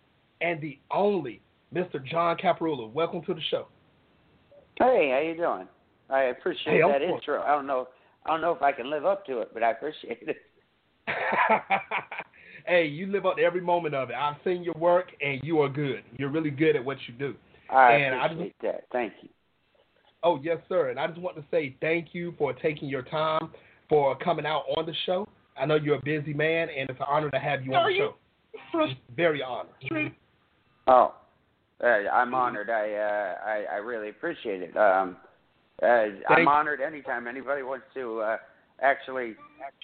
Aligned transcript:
and 0.42 0.60
the 0.62 0.78
only 0.92 1.42
Mr. 1.74 2.04
John 2.06 2.38
Caparulo. 2.38 2.92
Welcome 2.92 3.24
to 3.24 3.34
the 3.34 3.42
show. 3.50 3.68
Hey, 4.78 5.12
how 5.12 5.20
you 5.20 5.36
doing? 5.36 5.68
I 6.10 6.24
appreciate 6.24 6.74
Hey, 6.74 6.82
that 6.82 7.02
intro. 7.02 7.42
I 7.42 7.52
don't 7.52 7.68
know. 7.68 7.88
I 8.26 8.30
don't 8.30 8.42
know 8.42 8.52
if 8.52 8.62
I 8.62 8.72
can 8.72 8.90
live 8.90 9.06
up 9.06 9.26
to 9.28 9.40
it, 9.40 9.50
but 9.54 9.64
I 9.64 9.72
appreciate 9.72 10.20
it. 10.28 10.38
hey, 12.66 12.86
you 12.86 13.08
live 13.08 13.26
up 13.26 13.38
to 13.38 13.44
every 13.44 13.62
moment 13.62 13.96
of 13.96 14.10
it. 14.10 14.16
I've 14.16 14.38
seen 14.44 14.64
your 14.64 14.76
work, 14.76 15.12
and 15.22 15.42
you 15.44 15.62
are 15.62 15.70
good. 15.70 16.04
You're 16.18 16.30
really 16.30 16.50
good 16.50 16.76
at 16.76 16.84
what 16.84 16.98
you 17.08 17.14
do. 17.14 17.36
I 17.70 17.94
And 17.94 18.16
I 18.16 18.26
appreciate 18.28 18.56
that. 18.62 18.84
Thank 18.92 19.14
you. 19.22 19.30
Oh, 20.24 20.40
yes, 20.42 20.58
sir. 20.70 20.90
And 20.90 21.00
I 21.00 21.08
just 21.08 21.20
want 21.20 21.36
to 21.38 21.44
say 21.52 21.76
thank 21.82 22.10
you 22.14 22.34
for 22.38 22.54
taking 22.54 22.88
your 22.88 23.02
time 23.02 23.50
for 23.90 24.16
coming 24.18 24.46
out 24.46 24.64
on 24.78 24.86
the 24.86 24.94
show. 25.06 25.28
I 25.58 25.66
know 25.66 25.76
you're 25.76 25.98
a 25.98 26.02
busy 26.04 26.34
man, 26.34 26.70
and 26.70 26.90
it's 26.90 27.00
an 27.00 27.06
honor 27.08 27.30
to 27.32 27.40
have 27.40 27.64
you 27.64 27.74
on 27.76 27.92
the 27.92 27.98
show. 27.98 28.88
Very 29.16 29.44
honored. 29.44 30.14
Oh, 30.88 31.14
uh, 31.84 31.88
I'm 31.88 32.34
honored. 32.34 32.70
I, 32.70 32.94
uh, 32.94 33.36
I 33.46 33.66
I 33.74 33.78
really 33.78 34.10
appreciate 34.10 34.62
it. 34.62 34.76
Um, 34.76 35.18
uh, 35.82 36.06
I'm 36.30 36.48
honored 36.48 36.82
anytime 36.82 37.28
anybody 37.28 37.62
wants 37.62 37.86
to 37.94 38.20
uh, 38.22 38.38
actually 38.82 39.36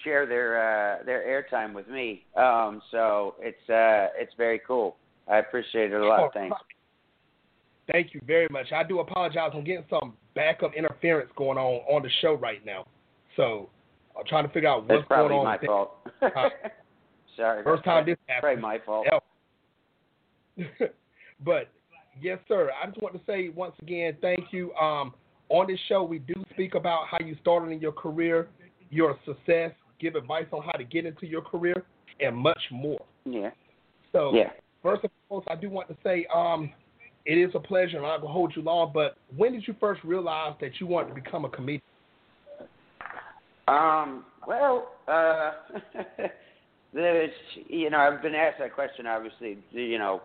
share 0.04 0.26
their 0.26 0.58
uh, 1.00 1.04
their 1.04 1.22
airtime 1.22 1.72
with 1.74 1.88
me. 1.88 2.24
Um, 2.36 2.82
so 2.90 3.34
it's 3.40 3.68
uh, 3.70 4.08
it's 4.18 4.32
very 4.36 4.60
cool. 4.66 4.96
I 5.28 5.38
appreciate 5.38 5.92
it 5.92 6.00
a 6.00 6.06
lot. 6.06 6.32
Thanks. 6.34 6.56
Thank 7.90 8.14
you 8.14 8.20
very 8.26 8.48
much. 8.50 8.72
I 8.72 8.84
do 8.84 9.00
apologize. 9.00 9.50
I'm 9.54 9.64
getting 9.64 9.84
some 9.90 10.14
backup 10.34 10.74
interference 10.74 11.30
going 11.36 11.58
on 11.58 11.80
on 11.92 12.02
the 12.02 12.10
show 12.20 12.34
right 12.34 12.64
now. 12.64 12.86
So 13.36 13.68
I'm 14.16 14.24
trying 14.26 14.46
to 14.46 14.52
figure 14.52 14.68
out 14.68 14.86
That's 14.86 14.98
what's 14.98 15.08
going 15.08 15.28
probably 15.28 15.36
on. 15.36 15.44
my 15.44 15.54
with 15.54 15.62
it. 15.62 15.66
fault. 15.66 15.92
Sorry. 17.36 17.64
First 17.64 17.84
time 17.84 18.06
this 18.06 18.16
happened. 18.26 18.60
Probably 18.60 18.62
my 18.62 18.78
fault. 18.84 19.06
but 21.44 21.68
yes, 22.20 22.38
sir. 22.48 22.70
I 22.80 22.86
just 22.86 23.00
want 23.00 23.14
to 23.14 23.20
say 23.26 23.48
once 23.48 23.74
again, 23.80 24.16
thank 24.20 24.52
you. 24.52 24.72
Um, 24.74 25.14
on 25.48 25.66
this 25.66 25.78
show, 25.88 26.02
we 26.02 26.20
do 26.20 26.34
speak 26.52 26.74
about 26.74 27.06
how 27.10 27.18
you 27.24 27.36
started 27.40 27.72
in 27.72 27.80
your 27.80 27.92
career, 27.92 28.48
your 28.90 29.16
success, 29.24 29.72
give 29.98 30.14
advice 30.16 30.46
on 30.52 30.62
how 30.62 30.72
to 30.72 30.84
get 30.84 31.06
into 31.06 31.26
your 31.26 31.42
career, 31.42 31.82
and 32.20 32.36
much 32.36 32.60
more. 32.70 33.00
Yeah. 33.24 33.50
So, 34.12 34.34
Yeah. 34.34 34.50
first 34.82 35.04
and 35.04 35.12
foremost, 35.28 35.48
I 35.50 35.56
do 35.56 35.70
want 35.70 35.88
to 35.88 35.96
say, 36.02 36.26
um, 36.26 36.72
it 37.26 37.38
is 37.38 37.54
a 37.54 37.60
pleasure, 37.60 37.96
and 37.98 38.06
I'm 38.06 38.12
not 38.12 38.20
gonna 38.22 38.32
hold 38.32 38.56
you 38.56 38.62
long. 38.62 38.92
But 38.92 39.16
when 39.36 39.52
did 39.52 39.66
you 39.68 39.74
first 39.74 40.02
realize 40.04 40.54
that 40.60 40.80
you 40.80 40.86
wanted 40.86 41.08
to 41.08 41.14
become 41.14 41.44
a 41.44 41.48
comedian? 41.48 41.82
Um, 43.68 44.24
well, 44.46 44.92
uh, 45.06 45.52
there's, 46.92 47.30
you 47.68 47.90
know, 47.90 47.98
I've 47.98 48.22
been 48.22 48.34
asked 48.34 48.58
that 48.58 48.74
question, 48.74 49.06
obviously, 49.06 49.58
you 49.70 49.98
know, 49.98 50.22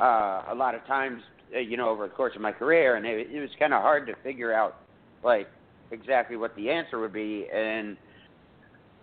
uh, 0.00 0.42
a 0.48 0.54
lot 0.54 0.74
of 0.74 0.84
times, 0.86 1.22
uh, 1.54 1.60
you 1.60 1.76
know, 1.76 1.88
over 1.88 2.06
the 2.08 2.12
course 2.12 2.34
of 2.34 2.42
my 2.42 2.52
career, 2.52 2.96
and 2.96 3.06
it, 3.06 3.30
it 3.30 3.40
was 3.40 3.50
kind 3.58 3.72
of 3.72 3.80
hard 3.80 4.06
to 4.08 4.14
figure 4.22 4.52
out, 4.52 4.76
like, 5.22 5.48
exactly 5.90 6.36
what 6.36 6.54
the 6.56 6.70
answer 6.70 6.98
would 6.98 7.12
be. 7.12 7.46
And 7.54 7.96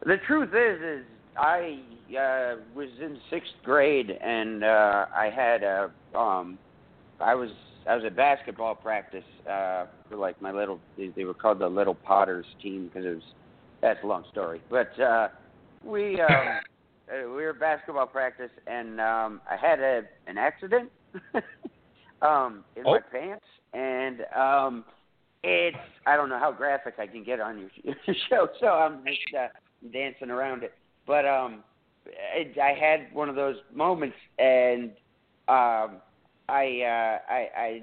the 0.05 0.17
truth 0.27 0.49
is, 0.53 0.81
is 0.81 1.05
I 1.37 1.79
uh, 2.11 2.55
was 2.73 2.89
in 3.01 3.19
sixth 3.29 3.51
grade, 3.63 4.09
and 4.09 4.63
uh, 4.63 5.05
I 5.15 5.29
had 5.29 5.63
a, 5.63 5.91
um, 6.17 6.57
I 7.19 7.35
was 7.35 7.49
I 7.87 7.95
was 7.95 8.03
at 8.05 8.15
basketball 8.15 8.75
practice 8.75 9.23
uh, 9.49 9.85
for 10.09 10.17
like 10.17 10.41
my 10.41 10.51
little. 10.51 10.79
They, 10.97 11.09
they 11.15 11.25
were 11.25 11.33
called 11.33 11.59
the 11.59 11.67
Little 11.67 11.95
Potters 11.95 12.45
team 12.61 12.85
because 12.85 13.05
it 13.05 13.15
was. 13.15 13.23
That's 13.81 13.99
a 14.03 14.07
long 14.07 14.23
story, 14.31 14.61
but 14.69 14.97
uh, 14.99 15.27
we 15.83 16.19
um, 16.21 16.29
uh, 17.09 17.27
we 17.27 17.43
were 17.43 17.49
at 17.51 17.59
basketball 17.59 18.07
practice, 18.07 18.49
and 18.65 18.99
um, 18.99 19.41
I 19.49 19.55
had 19.57 19.79
a 19.79 20.03
an 20.27 20.37
accident 20.37 20.89
um, 22.21 22.63
in 22.75 22.83
Oh. 22.85 22.93
my 22.93 22.99
pants, 23.11 23.45
and 23.73 24.21
um, 24.35 24.85
it's 25.45 25.77
I 26.07 26.15
don't 26.15 26.29
know 26.29 26.39
how 26.39 26.51
graphic 26.51 26.95
I 26.99 27.07
can 27.07 27.23
get 27.23 27.39
on 27.39 27.59
your, 27.59 27.69
your 28.05 28.15
show, 28.29 28.47
so 28.59 28.67
I'm 28.67 29.03
just 29.05 29.35
uh, 29.37 29.47
dancing 29.93 30.29
around 30.29 30.63
it. 30.63 30.73
But 31.07 31.25
um, 31.25 31.63
it, 32.05 32.57
I 32.59 32.73
had 32.73 33.13
one 33.13 33.29
of 33.29 33.35
those 33.35 33.57
moments, 33.73 34.15
and 34.39 34.91
um, 35.47 36.01
I, 36.49 36.81
uh, 36.81 37.31
I, 37.31 37.49
I, 37.57 37.81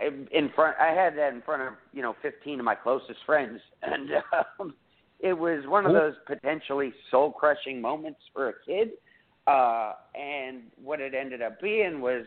I, 0.00 0.10
in 0.32 0.50
front, 0.54 0.76
I 0.80 0.92
had 0.92 1.16
that 1.18 1.32
in 1.32 1.42
front 1.42 1.62
of 1.62 1.74
you 1.92 2.02
know 2.02 2.14
15 2.22 2.60
of 2.60 2.64
my 2.64 2.74
closest 2.74 3.18
friends, 3.26 3.60
and 3.82 4.10
um, 4.58 4.74
it 5.18 5.32
was 5.32 5.64
one 5.66 5.86
of 5.86 5.92
those 5.92 6.14
potentially 6.26 6.92
soul-crushing 7.10 7.80
moments 7.80 8.20
for 8.32 8.48
a 8.48 8.52
kid. 8.64 8.90
Uh, 9.46 9.94
and 10.14 10.62
what 10.82 11.00
it 11.00 11.14
ended 11.14 11.42
up 11.42 11.60
being 11.60 12.00
was 12.00 12.24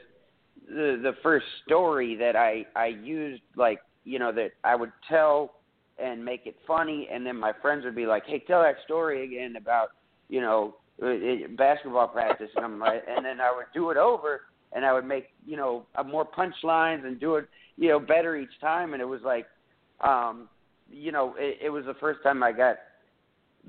the 0.68 1.00
the 1.02 1.14
first 1.22 1.46
story 1.66 2.16
that 2.16 2.36
I 2.36 2.66
I 2.76 2.88
used 2.88 3.42
like 3.56 3.80
you 4.04 4.20
know 4.20 4.32
that 4.32 4.52
I 4.64 4.76
would 4.76 4.92
tell 5.10 5.56
and 5.98 6.24
make 6.24 6.46
it 6.46 6.56
funny, 6.66 7.08
and 7.12 7.26
then 7.26 7.38
my 7.38 7.54
friends 7.62 7.86
would 7.86 7.96
be 7.96 8.06
like, 8.06 8.26
"Hey, 8.26 8.44
tell 8.46 8.62
that 8.62 8.76
story 8.86 9.24
again 9.24 9.56
about 9.56 9.90
you 10.30 10.42
know 10.42 10.76
basketball 11.58 12.08
practice," 12.08 12.50
and 12.56 12.66
I'm 12.66 12.80
like, 12.80 13.04
and 13.08 13.26
then 13.26 13.40
I 13.42 13.54
would 13.56 13.68
do 13.74 13.90
it 13.92 13.98
over, 13.98 14.42
and 14.74 14.86
I 14.86 14.94
would 14.94 15.06
make 15.06 15.28
you 15.46 15.58
know 15.58 15.86
more 16.06 16.26
punchlines 16.26 17.06
and 17.06 17.20
do 17.20 17.36
it 17.36 17.48
you 17.78 17.90
know 17.90 18.00
better 18.00 18.36
each 18.36 18.60
time, 18.60 18.94
and 18.94 19.02
it 19.02 19.06
was 19.06 19.22
like, 19.24 19.46
um, 20.02 20.50
you 20.92 21.12
know, 21.12 21.36
it, 21.38 21.60
it 21.66 21.70
was 21.70 21.86
the 21.86 21.96
first 21.96 22.22
time 22.24 22.44
I 22.44 22.52
got 22.52 22.78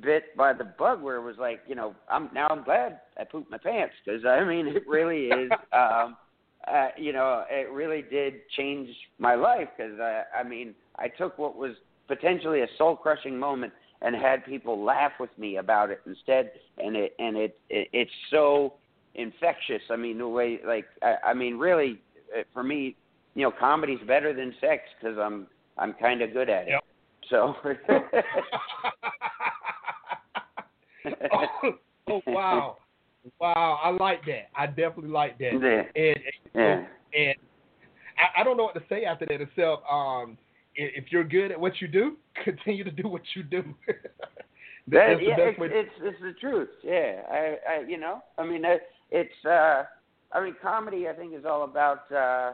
bit 0.02 0.36
by 0.36 0.52
the 0.52 0.64
bug 0.64 1.02
where 1.02 1.16
it 1.16 1.22
was 1.22 1.36
like, 1.38 1.60
you 1.66 1.74
know, 1.74 1.94
I'm 2.10 2.28
now 2.34 2.48
I'm 2.48 2.64
glad 2.64 3.00
I 3.18 3.24
pooped 3.24 3.50
my 3.50 3.58
pants 3.58 3.94
because 4.04 4.24
I 4.24 4.44
mean 4.44 4.66
it 4.66 4.86
really 4.88 5.26
is, 5.26 5.50
um, 5.72 6.16
uh, 6.66 6.88
you 6.96 7.12
know, 7.12 7.44
it 7.50 7.70
really 7.70 8.02
did 8.02 8.34
change 8.56 8.88
my 9.18 9.34
life 9.34 9.68
because 9.76 9.98
I, 10.00 10.22
I 10.38 10.42
mean 10.42 10.74
I 10.96 11.08
took 11.08 11.38
what 11.38 11.56
was 11.56 11.72
potentially 12.08 12.60
a 12.62 12.66
soul 12.78 12.96
crushing 12.96 13.38
moment 13.38 13.72
and 14.02 14.14
had 14.14 14.44
people 14.44 14.84
laugh 14.84 15.12
with 15.18 15.30
me 15.38 15.56
about 15.56 15.90
it 15.90 16.00
instead, 16.06 16.52
and 16.78 16.96
it 16.96 17.14
and 17.18 17.36
it, 17.36 17.58
it 17.70 17.88
it's 17.92 18.10
so 18.30 18.74
infectious. 19.14 19.82
I 19.90 19.96
mean 19.96 20.18
the 20.18 20.28
way 20.28 20.60
like 20.66 20.86
I, 21.02 21.16
I 21.28 21.34
mean 21.34 21.56
really 21.58 22.00
uh, 22.36 22.42
for 22.52 22.62
me, 22.62 22.96
you 23.34 23.42
know, 23.42 23.52
comedy's 23.58 24.00
better 24.06 24.32
than 24.32 24.54
sex 24.60 24.82
because 25.00 25.18
I'm 25.18 25.46
I'm 25.78 25.94
kind 25.94 26.22
of 26.22 26.32
good 26.32 26.48
at 26.48 26.68
it. 26.68 26.70
Yep. 26.70 26.84
So. 27.30 27.54
oh, 31.32 31.46
oh, 32.08 32.20
wow, 32.26 32.76
wow! 33.40 33.78
I 33.82 33.90
like 33.90 34.24
that. 34.26 34.48
I 34.56 34.66
definitely 34.66 35.10
like 35.10 35.38
that. 35.38 35.52
Yeah. 35.60 36.02
And, 36.02 36.18
Yeah. 36.54 36.84
and 37.14 37.34
I, 38.18 38.40
I 38.40 38.44
don't 38.44 38.56
know 38.56 38.64
what 38.64 38.74
to 38.74 38.82
say 38.88 39.04
after 39.04 39.26
that 39.26 39.40
except 39.40 39.82
um, 39.90 40.38
if 40.76 41.04
you're 41.10 41.24
good 41.24 41.52
at 41.52 41.60
what 41.60 41.80
you 41.80 41.88
do, 41.88 42.16
continue 42.44 42.84
to 42.84 42.90
do 42.90 43.08
what 43.08 43.22
you 43.34 43.42
do. 43.42 43.62
That, 44.86 45.16
yeah, 45.22 45.36
it's, 45.38 45.58
it's 45.58 45.90
it's 46.02 46.20
the 46.20 46.34
truth. 46.38 46.68
Yeah, 46.82 47.22
I, 47.30 47.56
I 47.66 47.88
you 47.88 47.96
know, 47.96 48.20
I 48.36 48.44
mean, 48.44 48.64
it's 49.10 49.46
uh, 49.46 49.84
I 50.30 50.44
mean, 50.44 50.54
comedy. 50.60 51.08
I 51.08 51.14
think 51.14 51.32
is 51.32 51.46
all 51.46 51.64
about 51.64 52.12
uh, 52.12 52.52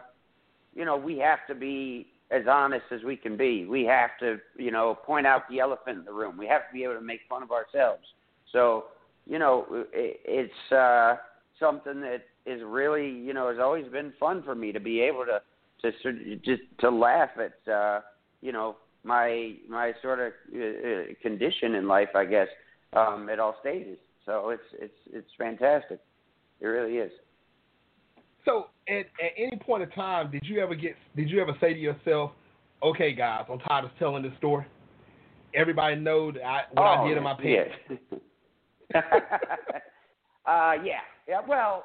you 0.75 0.85
know, 0.85 0.97
we 0.97 1.19
have 1.19 1.41
to 1.49 1.55
be 1.55 2.07
as 2.31 2.43
honest 2.49 2.85
as 2.93 3.03
we 3.03 3.17
can 3.17 3.37
be. 3.37 3.67
We 3.67 3.85
have 3.85 4.11
to, 4.21 4.39
you 4.57 4.71
know, 4.71 4.97
point 5.05 5.27
out 5.27 5.43
the 5.51 5.59
elephant 5.61 5.99
in 5.99 6.05
the 6.05 6.13
room. 6.13 6.37
We 6.39 6.47
have 6.47 6.69
to 6.69 6.73
be 6.73 6.85
able 6.85 6.95
to 6.95 7.01
make 7.01 7.21
fun 7.29 7.43
of 7.43 7.51
ourselves. 7.51 8.05
So, 8.53 8.85
you 9.27 9.39
know, 9.39 9.67
it, 9.93 10.21
it's 10.25 10.73
uh, 10.73 11.17
something 11.59 12.01
that 12.01 12.23
is 12.47 12.61
really, 12.65 13.09
you 13.09 13.35
know, 13.35 13.49
has 13.49 13.59
always 13.59 13.87
been 13.89 14.13
fun 14.19 14.43
for 14.43 14.55
me 14.55 14.73
to 14.73 14.81
be 14.81 15.01
able 15.01 15.25
to 15.25 15.41
to 15.83 16.37
just 16.45 16.63
to 16.81 16.91
laugh 16.91 17.31
at, 17.39 17.73
uh, 17.73 18.01
you 18.43 18.53
know, 18.53 18.77
my 19.05 19.55
my 19.69 19.93
sort 20.03 20.21
of 20.21 20.33
uh, 20.55 20.61
uh, 20.61 21.03
condition 21.23 21.75
in 21.75 21.89
life, 21.89 22.11
I 22.15 22.25
guess, 22.25 22.49
um, 22.93 23.29
at 23.31 23.39
all 23.39 23.57
stages. 23.61 23.99
So 24.27 24.51
it's 24.51 24.63
it's 24.79 24.95
it's 25.13 25.31
fantastic. 25.39 26.01
It 26.61 26.67
really 26.67 26.99
is. 26.99 27.13
So 28.45 28.67
at 28.89 29.07
at 29.23 29.33
any 29.37 29.59
point 29.65 29.83
in 29.83 29.91
time, 29.91 30.31
did 30.31 30.43
you 30.45 30.61
ever 30.61 30.75
get 30.75 30.97
did 31.17 31.31
you 31.31 31.41
ever 31.41 31.53
say 31.61 31.73
to 31.73 31.81
yourself, 31.81 32.33
"Okay, 32.83 33.13
guys, 33.15 33.47
I'm 33.51 33.59
tired 33.61 33.85
of 33.85 33.91
telling 33.99 34.23
this 34.23 34.33
story. 34.39 34.67
Everybody 35.55 35.97
know 35.97 36.31
that 36.33 36.45
I, 36.45 36.61
what 36.73 36.83
oh, 36.83 37.05
I 37.05 37.09
did 37.09 37.17
in 37.17 37.23
my 37.23 37.35
pants." 37.35 37.75
Yeah. 37.89 38.19
uh, 40.47 40.75
yeah, 40.85 41.03
yeah. 41.29 41.41
Well, 41.47 41.85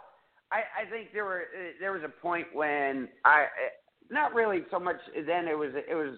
I 0.51 0.61
I 0.83 0.89
think 0.89 1.09
there 1.13 1.25
were 1.25 1.41
uh, 1.41 1.71
there 1.79 1.91
was 1.91 2.01
a 2.03 2.21
point 2.21 2.47
when 2.53 3.09
I 3.23 3.45
not 4.09 4.33
really 4.33 4.63
so 4.71 4.79
much 4.79 4.97
then 5.25 5.47
it 5.47 5.57
was 5.57 5.71
it 5.75 5.95
was 5.95 6.17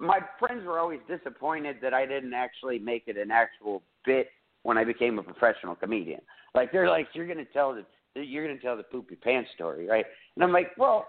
my 0.00 0.20
friends 0.38 0.64
were 0.64 0.78
always 0.78 1.00
disappointed 1.08 1.76
that 1.82 1.94
I 1.94 2.06
didn't 2.06 2.34
actually 2.34 2.78
make 2.78 3.04
it 3.06 3.16
an 3.16 3.30
actual 3.30 3.82
bit 4.04 4.28
when 4.62 4.78
I 4.78 4.84
became 4.84 5.18
a 5.18 5.22
professional 5.22 5.74
comedian. 5.74 6.20
Like 6.54 6.72
they're 6.72 6.88
like, 6.88 7.08
you're 7.14 7.26
gonna 7.26 7.44
tell 7.52 7.74
the 7.74 7.84
you're 8.22 8.46
gonna 8.46 8.60
tell 8.60 8.76
the 8.76 8.82
poopy 8.82 9.16
pants 9.16 9.50
story, 9.54 9.86
right? 9.86 10.04
And 10.36 10.44
I'm 10.44 10.52
like, 10.52 10.68
well, 10.76 11.06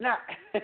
not 0.00 0.18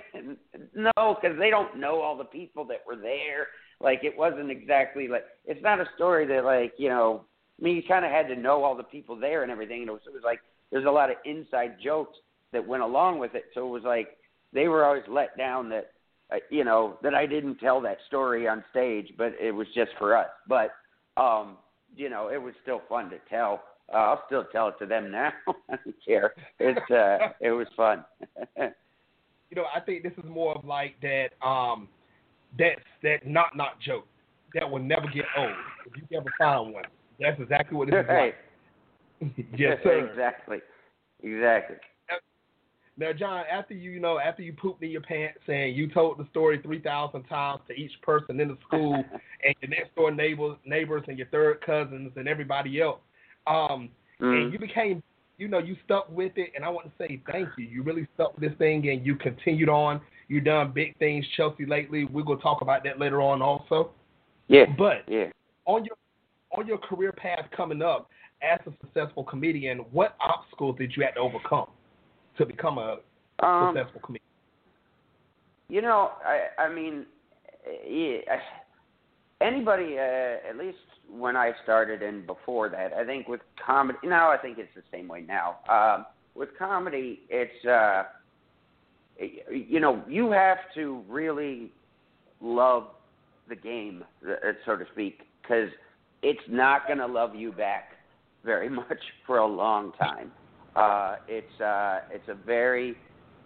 no, 0.74 0.92
because 0.96 1.38
they 1.38 1.50
don't 1.50 1.78
know 1.78 2.00
all 2.00 2.16
the 2.16 2.24
people 2.24 2.64
that 2.66 2.80
were 2.86 2.96
there. 2.96 3.48
Like 3.80 4.00
it 4.04 4.16
wasn't 4.16 4.50
exactly 4.50 5.08
like 5.08 5.24
it's 5.44 5.62
not 5.62 5.80
a 5.80 5.86
story 5.96 6.26
that 6.26 6.44
like 6.44 6.74
you 6.78 6.88
know. 6.88 7.24
Mean, 7.64 7.76
you 7.76 7.82
kind 7.82 8.04
of 8.04 8.10
had 8.10 8.28
to 8.28 8.36
know 8.36 8.62
all 8.62 8.76
the 8.76 8.82
people 8.82 9.16
there 9.16 9.42
and 9.42 9.50
everything. 9.50 9.80
And 9.80 9.88
it 9.88 9.92
was, 9.92 10.02
it 10.06 10.12
was 10.12 10.22
like 10.22 10.40
there's 10.70 10.84
a 10.84 10.90
lot 10.90 11.08
of 11.08 11.16
inside 11.24 11.76
jokes 11.82 12.18
that 12.52 12.66
went 12.66 12.82
along 12.82 13.18
with 13.18 13.34
it. 13.34 13.44
So 13.54 13.66
it 13.66 13.70
was 13.70 13.84
like 13.84 14.18
they 14.52 14.68
were 14.68 14.84
always 14.84 15.02
let 15.08 15.34
down 15.38 15.70
that 15.70 15.92
uh, 16.30 16.36
you 16.50 16.62
know 16.62 16.98
that 17.02 17.14
I 17.14 17.24
didn't 17.24 17.56
tell 17.56 17.80
that 17.80 17.96
story 18.06 18.46
on 18.46 18.62
stage, 18.70 19.14
but 19.16 19.32
it 19.40 19.50
was 19.50 19.66
just 19.74 19.92
for 19.98 20.14
us. 20.14 20.28
But 20.46 20.72
um, 21.16 21.56
you 21.96 22.10
know, 22.10 22.28
it 22.28 22.36
was 22.36 22.52
still 22.62 22.82
fun 22.86 23.08
to 23.08 23.16
tell. 23.30 23.62
Uh, 23.90 23.96
I'll 23.96 24.22
still 24.26 24.44
tell 24.52 24.68
it 24.68 24.74
to 24.80 24.86
them 24.86 25.10
now. 25.10 25.32
I 25.70 25.76
don't 25.82 25.96
care. 26.06 26.34
It's 26.58 26.90
uh, 26.90 27.32
it 27.40 27.50
was 27.50 27.66
fun. 27.74 28.04
you 28.58 29.56
know, 29.56 29.64
I 29.74 29.80
think 29.80 30.02
this 30.02 30.12
is 30.18 30.28
more 30.28 30.54
of 30.54 30.66
like 30.66 30.96
that 31.00 31.28
um, 31.42 31.88
that 32.58 32.76
that 33.02 33.26
not 33.26 33.56
not 33.56 33.80
joke 33.80 34.06
that 34.52 34.70
will 34.70 34.80
never 34.80 35.06
get 35.06 35.24
old. 35.38 35.50
If 35.86 36.02
you 36.10 36.18
ever 36.18 36.30
find 36.38 36.74
one, 36.74 36.84
that's 37.20 37.40
exactly 37.40 37.76
what 37.76 37.90
this 37.90 38.00
is 38.00 38.06
like. 38.08 38.34
yes, 39.56 39.78
sir. 39.82 40.08
exactly. 40.08 40.58
Exactly. 41.22 41.76
Now, 42.96 43.12
John, 43.12 43.42
after 43.50 43.74
you, 43.74 43.90
you 43.90 44.00
know, 44.00 44.20
after 44.20 44.42
you 44.42 44.52
pooped 44.52 44.82
in 44.82 44.90
your 44.90 45.00
pants 45.00 45.40
and 45.48 45.74
you 45.74 45.88
told 45.88 46.18
the 46.18 46.26
story 46.30 46.60
three 46.62 46.80
thousand 46.80 47.24
times 47.24 47.60
to 47.66 47.74
each 47.74 47.90
person 48.02 48.38
in 48.38 48.48
the 48.48 48.58
school 48.66 48.94
and 49.44 49.54
your 49.60 49.70
next 49.70 49.94
door 49.96 50.12
neighbors, 50.12 50.56
neighbors 50.64 51.02
and 51.08 51.18
your 51.18 51.26
third 51.28 51.60
cousins 51.64 52.12
and 52.14 52.28
everybody 52.28 52.80
else, 52.80 53.00
um, 53.48 53.88
mm. 54.20 54.44
and 54.44 54.52
you 54.52 54.60
became, 54.60 55.02
you 55.38 55.48
know, 55.48 55.58
you 55.58 55.76
stuck 55.84 56.08
with 56.08 56.32
it. 56.36 56.50
And 56.54 56.64
I 56.64 56.68
want 56.68 56.86
to 56.86 56.92
say 56.96 57.20
thank 57.32 57.48
you. 57.58 57.64
You 57.64 57.82
really 57.82 58.06
stuck 58.14 58.38
with 58.38 58.48
this 58.48 58.58
thing 58.58 58.88
and 58.88 59.04
you 59.04 59.16
continued 59.16 59.68
on. 59.68 60.00
You've 60.28 60.44
done 60.44 60.70
big 60.72 60.96
things, 60.98 61.26
Chelsea. 61.36 61.66
Lately, 61.66 62.04
we're 62.04 62.22
gonna 62.22 62.40
talk 62.40 62.62
about 62.62 62.84
that 62.84 63.00
later 63.00 63.20
on 63.20 63.42
also. 63.42 63.90
Yeah. 64.46 64.66
But 64.78 65.02
yeah. 65.08 65.30
on 65.66 65.84
your 65.84 65.96
on 66.56 66.66
your 66.66 66.78
career 66.78 67.12
path 67.12 67.46
coming 67.56 67.82
up 67.82 68.08
as 68.42 68.60
a 68.66 68.72
successful 68.80 69.24
comedian, 69.24 69.78
what 69.92 70.16
obstacles 70.20 70.76
did 70.78 70.92
you 70.96 71.04
have 71.04 71.14
to 71.14 71.20
overcome? 71.20 71.66
to 72.38 72.46
become 72.46 72.78
a 72.78 72.98
um, 73.44 73.74
successful 73.74 74.00
comedian? 74.00 74.24
You 75.68 75.82
know, 75.82 76.12
I 76.24 76.62
I 76.62 76.72
mean, 76.72 77.06
yeah, 77.88 78.18
anybody 79.40 79.96
uh, 79.98 80.48
at 80.48 80.56
least 80.58 80.78
when 81.10 81.36
I 81.36 81.52
started 81.62 82.02
and 82.02 82.26
before 82.26 82.68
that, 82.70 82.92
I 82.92 83.04
think 83.04 83.28
with 83.28 83.40
comedy. 83.64 83.98
Now 84.04 84.30
I 84.30 84.36
think 84.36 84.58
it's 84.58 84.74
the 84.74 84.82
same 84.92 85.08
way 85.08 85.22
now. 85.22 85.56
Um, 85.68 86.06
with 86.34 86.50
comedy, 86.58 87.20
it's 87.28 87.64
uh, 87.64 88.04
you 89.50 89.80
know 89.80 90.02
you 90.08 90.30
have 90.32 90.58
to 90.74 91.02
really 91.08 91.72
love 92.40 92.88
the 93.48 93.56
game, 93.56 94.04
uh, 94.28 94.52
so 94.64 94.76
to 94.76 94.84
speak, 94.92 95.20
because 95.42 95.68
it's 96.24 96.40
not 96.48 96.86
going 96.86 96.98
to 96.98 97.06
love 97.06 97.34
you 97.34 97.52
back 97.52 97.92
very 98.44 98.68
much 98.80 98.98
for 99.26 99.38
a 99.38 99.46
long 99.46 99.92
time. 99.92 100.32
Uh, 100.74 101.16
it's 101.28 101.60
uh, 101.60 102.00
it's 102.10 102.28
a 102.28 102.34
very, 102.34 102.96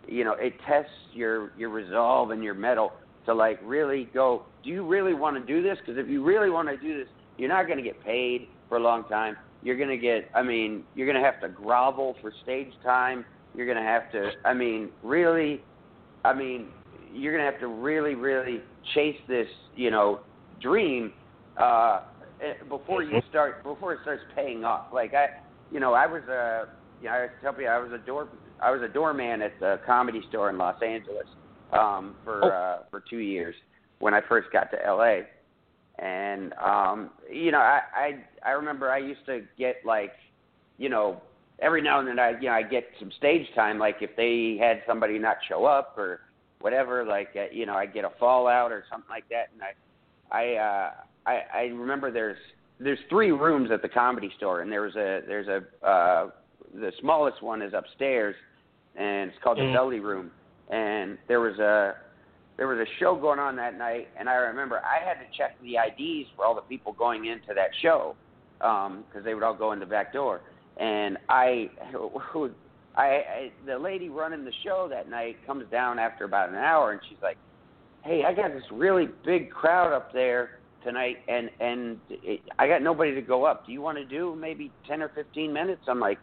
you 0.07 0.25
know, 0.25 0.33
it 0.39 0.55
tests 0.67 0.91
your 1.13 1.53
your 1.59 1.69
resolve 1.69 2.31
and 2.31 2.43
your 2.43 2.55
mettle 2.55 2.93
to 3.27 3.35
like 3.35 3.61
really 3.63 4.09
go. 4.15 4.45
Do 4.65 4.71
you 4.71 4.87
really 4.87 5.13
want 5.13 5.37
to 5.37 5.45
do 5.45 5.63
this? 5.63 5.77
Because 5.79 5.99
if 6.03 6.09
you 6.09 6.25
really 6.25 6.49
want 6.49 6.69
to 6.69 6.77
do 6.79 6.97
this, 6.99 7.09
you're 7.37 7.51
not 7.51 7.67
going 7.67 7.77
to 7.77 7.85
get 7.85 8.03
paid 8.03 8.49
for 8.69 8.79
a 8.79 8.81
long 8.81 9.05
time. 9.09 9.37
You're 9.63 9.77
going 9.77 9.91
to 9.91 9.99
get. 9.99 10.31
I 10.35 10.43
mean, 10.43 10.85
you're 10.95 11.07
going 11.07 11.23
to 11.23 11.25
have 11.25 11.41
to 11.43 11.49
grovel 11.49 12.17
for 12.23 12.33
stage 12.45 12.73
time. 12.83 13.27
You're 13.55 13.67
going 13.67 13.77
to 13.77 13.83
have 13.83 14.11
to. 14.13 14.31
I 14.47 14.55
mean, 14.55 14.89
really. 15.03 15.63
I 16.25 16.33
mean, 16.33 16.69
you're 17.13 17.33
going 17.33 17.45
to 17.45 17.51
have 17.51 17.61
to 17.61 17.69
really, 17.69 18.15
really 18.15 18.61
chase 18.95 19.17
this, 19.29 19.47
you 19.77 19.91
know, 19.91 20.21
dream 20.61 21.13
uh, 21.59 22.01
before 22.69 23.03
you 23.03 23.21
start 23.31 23.63
before 23.63 23.95
it 23.95 24.01
starts 24.03 24.23
paying 24.35 24.65
off. 24.65 24.87
Like 24.93 25.15
I, 25.15 25.27
you 25.71 25.81
know, 25.81 25.95
I 25.95 26.07
was 26.07 26.23
a 26.29 26.33
uh, 26.33 26.67
yeah, 27.03 27.13
I 27.13 27.27
tell 27.43 27.61
you, 27.61 27.69
I 27.69 27.79
was 27.79 27.93
a 27.93 27.99
door 27.99 28.29
I 28.61 28.71
was 28.71 28.83
a 28.83 28.89
doorman 28.89 29.43
at 29.43 29.59
the 29.61 29.81
comedy 29.87 30.23
store 30.29 30.51
in 30.51 30.59
Los 30.59 30.81
Angeles 30.83 31.27
um, 31.73 32.17
for 32.25 32.45
oh. 32.45 32.49
uh, 32.49 32.79
for 32.91 33.03
two 33.09 33.19
years 33.19 33.55
when 34.01 34.15
I 34.15 34.21
first 34.29 34.49
got 34.53 34.71
to 34.71 34.77
LA, 34.77 35.21
and 35.99 36.53
um, 36.55 37.11
you 37.31 37.53
know, 37.53 37.59
I, 37.59 37.81
I 37.95 38.49
I 38.49 38.51
remember 38.53 38.91
I 38.91 38.99
used 38.99 39.25
to 39.27 39.43
get 39.59 39.77
like, 39.85 40.13
you 40.77 40.89
know, 40.89 41.21
every 41.61 41.83
now 41.83 41.99
and 41.99 42.09
then 42.09 42.19
I 42.19 42.31
you 42.41 42.49
know 42.49 42.53
I 42.53 42.63
get 42.63 42.85
some 42.99 43.11
stage 43.19 43.47
time 43.55 43.79
like 43.79 43.97
if 44.01 44.15
they 44.17 44.57
had 44.61 44.83
somebody 44.87 45.19
not 45.19 45.37
show 45.49 45.65
up 45.65 45.97
or 45.99 46.21
whatever 46.61 47.05
like 47.05 47.31
uh, 47.37 47.53
you 47.53 47.67
know 47.67 47.75
I 47.75 47.87
get 47.87 48.05
a 48.05 48.11
fallout 48.19 48.73
or 48.73 48.85
something 48.91 49.11
like 49.11 49.29
that 49.31 49.51
and 49.53 49.63
I 49.63 50.37
I 50.37 50.55
uh 50.55 50.91
I 51.29 51.43
I 51.55 51.63
remember 51.65 52.11
there's 52.11 52.39
there's 52.81 52.99
three 53.09 53.33
rooms 53.33 53.71
at 53.73 53.83
the 53.83 53.89
comedy 53.89 54.31
store 54.37 54.61
and 54.61 54.71
there 54.71 54.83
was 54.83 54.97
a 54.97 55.21
there's 55.27 55.49
a 55.49 55.87
uh 55.87 56.31
the 56.75 56.93
smallest 57.01 57.43
one 57.43 57.63
is 57.63 57.73
upstairs, 57.75 58.35
and 58.97 59.31
it's 59.31 59.39
called 59.43 59.59
mm. 59.59 59.71
the 59.71 59.77
Belly 59.77 60.01
Room. 60.01 60.31
And 60.71 61.19
there 61.29 61.41
was 61.41 61.59
a 61.59 61.95
there 62.57 62.67
was 62.67 62.79
a 62.79 62.91
show 62.99 63.15
going 63.15 63.39
on 63.39 63.57
that 63.57 63.79
night, 63.79 64.09
and 64.19 64.29
I 64.29 64.35
remember 64.35 64.83
I 64.85 65.05
had 65.07 65.15
to 65.15 65.37
check 65.37 65.57
the 65.63 65.77
IDs 65.77 66.29
for 66.37 66.45
all 66.45 66.55
the 66.55 66.61
people 66.63 66.93
going 66.93 67.27
into 67.27 67.55
that 67.55 67.71
show 67.81 68.17
because 68.59 68.87
um, 68.87 69.25
they 69.25 69.35
would 69.35 69.45
all 69.45 69.55
go 69.55 69.73
in 69.73 69.79
the 69.79 69.87
back 69.87 70.13
door. 70.13 70.41
And 70.77 71.17
I, 71.29 71.71
I, 72.97 73.03
I, 73.03 73.53
the 73.65 73.79
lady 73.79 74.09
running 74.09 74.45
the 74.45 74.53
show 74.65 74.89
that 74.91 75.09
night 75.09 75.37
comes 75.47 75.65
down 75.71 75.99
after 75.99 76.25
about 76.25 76.51
an 76.51 76.57
hour, 76.57 76.93
and 76.93 77.01
she's 77.09 77.19
like, 77.23 77.39
"Hey, 78.03 78.25
I 78.25 78.35
got 78.35 78.53
this 78.53 78.65
really 78.73 79.09
big 79.25 79.51
crowd 79.51 79.93
up 79.93 80.13
there 80.13 80.58
tonight, 80.85 81.17
and 81.29 81.51
and 81.61 81.99
it, 82.11 82.41
I 82.59 82.69
got 82.69 82.83
nobody 82.83 83.15
to 83.15 83.23
go 83.23 83.45
up. 83.45 83.67
Do 83.67 83.73
you 83.73 83.81
want 83.81 83.99
to 83.99 84.05
do 84.05 84.37
maybe 84.37 84.71
ten 84.87 85.03
or 85.03 85.11
fifteen 85.15 85.53
minutes?" 85.53 85.83
I'm 85.89 86.01
like, 86.01 86.19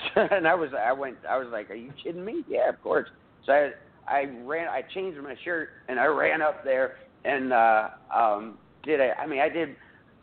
and 0.16 0.46
I 0.46 0.54
was 0.54 0.70
I 0.78 0.92
went 0.92 1.16
I 1.28 1.38
was 1.38 1.48
like, 1.50 1.70
Are 1.70 1.74
you 1.74 1.92
kidding 2.02 2.24
me? 2.24 2.44
Yeah, 2.48 2.68
of 2.68 2.80
course. 2.82 3.08
So 3.46 3.52
I 3.52 3.70
I 4.08 4.24
ran 4.44 4.68
I 4.68 4.82
changed 4.94 5.18
my 5.20 5.34
shirt 5.44 5.70
and 5.88 5.98
I 5.98 6.06
ran 6.06 6.42
up 6.42 6.64
there 6.64 6.94
and 7.24 7.52
uh 7.52 7.88
um 8.14 8.58
did 8.84 9.00
a 9.00 9.12
I 9.18 9.26
mean 9.26 9.40
I 9.40 9.48
did 9.48 9.76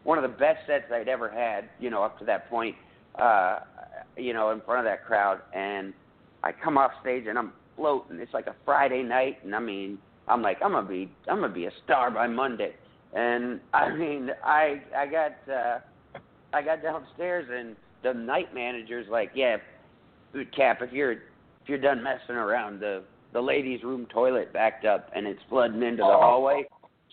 one 0.03 0.17
of 0.17 0.23
the 0.23 0.37
best 0.37 0.59
sets 0.65 0.85
I'd 0.93 1.07
ever 1.07 1.29
had, 1.29 1.69
you 1.79 1.89
know, 1.89 2.03
up 2.03 2.17
to 2.19 2.25
that 2.25 2.49
point, 2.49 2.75
uh 3.15 3.59
you 4.17 4.33
know, 4.33 4.51
in 4.51 4.61
front 4.61 4.79
of 4.79 4.85
that 4.85 5.05
crowd 5.05 5.39
and 5.53 5.93
I 6.43 6.51
come 6.51 6.77
off 6.77 6.91
stage 7.01 7.25
and 7.27 7.37
I'm 7.37 7.51
floating. 7.75 8.19
It's 8.19 8.33
like 8.33 8.47
a 8.47 8.55
Friday 8.65 9.03
night 9.03 9.37
and 9.43 9.55
I 9.55 9.59
mean 9.59 9.97
I'm 10.27 10.41
like, 10.41 10.57
I'm 10.63 10.71
gonna 10.71 10.87
be 10.87 11.11
I'm 11.27 11.41
gonna 11.41 11.53
be 11.53 11.65
a 11.65 11.71
star 11.83 12.11
by 12.11 12.27
Monday. 12.27 12.73
And 13.13 13.59
I 13.73 13.95
mean 13.95 14.29
I 14.43 14.81
I 14.95 15.05
got 15.05 15.31
uh 15.51 15.79
I 16.53 16.61
got 16.61 16.81
downstairs 16.81 17.47
and 17.51 17.75
the 18.01 18.13
night 18.13 18.53
manager's 18.53 19.07
like, 19.09 19.31
yeah, 19.35 19.57
cap, 20.55 20.79
if 20.81 20.91
you're 20.91 21.13
if 21.13 21.67
you're 21.67 21.77
done 21.77 22.01
messing 22.03 22.35
around, 22.35 22.79
the 22.79 23.03
the 23.33 23.41
ladies' 23.41 23.83
room 23.83 24.07
toilet 24.11 24.51
backed 24.53 24.85
up 24.85 25.09
and 25.15 25.27
it's 25.27 25.41
flooding 25.49 25.83
into 25.83 25.97
the 25.97 26.03
hallway. 26.03 26.63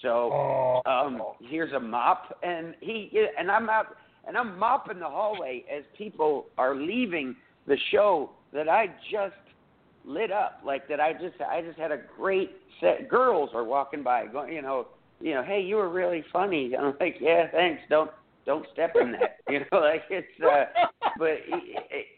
So 0.03 0.31
Oh, 0.33 0.83
um 0.87 1.23
here's 1.41 1.73
a 1.73 1.81
mop 1.81 2.39
and 2.43 2.75
he 2.81 3.11
and 3.39 3.51
I'm 3.51 3.69
out 3.69 3.97
and 4.27 4.37
I'm 4.37 4.59
mopping 4.59 4.99
the 4.99 5.09
hallway 5.09 5.65
as 5.75 5.85
people 5.97 6.47
are 6.59 6.75
leaving 6.75 7.37
the 7.67 7.77
show 7.91 8.31
that 8.53 8.69
I 8.69 8.87
just 9.11 9.35
lit 10.05 10.31
up 10.31 10.61
like 10.65 10.89
that 10.89 11.01
I 11.01 11.13
just 11.13 11.41
I 11.41 11.63
just 11.63 11.79
had 11.79 11.93
a 11.93 11.99
great 12.17 12.51
set 12.81 13.09
girls 13.09 13.51
are 13.55 13.65
walking 13.65 14.03
by 14.03 14.27
going 14.27 14.53
you 14.53 14.63
know 14.63 14.87
you 15.21 15.35
know 15.35 15.43
hey 15.43 15.61
you 15.61 15.77
were 15.77 15.89
really 15.89 16.25
funny 16.33 16.73
I'm 16.79 16.95
like 17.01 17.17
yeah 17.21 17.51
thanks 17.51 17.83
don't 17.89 18.11
don't 18.45 18.67
step 18.73 18.95
in 19.01 19.13
that 19.13 19.39
you 19.49 19.61
know 19.61 19.81
like 19.81 20.03
it's 20.11 20.27
uh 20.43 20.65
but 21.19 21.39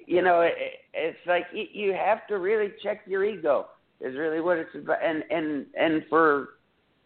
you 0.06 0.22
know 0.22 0.42
it, 0.42 0.54
it's 0.94 1.18
like 1.26 1.44
you 1.52 1.66
you 1.72 1.92
have 1.92 2.26
to 2.28 2.38
really 2.38 2.72
check 2.82 3.02
your 3.06 3.24
ego 3.24 3.66
is 4.00 4.16
really 4.16 4.40
what 4.40 4.58
it's 4.58 4.74
about 4.74 4.98
and 5.02 5.24
and 5.30 5.66
and 5.74 6.02
for 6.08 6.50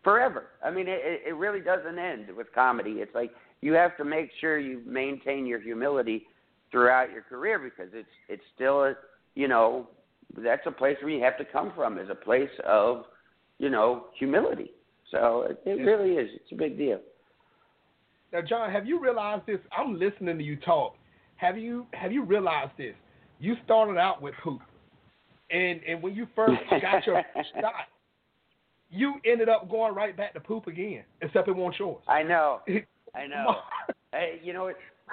forever. 0.02 0.48
I 0.64 0.70
mean, 0.70 0.86
it, 0.88 1.22
it 1.26 1.36
really 1.36 1.60
doesn't 1.60 1.98
end 1.98 2.26
with 2.36 2.52
comedy. 2.54 2.96
It's 2.96 3.14
like 3.14 3.30
you 3.60 3.72
have 3.74 3.96
to 3.98 4.04
make 4.04 4.30
sure 4.40 4.58
you 4.58 4.82
maintain 4.86 5.46
your 5.46 5.60
humility 5.60 6.26
throughout 6.70 7.10
your 7.12 7.22
career 7.22 7.58
because 7.58 7.92
it's 7.94 8.08
it's 8.28 8.42
still 8.54 8.84
a 8.84 8.94
you 9.34 9.48
know 9.48 9.88
that's 10.38 10.66
a 10.66 10.70
place 10.70 10.96
where 11.02 11.10
you 11.10 11.22
have 11.22 11.38
to 11.38 11.44
come 11.44 11.72
from 11.74 11.98
is 11.98 12.08
a 12.10 12.14
place 12.14 12.50
of 12.66 13.04
you 13.58 13.70
know 13.70 14.06
humility. 14.18 14.70
So 15.12 15.46
it, 15.48 15.60
it 15.64 15.82
really 15.84 16.14
is. 16.14 16.28
It's 16.34 16.50
a 16.52 16.56
big 16.56 16.76
deal. 16.76 16.98
Now, 18.32 18.40
John, 18.40 18.72
have 18.72 18.86
you 18.86 18.98
realized 18.98 19.46
this? 19.46 19.58
I'm 19.76 19.98
listening 19.98 20.38
to 20.38 20.42
you 20.44 20.56
talk. 20.56 20.94
Have 21.36 21.56
you 21.58 21.86
have 21.92 22.10
you 22.10 22.24
realized 22.24 22.72
this? 22.78 22.94
You 23.38 23.54
started 23.64 23.98
out 23.98 24.20
with 24.22 24.34
poop, 24.42 24.60
and 25.50 25.80
and 25.86 26.02
when 26.02 26.14
you 26.14 26.26
first 26.34 26.58
got 26.70 27.06
your 27.06 27.22
shot, 27.60 27.72
you 28.90 29.14
ended 29.26 29.48
up 29.48 29.70
going 29.70 29.94
right 29.94 30.16
back 30.16 30.32
to 30.34 30.40
poop 30.40 30.66
again, 30.66 31.04
except 31.20 31.46
it 31.48 31.54
wasn't 31.54 31.78
yours. 31.78 32.02
I 32.08 32.22
know. 32.22 32.60
I 33.14 33.26
know. 33.26 33.56
I, 34.14 34.38
you 34.42 34.52
know, 34.54 34.72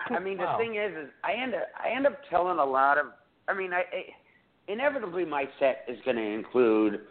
I 0.10 0.20
mean, 0.20 0.38
Wow. 0.38 0.58
the 0.58 0.64
thing 0.64 0.76
is, 0.76 0.92
is 0.92 1.10
I 1.24 1.34
end 1.34 1.54
up 1.56 1.68
I 1.84 1.90
end 1.96 2.08
up 2.08 2.20
telling 2.30 2.60
a 2.60 2.66
lot 2.66 2.98
of. 2.98 3.08
I 3.50 3.54
mean, 3.54 3.74
I, 3.74 3.80
I 3.80 4.72
inevitably 4.72 5.26
my 5.26 5.46
set 5.60 5.84
is 5.90 5.98
going 6.06 6.18
to 6.18 6.24
include 6.24 7.02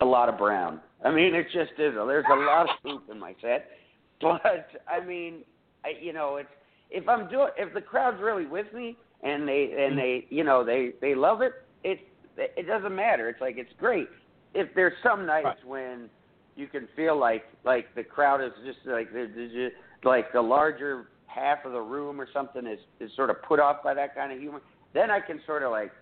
a 0.00 0.04
lot 0.04 0.28
of 0.28 0.38
brown. 0.38 0.80
I 1.04 1.10
mean, 1.10 1.34
it 1.34 1.44
just 1.52 1.72
is. 1.78 1.94
There's 1.94 2.24
a 2.30 2.34
lot 2.34 2.62
of 2.68 2.76
poop 2.82 3.04
in 3.10 3.18
my 3.18 3.34
set, 3.40 3.68
but 4.20 4.68
I 4.88 5.04
mean, 5.04 5.42
I, 5.84 5.92
you 6.00 6.12
know, 6.12 6.36
it's 6.36 6.48
if 6.90 7.08
I'm 7.08 7.28
doing 7.28 7.48
if 7.56 7.72
the 7.74 7.80
crowd's 7.80 8.20
really 8.22 8.46
with 8.46 8.72
me 8.72 8.96
and 9.22 9.46
they 9.46 9.74
and 9.78 9.98
they 9.98 10.26
you 10.30 10.44
know 10.44 10.64
they 10.64 10.92
they 11.00 11.14
love 11.14 11.42
it, 11.42 11.52
it 11.84 12.00
it 12.36 12.66
doesn't 12.66 12.94
matter. 12.94 13.28
It's 13.28 13.40
like 13.40 13.56
it's 13.58 13.72
great. 13.78 14.08
If 14.54 14.68
there's 14.74 14.94
some 15.02 15.26
nights 15.26 15.44
Right. 15.44 15.66
when 15.66 16.10
you 16.56 16.66
can 16.66 16.88
feel 16.96 17.18
like 17.18 17.44
like 17.64 17.94
the 17.94 18.02
crowd 18.04 18.42
is 18.42 18.52
just 18.64 18.78
like 18.86 19.12
the, 19.12 19.30
the 19.34 19.68
like 20.08 20.32
the 20.32 20.40
larger 20.40 21.08
half 21.26 21.64
of 21.66 21.72
the 21.72 21.80
room 21.80 22.20
or 22.20 22.26
something 22.32 22.66
is 22.66 22.78
is 23.00 23.10
sort 23.16 23.28
of 23.30 23.42
put 23.42 23.60
off 23.60 23.82
by 23.84 23.92
that 23.94 24.14
kind 24.14 24.32
of 24.32 24.38
humor. 24.38 24.62
Then 24.94 25.10
I 25.10 25.20
can 25.20 25.40
sort 25.46 25.62
of 25.62 25.70
like 25.70 25.92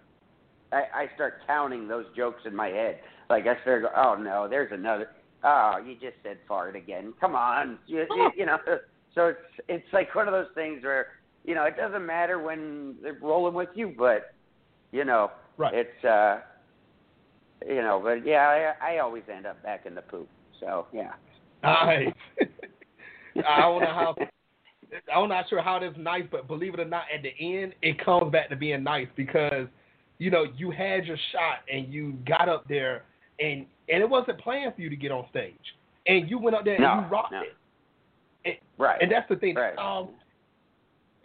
I, 0.73 0.83
I 0.95 1.07
start 1.15 1.41
counting 1.47 1.89
those 1.89 2.05
jokes 2.17 2.43
in 2.47 2.55
my 2.55 2.69
head. 2.69 3.01
Like 3.31 3.47
I 3.47 3.61
start 3.63 3.85
oh 3.97 4.17
no, 4.17 4.49
there's 4.49 4.73
another. 4.73 5.09
Oh, 5.43 5.79
you 5.85 5.95
just 5.95 6.17
said 6.23 6.39
fart 6.49 6.75
again. 6.75 7.13
Come 7.21 7.35
on, 7.35 7.79
you, 7.87 8.07
you, 8.11 8.31
you 8.39 8.47
know. 8.47 8.59
So 9.15 9.29
it's 9.29 9.65
it's 9.69 9.93
like 9.93 10.15
one 10.15 10.29
of 10.29 10.33
those 10.33 10.53
things 10.55 10.83
where 10.83 11.07
you 11.45 11.55
know 11.55 11.65
it 11.65 11.77
doesn't 11.77 12.05
matter 12.05 12.41
when 12.41 12.97
they're 13.03 13.19
rolling 13.21 13.55
with 13.55 13.71
you, 13.75 13.95
but 13.97 14.35
you 14.93 15.05
know 15.05 15.31
Right. 15.57 15.75
it's 15.75 16.05
uh 16.05 16.41
you 17.67 17.77
know. 17.83 18.01
But 18.03 18.27
yeah, 18.27 18.75
I, 18.81 18.95
I 18.95 18.99
always 18.99 19.23
end 19.35 19.47
up 19.47 19.63
back 19.63 19.87
in 19.87 19.95
the 19.95 20.03
poop. 20.03 20.29
So 20.61 20.87
yeah. 20.93 21.13
Nice. 21.63 22.13
I 23.49 23.61
don't 23.61 23.81
know 23.81 23.87
how. 23.87 24.15
I'm 25.15 25.29
not 25.29 25.49
sure 25.49 25.63
how 25.63 25.79
that's 25.79 25.97
nice, 25.99 26.25
but 26.31 26.47
believe 26.47 26.75
it 26.75 26.81
or 26.81 26.85
not, 26.85 27.05
at 27.15 27.23
the 27.23 27.33
end, 27.41 27.75
it 27.83 28.05
comes 28.05 28.31
back 28.31 28.49
to 28.51 28.57
being 28.57 28.85
nice 28.85 29.09
because, 29.17 29.67
you 30.19 30.31
know, 30.31 30.45
you 30.57 30.71
had 30.71 31.05
your 31.05 31.17
shot 31.33 31.65
and 31.73 31.93
you 31.93 32.13
got 32.27 32.49
up 32.49 32.65
there, 32.69 33.03
and 33.41 33.67
and 33.89 34.03
it 34.03 34.09
wasn't 34.09 34.39
planned 34.39 34.75
for 34.75 34.81
you 34.81 34.91
to 34.91 34.97
get 34.97 35.11
on 35.13 35.27
stage, 35.31 35.55
and 36.07 36.29
you 36.29 36.39
went 36.39 36.57
up 36.57 36.65
there 36.65 36.79
No, 36.79 36.93
and 36.93 37.03
you 37.03 37.09
rocked 37.09 37.33
no. 37.33 37.43
it, 38.45 38.61
Right. 38.79 39.01
and 39.01 39.11
that's 39.11 39.29
the 39.29 39.37
thing. 39.37 39.55
Right. 39.55 39.77
Um, 39.79 40.09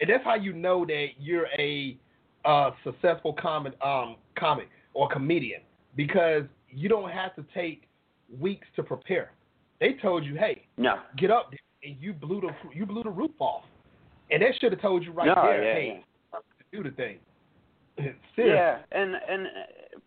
and 0.01 0.09
that's 0.09 0.23
how 0.23 0.35
you 0.35 0.53
know 0.53 0.85
that 0.85 1.07
you're 1.19 1.47
a 1.57 1.97
uh, 2.45 2.71
successful 2.83 3.33
comic, 3.33 3.73
um, 3.81 4.15
comic 4.37 4.69
or 4.93 5.09
comedian 5.09 5.61
because 5.95 6.43
you 6.69 6.89
don't 6.89 7.09
have 7.11 7.35
to 7.35 7.45
take 7.53 7.87
weeks 8.39 8.67
to 8.75 8.83
prepare. 8.83 9.31
They 9.79 9.93
told 10.01 10.25
you, 10.25 10.35
hey, 10.35 10.65
no. 10.77 10.95
get 11.17 11.31
up 11.31 11.51
there, 11.51 11.59
and 11.83 12.01
you 12.01 12.13
blew 12.13 12.41
the 12.41 12.49
you 12.73 12.85
blew 12.85 13.03
the 13.03 13.09
roof 13.09 13.31
off, 13.39 13.63
and 14.31 14.41
they 14.41 14.53
should 14.59 14.71
have 14.73 14.81
told 14.81 15.03
you 15.03 15.11
right 15.11 15.27
no, 15.27 15.35
there, 15.35 15.63
yeah, 15.63 15.73
hey, 15.73 16.03
yeah. 16.33 16.39
do 16.71 16.83
the 16.83 16.95
thing. 16.95 17.17
Seriously. 18.35 18.55
Yeah, 18.55 18.79
and 18.91 19.15
and 19.29 19.47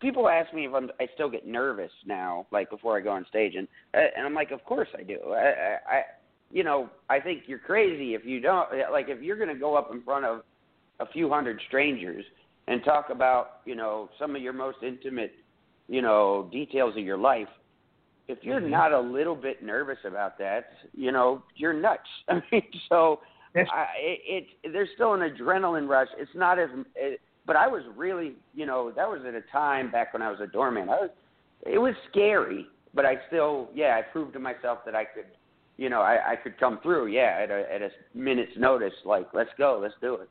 people 0.02 0.28
ask 0.28 0.52
me 0.52 0.66
if 0.66 0.75
I'm 0.75 0.90
I 1.00 1.06
still 1.14 1.30
get 1.30 1.47
nervous 1.47 1.90
now, 2.04 2.47
like 2.50 2.68
before 2.68 2.99
I 2.99 3.00
go 3.00 3.11
on 3.12 3.25
stage, 3.30 3.54
and 3.56 3.66
uh, 3.94 4.00
and 4.16 4.26
I'm 4.26 4.35
like, 4.35 4.50
of 4.50 4.62
course 4.64 4.88
I 4.99 5.02
do. 5.02 5.18
I, 5.30 5.38
I, 5.38 5.78
I 5.97 6.02
you 6.50 6.62
know, 6.64 6.90
I 7.09 7.18
think 7.21 7.44
you're 7.47 7.59
crazy 7.59 8.12
if 8.14 8.26
you 8.26 8.40
don't 8.40 8.68
like 8.92 9.06
if 9.09 9.23
you're 9.23 9.37
going 9.37 9.49
to 9.49 9.59
go 9.59 9.75
up 9.75 9.90
in 9.92 10.02
front 10.02 10.26
of 10.26 10.42
a 11.00 11.06
few 11.06 11.30
hundred 11.30 11.59
strangers 11.68 12.25
and 12.68 12.85
talk 12.85 13.09
about 13.11 13.61
you 13.64 13.75
know 13.75 14.11
some 14.18 14.37
of 14.37 14.42
your 14.42 14.52
most 14.52 14.78
intimate 14.82 15.32
you 15.88 16.02
know 16.02 16.49
details 16.52 16.94
of 16.99 17.04
your 17.04 17.16
life. 17.16 17.49
If 18.28 18.38
you're 18.42 18.61
Mhm. 18.61 18.71
not 18.71 18.92
a 18.92 19.00
little 19.00 19.35
bit 19.35 19.62
nervous 19.64 19.99
about 20.04 20.38
that, 20.38 20.71
you 20.94 21.11
know, 21.11 21.42
you're 21.56 21.73
nuts. 21.73 22.09
I 22.28 22.42
mean, 22.52 22.62
so 22.88 23.21
That's- 23.52 23.68
I, 23.75 23.87
it, 23.99 24.47
it 24.64 24.73
there's 24.73 24.88
still 24.94 25.14
an 25.14 25.21
adrenaline 25.21 25.88
rush. 25.88 26.09
It's 26.16 26.30
not 26.35 26.59
as, 26.59 26.71
it, 26.94 27.21
but 27.46 27.56
I 27.56 27.66
was 27.66 27.82
really, 27.96 28.34
you 28.54 28.66
know, 28.66 28.92
that 28.94 29.08
was 29.08 29.20
at 29.26 29.34
a 29.34 29.42
time 29.52 29.90
back 29.90 30.12
when 30.12 30.22
I 30.22 30.30
was 30.30 30.40
a 30.40 30.46
doorman. 30.46 30.88
I 30.88 31.00
was, 31.00 31.11
it 31.66 31.78
was 31.78 31.94
scary, 32.11 32.66
but 32.94 33.04
I 33.04 33.16
still, 33.28 33.68
yeah, 33.75 33.99
I 33.99 34.02
proved 34.02 34.32
to 34.34 34.38
myself 34.38 34.78
that 34.84 34.94
I 34.94 35.04
could, 35.04 35.26
you 35.76 35.88
know, 35.88 36.00
I, 36.00 36.32
I 36.32 36.37
could 36.37 36.58
come 36.58 36.78
through. 36.82 37.08
Yeah, 37.08 37.38
at 37.42 37.50
a 37.50 37.72
at 37.72 37.82
a 37.82 37.90
minute's 38.14 38.52
notice. 38.56 38.92
Like, 39.04 39.28
let's 39.32 39.50
go, 39.58 39.80
let's 39.82 39.94
do 40.00 40.14
it. 40.14 40.28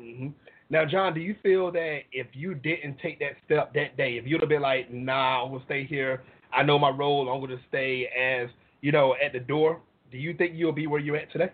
Mm-hmm. 0.00 0.28
Now, 0.70 0.84
John, 0.84 1.14
do 1.14 1.20
you 1.20 1.34
feel 1.42 1.72
that 1.72 2.00
if 2.12 2.28
you 2.32 2.54
didn't 2.54 2.98
take 3.02 3.18
that 3.20 3.32
step 3.44 3.74
that 3.74 3.96
day, 3.96 4.16
if 4.16 4.26
you'd 4.26 4.40
have 4.40 4.48
been 4.48 4.62
like, 4.62 4.92
"Nah, 4.92 5.44
I'm 5.44 5.52
gonna 5.52 5.64
stay 5.64 5.84
here. 5.84 6.22
I 6.52 6.62
know 6.62 6.78
my 6.78 6.90
role. 6.90 7.28
I'm 7.28 7.40
gonna 7.40 7.60
stay 7.68 8.08
as 8.08 8.48
you 8.82 8.92
know 8.92 9.14
at 9.24 9.32
the 9.32 9.40
door," 9.40 9.80
do 10.10 10.18
you 10.18 10.34
think 10.34 10.52
you'll 10.54 10.72
be 10.72 10.86
where 10.86 11.00
you're 11.00 11.16
at 11.16 11.30
today? 11.32 11.50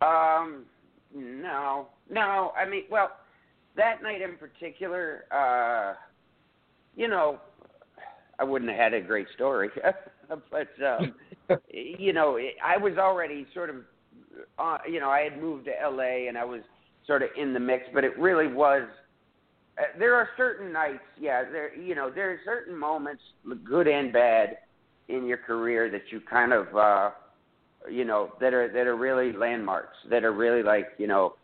Um, 0.00 0.64
no, 1.18 1.88
no. 2.10 2.52
I 2.56 2.68
mean, 2.68 2.84
well, 2.90 3.10
that 3.76 4.02
night 4.02 4.22
in 4.22 4.36
particular, 4.36 5.24
uh, 5.30 5.94
you 6.96 7.08
know, 7.08 7.38
I 8.38 8.44
wouldn't 8.44 8.70
have 8.70 8.78
had 8.78 8.94
a 8.94 9.00
great 9.00 9.26
story, 9.34 9.70
but 10.28 10.68
um, 10.84 11.14
you 11.70 12.12
know, 12.12 12.38
I 12.64 12.76
was 12.76 12.98
already 12.98 13.46
sort 13.54 13.70
of, 13.70 13.76
uh, 14.58 14.78
you 14.88 15.00
know, 15.00 15.10
I 15.10 15.20
had 15.20 15.40
moved 15.40 15.66
to 15.66 15.72
LA 15.90 16.28
and 16.28 16.38
I 16.38 16.44
was 16.44 16.60
sort 17.06 17.22
of 17.22 17.30
in 17.36 17.52
the 17.52 17.60
mix, 17.60 17.84
but 17.92 18.04
it 18.04 18.18
really 18.18 18.52
was. 18.52 18.82
Uh, 19.78 19.82
there 19.98 20.14
are 20.14 20.28
certain 20.36 20.72
nights, 20.72 21.04
yeah. 21.20 21.44
There, 21.44 21.74
you 21.76 21.94
know, 21.94 22.10
there 22.10 22.30
are 22.30 22.40
certain 22.44 22.76
moments, 22.76 23.22
good 23.64 23.86
and 23.86 24.12
bad, 24.12 24.58
in 25.08 25.24
your 25.24 25.38
career 25.38 25.90
that 25.90 26.02
you 26.10 26.20
kind 26.20 26.52
of. 26.52 26.74
uh 26.76 27.10
you 27.90 28.04
know 28.04 28.32
that 28.40 28.54
are 28.54 28.68
that 28.68 28.86
are 28.86 28.96
really 28.96 29.32
landmarks 29.32 29.96
that 30.10 30.24
are 30.24 30.32
really 30.32 30.62
like 30.62 30.88
you 30.98 31.06
know 31.06 31.34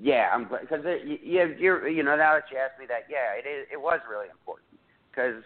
yeah 0.00 0.30
i'm 0.32 0.44
because 0.44 0.84
you 1.04 1.54
you're 1.58 1.88
you 1.88 2.02
know 2.02 2.16
now 2.16 2.34
that 2.34 2.44
you 2.50 2.58
asked 2.58 2.78
me 2.78 2.86
that 2.86 3.04
yeah 3.08 3.32
it 3.38 3.48
is 3.48 3.66
it 3.72 3.80
was 3.80 4.00
really 4.10 4.28
important. 4.28 4.66
Because 5.10 5.42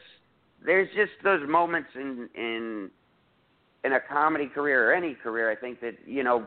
there's 0.64 0.88
just 0.97 1.12
those 1.23 1.47
moments 1.49 1.90
in 1.94 2.28
in 2.35 2.90
in 3.85 3.92
a 3.92 4.00
comedy 4.00 4.47
career 4.47 4.90
or 4.90 4.94
any 4.94 5.14
career 5.14 5.50
i 5.50 5.54
think 5.54 5.80
that 5.80 5.94
you 6.06 6.25
know 6.25 6.47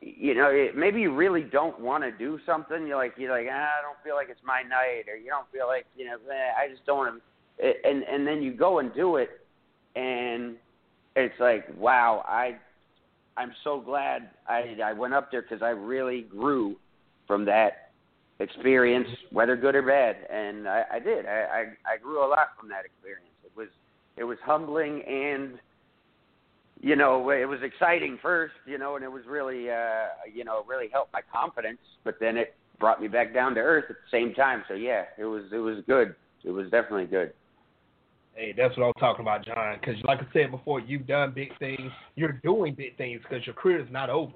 you 0.00 0.34
know 0.34 0.48
it, 0.50 0.76
maybe 0.76 1.00
you 1.00 1.14
really 1.14 1.42
don't 1.42 1.78
want 1.78 2.02
to 2.02 2.10
do 2.10 2.38
something 2.46 2.86
you're 2.86 2.96
like 2.96 3.12
you're 3.18 3.30
like 3.30 3.46
ah, 3.50 3.68
i 3.78 3.82
don't 3.82 4.02
feel 4.02 4.14
like 4.14 4.28
it's 4.30 4.40
my 4.44 4.62
night 4.62 5.04
or 5.08 5.16
you 5.16 5.28
don't 5.28 5.50
feel 5.52 5.66
like 5.66 5.86
you 5.96 6.06
know 6.06 6.16
i 6.58 6.68
just 6.68 6.84
don't 6.86 6.98
want 6.98 7.22
to 7.58 7.72
and 7.84 8.02
and 8.04 8.26
then 8.26 8.42
you 8.42 8.52
go 8.52 8.78
and 8.78 8.94
do 8.94 9.16
it 9.16 9.28
and 9.94 10.56
it's 11.16 11.38
like 11.38 11.66
wow 11.78 12.24
i 12.26 12.56
I'm 13.36 13.52
so 13.64 13.80
glad 13.80 14.30
I 14.48 14.76
I 14.84 14.92
went 14.92 15.14
up 15.14 15.30
there 15.30 15.42
because 15.42 15.62
I 15.62 15.70
really 15.70 16.22
grew 16.22 16.76
from 17.26 17.44
that 17.46 17.90
experience, 18.40 19.08
whether 19.30 19.56
good 19.56 19.74
or 19.74 19.82
bad, 19.82 20.16
and 20.30 20.66
I, 20.66 20.84
I 20.94 20.98
did. 20.98 21.26
I, 21.26 21.30
I 21.30 21.60
I 21.94 21.96
grew 22.02 22.24
a 22.24 22.28
lot 22.28 22.48
from 22.58 22.68
that 22.70 22.84
experience. 22.84 23.34
It 23.44 23.52
was 23.56 23.68
it 24.16 24.24
was 24.24 24.38
humbling 24.44 25.02
and 25.02 25.58
you 26.80 26.96
know 26.96 27.30
it 27.30 27.48
was 27.48 27.60
exciting 27.62 28.18
first, 28.20 28.54
you 28.66 28.78
know, 28.78 28.96
and 28.96 29.04
it 29.04 29.12
was 29.12 29.22
really 29.26 29.70
uh 29.70 30.06
you 30.32 30.44
know 30.44 30.64
really 30.68 30.88
helped 30.92 31.12
my 31.12 31.22
confidence, 31.32 31.80
but 32.04 32.16
then 32.20 32.36
it 32.36 32.54
brought 32.78 33.00
me 33.00 33.08
back 33.08 33.32
down 33.32 33.54
to 33.54 33.60
earth 33.60 33.84
at 33.90 33.96
the 33.96 34.16
same 34.16 34.34
time. 34.34 34.64
So 34.66 34.74
yeah, 34.74 35.04
it 35.18 35.24
was 35.24 35.44
it 35.52 35.58
was 35.58 35.84
good. 35.86 36.14
it 36.44 36.50
was 36.50 36.70
definitely 36.70 37.06
good. 37.06 37.32
Hey, 38.34 38.54
that's 38.56 38.76
what 38.76 38.86
I'm 38.86 38.92
talking 38.94 39.22
about, 39.22 39.44
John. 39.44 39.76
Because, 39.80 39.96
like 40.04 40.20
I 40.20 40.26
said 40.32 40.50
before, 40.50 40.80
you've 40.80 41.06
done 41.06 41.32
big 41.34 41.56
things. 41.58 41.90
You're 42.14 42.40
doing 42.44 42.74
big 42.74 42.96
things 42.96 43.20
because 43.22 43.44
your 43.46 43.54
career 43.54 43.80
is 43.80 43.88
not 43.90 44.08
over. 44.08 44.32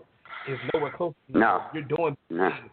It's 0.49 0.61
nowhere 0.75 0.93
close. 0.95 1.15
To 1.33 1.39
no, 1.39 1.63
you're 1.73 1.85
doing 1.85 2.17
big 2.29 2.39
no. 2.39 2.51
things. 2.51 2.71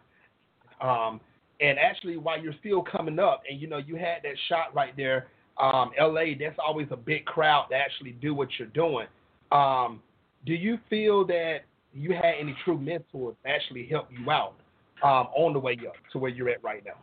Um, 0.81 1.21
and 1.59 1.77
actually, 1.77 2.17
while 2.17 2.41
you're 2.41 2.55
still 2.59 2.81
coming 2.81 3.19
up, 3.19 3.43
and 3.49 3.61
you 3.61 3.67
know, 3.67 3.77
you 3.77 3.95
had 3.95 4.23
that 4.23 4.35
shot 4.49 4.73
right 4.73 4.95
there. 4.97 5.27
Um, 5.59 5.91
LA, 5.99 6.33
that's 6.39 6.57
always 6.57 6.87
a 6.91 6.97
big 6.97 7.25
crowd 7.25 7.67
to 7.69 7.75
actually 7.75 8.11
do 8.13 8.33
what 8.33 8.47
you're 8.57 8.67
doing. 8.69 9.05
Um, 9.51 10.01
do 10.45 10.53
you 10.53 10.79
feel 10.89 11.25
that 11.27 11.59
you 11.93 12.13
had 12.13 12.33
any 12.39 12.55
true 12.65 12.79
mentors 12.79 13.35
actually 13.45 13.85
help 13.85 14.07
you 14.11 14.31
out 14.31 14.55
um, 15.03 15.27
on 15.35 15.53
the 15.53 15.59
way 15.59 15.77
up 15.87 15.93
to 16.13 16.17
where 16.17 16.31
you're 16.31 16.49
at 16.49 16.63
right 16.63 16.83
now? 16.83 16.97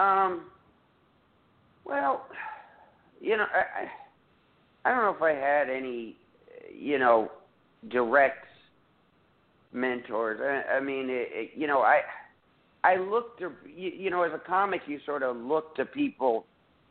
Um. 0.00 0.46
Well, 1.84 2.26
you 3.20 3.36
know, 3.36 3.44
I 3.44 4.88
I 4.88 4.94
don't 4.94 5.04
know 5.04 5.14
if 5.14 5.22
I 5.22 5.32
had 5.32 5.70
any, 5.70 6.16
you 6.74 6.98
know, 6.98 7.30
direct 7.90 8.46
mentors. 9.72 10.40
I, 10.42 10.76
I 10.76 10.80
mean, 10.80 11.08
it, 11.08 11.28
it, 11.32 11.50
you 11.54 11.66
know, 11.66 11.80
I 11.80 12.00
I 12.84 12.96
look 12.96 13.38
to 13.38 13.52
you, 13.66 13.90
you 13.90 14.10
know, 14.10 14.22
as 14.22 14.32
a 14.32 14.38
comic, 14.38 14.82
you 14.86 14.98
sort 15.06 15.22
of 15.22 15.36
look 15.36 15.74
to 15.76 15.84
people, 15.84 16.46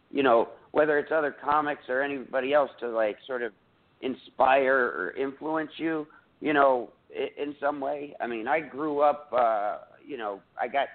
you 0.10 0.24
know, 0.24 0.50
whether 0.72 0.98
it's 1.00 1.12
other 1.12 1.36
comics 1.44 1.84
or 1.90 2.02
anybody 2.02 2.54
else 2.54 2.72
to 2.80 2.90
like 2.90 3.18
sort 3.28 3.44
of 3.44 3.52
inspire 4.02 4.78
or 4.78 5.14
influence 5.18 5.72
you, 5.78 6.08
you 6.40 6.54
know, 6.54 6.90
in, 7.14 7.50
in 7.50 7.56
some 7.60 7.80
way. 7.80 8.16
I 8.20 8.28
mean, 8.28 8.48
I 8.48 8.60
grew 8.62 9.02
up, 9.02 9.30
uh, 9.36 9.80
you 10.06 10.18
know, 10.18 10.40
I 10.60 10.68
got 10.68 10.88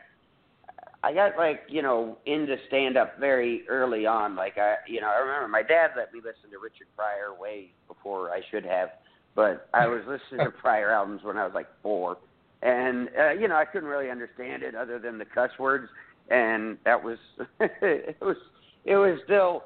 I 1.06 1.12
got 1.14 1.36
like 1.38 1.60
you 1.68 1.82
know 1.82 2.18
into 2.26 2.56
stand 2.66 2.96
up 2.96 3.20
very 3.20 3.62
early 3.68 4.06
on. 4.06 4.34
Like 4.34 4.58
I, 4.58 4.74
you 4.88 5.00
know, 5.00 5.06
I 5.06 5.20
remember 5.20 5.46
my 5.46 5.62
dad 5.62 5.90
let 5.96 6.12
me 6.12 6.18
listen 6.18 6.50
to 6.50 6.58
Richard 6.58 6.88
Pryor 6.96 7.32
way 7.40 7.70
before 7.86 8.32
I 8.32 8.40
should 8.50 8.64
have, 8.64 8.88
but 9.36 9.68
I 9.72 9.86
was 9.86 10.00
listening 10.00 10.44
to 10.44 10.50
Pryor 10.60 10.90
albums 10.90 11.20
when 11.22 11.36
I 11.36 11.44
was 11.44 11.54
like 11.54 11.68
four, 11.80 12.16
and 12.62 13.08
uh, 13.16 13.30
you 13.30 13.46
know 13.46 13.54
I 13.54 13.64
couldn't 13.64 13.88
really 13.88 14.10
understand 14.10 14.64
it 14.64 14.74
other 14.74 14.98
than 14.98 15.16
the 15.16 15.24
cuss 15.24 15.50
words, 15.60 15.86
and 16.28 16.76
that 16.84 17.00
was 17.00 17.18
it 17.60 18.16
was 18.20 18.36
it 18.84 18.96
was 18.96 19.20
still. 19.24 19.62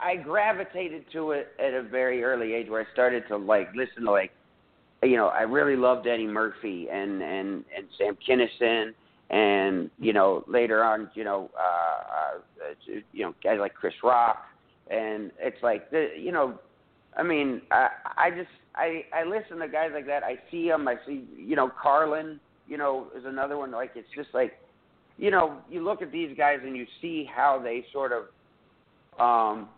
I 0.00 0.16
gravitated 0.16 1.04
to 1.12 1.32
it 1.32 1.48
at 1.64 1.74
a 1.74 1.82
very 1.82 2.24
early 2.24 2.54
age 2.54 2.68
where 2.68 2.80
I 2.80 2.92
started 2.92 3.22
to 3.28 3.36
like 3.36 3.68
listen 3.76 4.04
to 4.04 4.10
like, 4.10 4.32
you 5.02 5.16
know, 5.16 5.28
I 5.28 5.42
really 5.42 5.76
loved 5.76 6.08
Eddie 6.08 6.26
Murphy 6.26 6.88
and 6.90 7.22
and 7.22 7.64
and 7.76 7.86
Sam 7.98 8.16
Kinison 8.26 8.94
and 9.30 9.90
you 9.98 10.12
know 10.12 10.44
later 10.48 10.82
on 10.82 11.08
you 11.14 11.24
know 11.24 11.50
uh, 11.56 12.38
uh 12.38 13.00
you 13.12 13.24
know 13.24 13.34
guys 13.42 13.58
like 13.58 13.74
Chris 13.74 13.94
Rock. 14.02 14.44
And 14.90 15.30
it's 15.38 15.62
like 15.62 15.90
the 15.90 16.08
you 16.18 16.32
know 16.32 16.58
I 17.16 17.22
mean 17.22 17.62
I 17.70 17.88
I 18.16 18.30
just 18.30 18.50
I 18.74 19.04
I 19.14 19.24
listen 19.24 19.58
to 19.58 19.68
guys 19.68 19.90
like 19.94 20.06
that. 20.06 20.24
I 20.24 20.38
see 20.50 20.68
them 20.68 20.86
I 20.88 20.96
see 21.06 21.24
you 21.36 21.56
know 21.56 21.70
Carlin 21.80 22.40
you 22.66 22.76
know 22.76 23.06
is 23.16 23.24
another 23.24 23.56
one. 23.56 23.70
Like 23.70 23.92
it's 23.94 24.08
just 24.16 24.30
like 24.34 24.54
you 25.16 25.30
know 25.30 25.58
you 25.70 25.84
look 25.84 26.02
at 26.02 26.10
these 26.10 26.36
guys 26.36 26.58
and 26.64 26.76
you 26.76 26.86
see 27.00 27.28
how 27.32 27.60
they 27.62 27.84
sort 27.92 28.12
of 28.12 29.20
um 29.20 29.68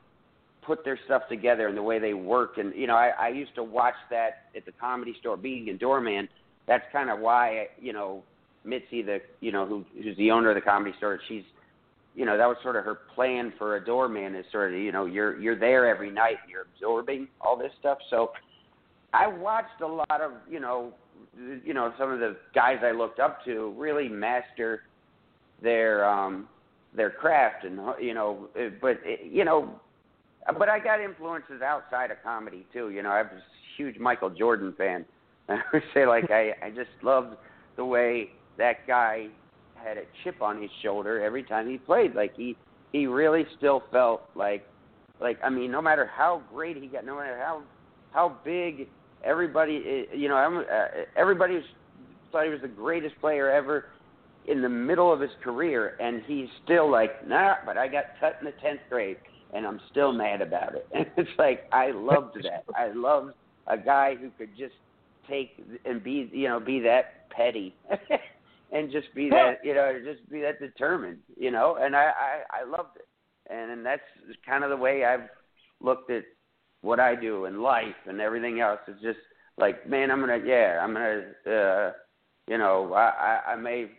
put 0.64 0.84
their 0.84 0.98
stuff 1.04 1.22
together 1.28 1.66
and 1.68 1.76
the 1.76 1.82
way 1.82 1.98
they 1.98 2.14
work. 2.14 2.56
And 2.56 2.74
you 2.74 2.86
know 2.86 2.96
I 2.96 3.08
I 3.18 3.28
used 3.28 3.54
to 3.56 3.62
watch 3.62 3.96
that 4.08 4.44
at 4.56 4.64
the 4.64 4.72
comedy 4.80 5.14
store 5.20 5.36
being 5.36 5.68
a 5.68 5.74
doorman. 5.74 6.26
That's 6.66 6.84
kind 6.90 7.10
of 7.10 7.18
why 7.18 7.66
you 7.78 7.92
know 7.92 8.22
Mitzi, 8.64 9.02
the 9.02 9.20
you 9.40 9.52
know 9.52 9.66
who 9.66 9.84
who's 10.02 10.16
the 10.16 10.30
owner 10.30 10.50
of 10.50 10.54
the 10.54 10.60
comedy 10.60 10.94
store, 10.98 11.18
she's 11.28 11.44
you 12.14 12.24
know 12.24 12.36
that 12.36 12.46
was 12.46 12.56
sort 12.62 12.76
of 12.76 12.84
her 12.84 13.00
plan 13.14 13.52
for 13.58 13.76
a 13.76 13.84
doorman 13.84 14.34
is 14.34 14.44
sort 14.52 14.72
of 14.72 14.78
you 14.78 14.92
know 14.92 15.06
you're 15.06 15.38
you're 15.40 15.58
there 15.58 15.86
every 15.86 16.10
night, 16.10 16.36
and 16.42 16.50
you're 16.50 16.66
absorbing 16.74 17.28
all 17.40 17.56
this 17.56 17.72
stuff. 17.80 17.98
So 18.10 18.32
I 19.12 19.26
watched 19.26 19.80
a 19.82 19.86
lot 19.86 20.20
of 20.20 20.32
you 20.48 20.60
know 20.60 20.92
you 21.64 21.74
know 21.74 21.92
some 21.98 22.10
of 22.10 22.20
the 22.20 22.36
guys 22.54 22.78
I 22.82 22.92
looked 22.92 23.20
up 23.20 23.44
to 23.44 23.74
really 23.76 24.08
master 24.08 24.82
their 25.62 26.08
um 26.08 26.48
their 26.94 27.10
craft 27.10 27.64
and 27.64 27.80
you 28.00 28.14
know 28.14 28.48
but 28.80 28.98
you 29.24 29.44
know 29.44 29.80
but 30.58 30.68
I 30.68 30.78
got 30.78 31.00
influences 31.00 31.62
outside 31.62 32.10
of 32.10 32.18
comedy 32.22 32.66
too. 32.72 32.90
You 32.90 33.02
know, 33.02 33.10
I 33.10 33.22
was 33.22 33.30
a 33.32 33.76
huge 33.76 33.98
Michael 33.98 34.30
Jordan 34.30 34.74
fan. 34.76 35.04
I 35.48 35.60
would 35.72 35.82
say 35.94 36.06
like 36.06 36.30
I 36.30 36.52
I 36.62 36.70
just 36.70 36.90
loved 37.02 37.36
the 37.76 37.84
way 37.84 38.30
that 38.58 38.86
guy 38.86 39.28
had 39.74 39.96
a 39.96 40.02
chip 40.22 40.40
on 40.42 40.60
his 40.60 40.70
shoulder 40.82 41.22
every 41.22 41.42
time 41.42 41.68
he 41.68 41.78
played. 41.78 42.14
Like 42.14 42.34
he 42.36 42.56
he 42.92 43.06
really 43.06 43.44
still 43.56 43.82
felt 43.90 44.22
like 44.34 44.66
like 45.20 45.38
I 45.42 45.50
mean, 45.50 45.70
no 45.70 45.82
matter 45.82 46.06
how 46.06 46.42
great 46.52 46.76
he 46.76 46.86
got, 46.86 47.04
no 47.04 47.16
matter 47.16 47.38
how 47.38 47.62
how 48.12 48.36
big 48.44 48.88
everybody 49.24 50.06
you 50.14 50.28
know 50.28 50.36
uh, 50.36 50.86
everybody 51.16 51.60
thought 52.30 52.44
he 52.44 52.50
was 52.50 52.60
the 52.62 52.68
greatest 52.68 53.18
player 53.20 53.50
ever 53.50 53.86
in 54.46 54.60
the 54.60 54.68
middle 54.68 55.12
of 55.12 55.20
his 55.20 55.30
career, 55.42 55.96
and 56.00 56.22
he's 56.26 56.48
still 56.64 56.90
like, 56.90 57.26
nah, 57.28 57.54
but 57.64 57.78
I 57.78 57.86
got 57.86 58.04
cut 58.18 58.38
in 58.40 58.46
the 58.46 58.52
tenth 58.60 58.80
grade, 58.88 59.18
and 59.54 59.64
I'm 59.64 59.80
still 59.90 60.12
mad 60.12 60.42
about 60.42 60.74
it. 60.74 60.86
And 60.94 61.06
it's 61.16 61.30
like 61.38 61.68
I 61.72 61.90
loved 61.92 62.36
that. 62.42 62.64
I 62.76 62.92
loved 62.92 63.34
a 63.66 63.78
guy 63.78 64.16
who 64.16 64.30
could 64.36 64.56
just 64.56 64.74
take 65.28 65.50
and 65.84 66.02
be 66.02 66.28
you 66.32 66.48
know 66.48 66.58
be 66.58 66.80
that 66.80 67.30
petty 67.30 67.74
and 68.72 68.90
just 68.90 69.14
be 69.14 69.28
that 69.28 69.58
you 69.62 69.74
know 69.74 69.98
just 70.04 70.28
be 70.30 70.40
that 70.40 70.58
determined 70.58 71.18
you 71.36 71.50
know 71.50 71.76
and 71.80 71.94
i 71.94 72.10
i 72.50 72.60
i 72.62 72.64
loved 72.68 72.96
it. 72.96 73.06
And 73.50 73.70
and 73.70 73.86
that's 73.86 74.02
kind 74.46 74.64
of 74.64 74.70
the 74.70 74.76
way 74.76 75.04
i've 75.04 75.28
looked 75.80 76.10
at 76.10 76.24
what 76.80 76.98
i 76.98 77.14
do 77.14 77.44
in 77.44 77.60
life 77.62 77.94
and 78.06 78.20
everything 78.20 78.60
else. 78.60 78.80
It's 78.88 79.02
just 79.02 79.18
like 79.58 79.88
man 79.88 80.10
i'm 80.10 80.20
gonna 80.20 80.40
yeah 80.44 80.80
i'm 80.82 80.92
gonna 80.92 81.22
uh 81.46 81.92
you 82.48 82.58
know 82.58 82.92
i 82.94 83.40
i, 83.46 83.52
I 83.52 83.56
may 83.56 83.90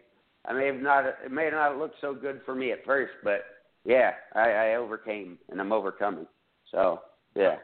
i 0.45 0.53
may 0.53 0.65
have 0.67 0.81
not 0.81 1.05
it 1.05 1.31
may 1.31 1.49
not 1.51 1.77
look 1.77 1.91
so 2.01 2.13
good 2.13 2.41
for 2.45 2.55
me 2.55 2.71
at 2.71 2.83
first 2.85 3.13
but 3.23 3.41
yeah 3.85 4.11
i 4.33 4.49
i 4.49 4.75
overcame 4.75 5.37
and 5.49 5.61
i'm 5.61 5.71
overcoming. 5.71 6.27
So 6.71 7.01
yeah. 7.35 7.57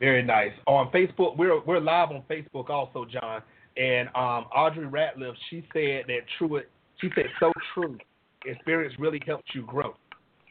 Very 0.00 0.22
nice. 0.22 0.52
On 0.66 0.90
facebook 0.90 1.38
we're 1.38 1.64
we're 1.64 1.80
live 1.80 2.10
on 2.10 2.22
facebook 2.28 2.68
also 2.68 3.06
john 3.06 3.42
and 3.76 4.08
um, 4.08 4.46
Audrey 4.54 4.86
Ratliff, 4.86 5.34
she 5.50 5.64
said 5.72 6.04
that 6.06 6.20
true. 6.38 6.60
She 7.00 7.10
said 7.14 7.26
so 7.40 7.52
true. 7.74 7.98
Experience 8.46 8.94
really 8.98 9.20
helps 9.26 9.44
you 9.54 9.62
grow. 9.62 9.94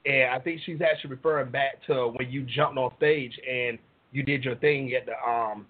And 0.06 0.32
I 0.32 0.40
think 0.40 0.62
she's 0.66 0.82
actually 0.82 1.12
referring 1.12 1.52
back 1.52 1.86
to 1.88 2.14
when 2.16 2.30
you 2.30 2.44
jumped 2.44 2.78
on 2.78 2.92
stage 2.98 3.32
and 3.50 3.78
you 4.12 4.24
did 4.24 4.44
your 4.44 4.56
thing 4.56 4.94
at 4.94 5.06
the 5.06 5.14
um 5.30 5.66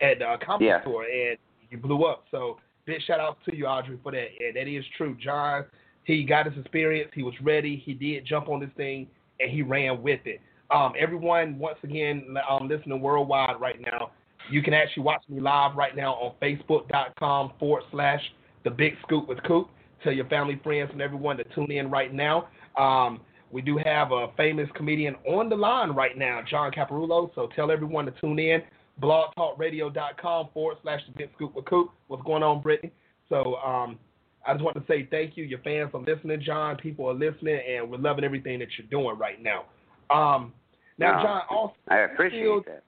at 0.00 0.18
the 0.18 0.36
comedy 0.44 0.66
yeah. 0.66 0.80
store 0.82 1.04
and 1.04 1.38
you 1.70 1.78
blew 1.78 2.04
up. 2.04 2.24
So 2.30 2.58
big 2.86 3.00
shout 3.06 3.20
out 3.20 3.38
to 3.48 3.56
you, 3.56 3.66
Audrey, 3.66 3.98
for 4.02 4.12
that. 4.12 4.26
And 4.40 4.56
that 4.56 4.66
is 4.66 4.84
true. 4.96 5.16
John, 5.22 5.64
he 6.04 6.24
got 6.24 6.46
his 6.46 6.58
experience. 6.58 7.10
He 7.14 7.22
was 7.22 7.34
ready. 7.42 7.80
He 7.84 7.94
did 7.94 8.26
jump 8.26 8.48
on 8.48 8.60
this 8.60 8.70
thing 8.76 9.06
and 9.38 9.50
he 9.50 9.62
ran 9.62 10.02
with 10.02 10.20
it. 10.24 10.40
Um, 10.70 10.92
everyone, 10.98 11.58
once 11.58 11.78
again, 11.82 12.34
um, 12.48 12.68
listening 12.68 13.00
worldwide 13.00 13.60
right 13.60 13.80
now, 13.80 14.10
you 14.50 14.62
can 14.62 14.74
actually 14.74 15.02
watch 15.02 15.22
me 15.28 15.40
live 15.40 15.76
right 15.76 15.96
now 15.96 16.14
on 16.14 16.34
facebook.com 16.40 17.52
forward 17.58 17.82
slash 17.90 18.20
the 18.64 18.70
big 18.70 18.94
scoop 19.02 19.28
with 19.28 19.42
Coop. 19.44 19.68
Tell 20.02 20.12
your 20.12 20.26
family, 20.26 20.60
friends, 20.62 20.90
and 20.92 21.02
everyone 21.02 21.36
to 21.38 21.44
tune 21.54 21.70
in 21.70 21.90
right 21.90 22.12
now. 22.12 22.48
Um, 22.76 23.20
we 23.50 23.62
do 23.62 23.78
have 23.84 24.12
a 24.12 24.28
famous 24.36 24.68
comedian 24.74 25.14
on 25.26 25.48
the 25.48 25.56
line 25.56 25.90
right 25.90 26.16
now, 26.16 26.42
John 26.48 26.70
Caparulo. 26.70 27.34
So 27.34 27.48
tell 27.56 27.70
everyone 27.70 28.04
to 28.06 28.12
tune 28.20 28.38
in. 28.38 28.62
blogtalkradio.com 29.02 30.48
forward 30.52 30.76
slash 30.82 31.00
the 31.06 31.12
big 31.16 31.30
scoop 31.34 31.54
with 31.54 31.64
Coop. 31.64 31.90
What's 32.08 32.22
going 32.24 32.42
on, 32.42 32.60
Brittany? 32.60 32.92
So 33.28 33.56
um, 33.56 33.98
I 34.46 34.52
just 34.52 34.64
want 34.64 34.76
to 34.76 34.84
say 34.86 35.08
thank 35.10 35.36
you. 35.36 35.44
Your 35.44 35.60
fans 35.60 35.90
are 35.94 36.00
listening, 36.00 36.42
John. 36.44 36.76
People 36.76 37.06
are 37.06 37.14
listening, 37.14 37.60
and 37.68 37.90
we're 37.90 37.98
loving 37.98 38.24
everything 38.24 38.58
that 38.60 38.68
you're 38.78 38.88
doing 38.88 39.18
right 39.18 39.42
now. 39.42 39.64
Um, 40.10 40.52
now, 40.98 41.22
John, 41.22 41.42
also, 41.50 41.74
I 41.88 41.98
appreciate 41.98 42.42
feel, 42.42 42.62
that. 42.66 42.82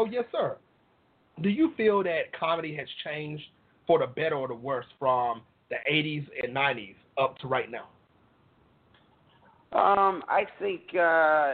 Oh, 0.00 0.06
yes, 0.06 0.24
sir. 0.32 0.56
Do 1.42 1.50
you 1.50 1.74
feel 1.76 2.02
that 2.04 2.32
comedy 2.38 2.74
has 2.74 2.88
changed 3.04 3.44
for 3.86 3.98
the 3.98 4.06
better 4.06 4.34
or 4.34 4.48
the 4.48 4.54
worse 4.54 4.86
from 4.98 5.42
the 5.68 5.76
80s 5.90 6.26
and 6.42 6.56
90s 6.56 6.94
up 7.18 7.36
to 7.40 7.46
right 7.46 7.70
now? 7.70 7.88
Um, 9.78 10.24
I 10.26 10.46
think 10.58 10.80
uh, 10.98 11.52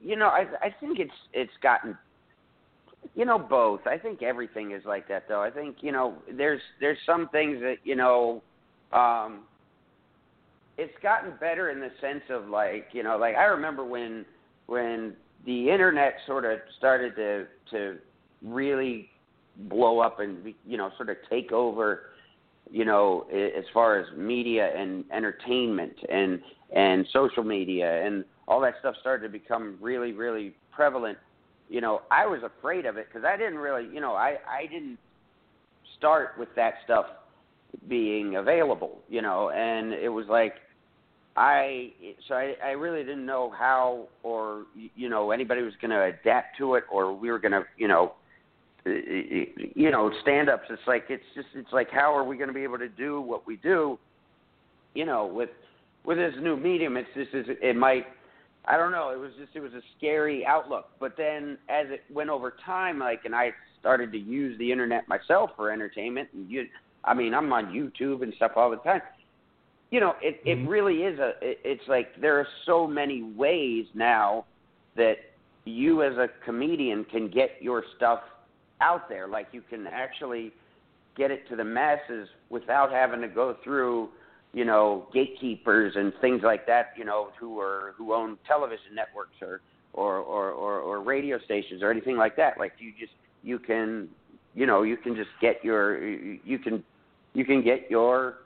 you 0.00 0.16
know, 0.16 0.28
I 0.28 0.46
I 0.60 0.74
think 0.80 0.98
it's 0.98 1.12
it's 1.32 1.52
gotten 1.62 1.96
you 3.14 3.26
know 3.26 3.38
both. 3.38 3.86
I 3.86 3.98
think 3.98 4.22
everything 4.22 4.72
is 4.72 4.82
like 4.86 5.06
that 5.08 5.28
though. 5.28 5.42
I 5.42 5.50
think, 5.50 5.76
you 5.82 5.92
know, 5.92 6.14
there's 6.36 6.62
there's 6.80 6.98
some 7.04 7.28
things 7.28 7.60
that, 7.60 7.76
you 7.84 7.96
know, 7.96 8.42
um 8.92 9.42
it's 10.78 10.94
gotten 11.02 11.34
better 11.38 11.70
in 11.70 11.80
the 11.80 11.90
sense 12.00 12.24
of 12.30 12.48
like, 12.48 12.88
you 12.92 13.02
know, 13.02 13.18
like 13.18 13.36
I 13.36 13.44
remember 13.44 13.84
when 13.84 14.24
when 14.66 15.14
the 15.44 15.70
internet 15.70 16.14
sort 16.26 16.44
of 16.44 16.58
started 16.78 17.14
to 17.16 17.46
to 17.70 17.98
really 18.42 19.08
blow 19.68 20.00
up 20.00 20.20
and 20.20 20.54
you 20.66 20.76
know 20.76 20.90
sort 20.96 21.10
of 21.10 21.16
take 21.28 21.52
over 21.52 22.12
you 22.72 22.86
know, 22.86 23.26
as 23.30 23.64
far 23.72 23.98
as 23.98 24.06
media 24.16 24.70
and 24.74 25.04
entertainment 25.12 25.94
and 26.10 26.40
and 26.74 27.06
social 27.12 27.44
media 27.44 28.04
and 28.04 28.24
all 28.48 28.60
that 28.60 28.74
stuff 28.80 28.94
started 29.00 29.24
to 29.24 29.28
become 29.28 29.76
really, 29.80 30.12
really 30.12 30.54
prevalent. 30.70 31.18
You 31.68 31.82
know, 31.82 32.02
I 32.10 32.26
was 32.26 32.40
afraid 32.42 32.86
of 32.86 32.96
it 32.96 33.08
because 33.08 33.26
I 33.26 33.36
didn't 33.36 33.58
really, 33.58 33.86
you 33.92 34.00
know, 34.00 34.14
I 34.14 34.38
I 34.48 34.66
didn't 34.70 34.98
start 35.98 36.32
with 36.38 36.48
that 36.56 36.74
stuff 36.84 37.06
being 37.88 38.36
available, 38.36 39.00
you 39.08 39.22
know, 39.22 39.50
and 39.50 39.92
it 39.92 40.08
was 40.08 40.26
like 40.28 40.54
I 41.36 41.92
so 42.28 42.34
I, 42.34 42.54
I 42.62 42.70
really 42.70 43.02
didn't 43.02 43.24
know 43.24 43.52
how 43.56 44.08
or 44.22 44.64
you 44.94 45.08
know 45.08 45.30
anybody 45.30 45.62
was 45.62 45.72
going 45.80 45.90
to 45.90 46.02
adapt 46.02 46.58
to 46.58 46.74
it 46.74 46.84
or 46.92 47.14
we 47.14 47.30
were 47.30 47.38
going 47.38 47.52
to 47.52 47.62
you 47.78 47.88
know 47.88 48.12
you 48.84 49.90
know 49.90 50.12
stand 50.20 50.50
ups. 50.50 50.64
It's 50.68 50.82
like 50.86 51.04
it's 51.08 51.24
just 51.34 51.48
it's 51.54 51.72
like 51.72 51.90
how 51.90 52.14
are 52.14 52.24
we 52.24 52.36
going 52.36 52.48
to 52.48 52.54
be 52.54 52.62
able 52.62 52.78
to 52.78 52.88
do 52.88 53.20
what 53.20 53.46
we 53.46 53.56
do 53.56 53.98
you 54.94 55.06
know 55.06 55.26
with 55.26 55.50
with 56.04 56.18
this 56.18 56.34
new 56.40 56.56
medium? 56.56 56.96
It's 56.98 57.08
just 57.14 57.34
is 57.34 57.46
it 57.48 57.76
might 57.76 58.06
I 58.66 58.76
don't 58.76 58.92
know. 58.92 59.08
It 59.10 59.18
was 59.18 59.32
just 59.38 59.52
it 59.54 59.60
was 59.60 59.72
a 59.72 59.82
scary 59.96 60.44
outlook. 60.44 60.88
But 61.00 61.16
then 61.16 61.56
as 61.70 61.86
it 61.88 62.02
went 62.12 62.28
over 62.28 62.54
time 62.64 62.98
like 62.98 63.24
and 63.24 63.34
I 63.34 63.52
started 63.80 64.12
to 64.12 64.18
use 64.18 64.58
the 64.58 64.70
internet 64.70 65.08
myself 65.08 65.50
for 65.56 65.72
entertainment 65.72 66.28
and 66.34 66.50
you 66.50 66.66
I 67.04 67.14
mean 67.14 67.32
I'm 67.32 67.50
on 67.54 67.72
YouTube 67.72 68.22
and 68.22 68.34
stuff 68.34 68.52
all 68.56 68.70
the 68.70 68.76
time 68.76 69.00
you 69.92 70.00
know, 70.00 70.14
it 70.20 70.44
mm-hmm. 70.44 70.64
it 70.64 70.68
really 70.68 71.02
is 71.02 71.20
a. 71.20 71.32
It, 71.40 71.60
it's 71.64 71.86
like 71.86 72.20
there 72.20 72.40
are 72.40 72.48
so 72.66 72.86
many 72.86 73.22
ways 73.22 73.86
now 73.94 74.46
that 74.96 75.16
you 75.64 76.02
as 76.02 76.16
a 76.16 76.28
comedian 76.44 77.04
can 77.04 77.30
get 77.30 77.50
your 77.60 77.84
stuff 77.96 78.20
out 78.80 79.08
there. 79.08 79.28
Like 79.28 79.48
you 79.52 79.62
can 79.68 79.86
actually 79.86 80.52
get 81.16 81.30
it 81.30 81.46
to 81.50 81.56
the 81.56 81.64
masses 81.64 82.26
without 82.48 82.90
having 82.90 83.20
to 83.20 83.28
go 83.28 83.54
through, 83.62 84.08
you 84.54 84.64
know, 84.64 85.06
gatekeepers 85.12 85.92
and 85.94 86.12
things 86.22 86.40
like 86.42 86.66
that. 86.66 86.94
You 86.96 87.04
know, 87.04 87.28
who 87.38 87.60
are 87.60 87.92
who 87.98 88.14
own 88.14 88.38
television 88.48 88.94
networks 88.94 89.36
or 89.42 89.60
or 89.92 90.16
or 90.16 90.52
or, 90.52 90.80
or 90.80 91.02
radio 91.02 91.38
stations 91.44 91.82
or 91.82 91.90
anything 91.90 92.16
like 92.16 92.34
that. 92.36 92.58
Like 92.58 92.72
you 92.78 92.92
just 92.98 93.12
you 93.42 93.58
can 93.58 94.08
you 94.54 94.64
know 94.64 94.84
you 94.84 94.96
can 94.96 95.14
just 95.14 95.30
get 95.42 95.62
your 95.62 96.02
you 96.02 96.58
can 96.58 96.82
you 97.34 97.44
can 97.44 97.62
get 97.62 97.90
your 97.90 98.36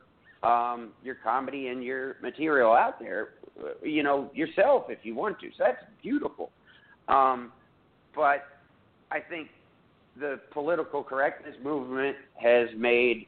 um, 0.42 0.90
your 1.02 1.16
comedy 1.16 1.68
and 1.68 1.82
your 1.82 2.16
material 2.22 2.72
out 2.72 2.98
there, 3.00 3.30
you 3.82 4.02
know, 4.02 4.30
yourself 4.34 4.84
if 4.88 4.98
you 5.02 5.14
want 5.14 5.38
to. 5.40 5.48
So 5.56 5.64
that's 5.64 5.82
beautiful. 6.02 6.50
Um, 7.08 7.52
but 8.14 8.46
I 9.10 9.20
think 9.20 9.48
the 10.18 10.40
political 10.52 11.02
correctness 11.02 11.54
movement 11.62 12.16
has 12.34 12.68
made 12.76 13.26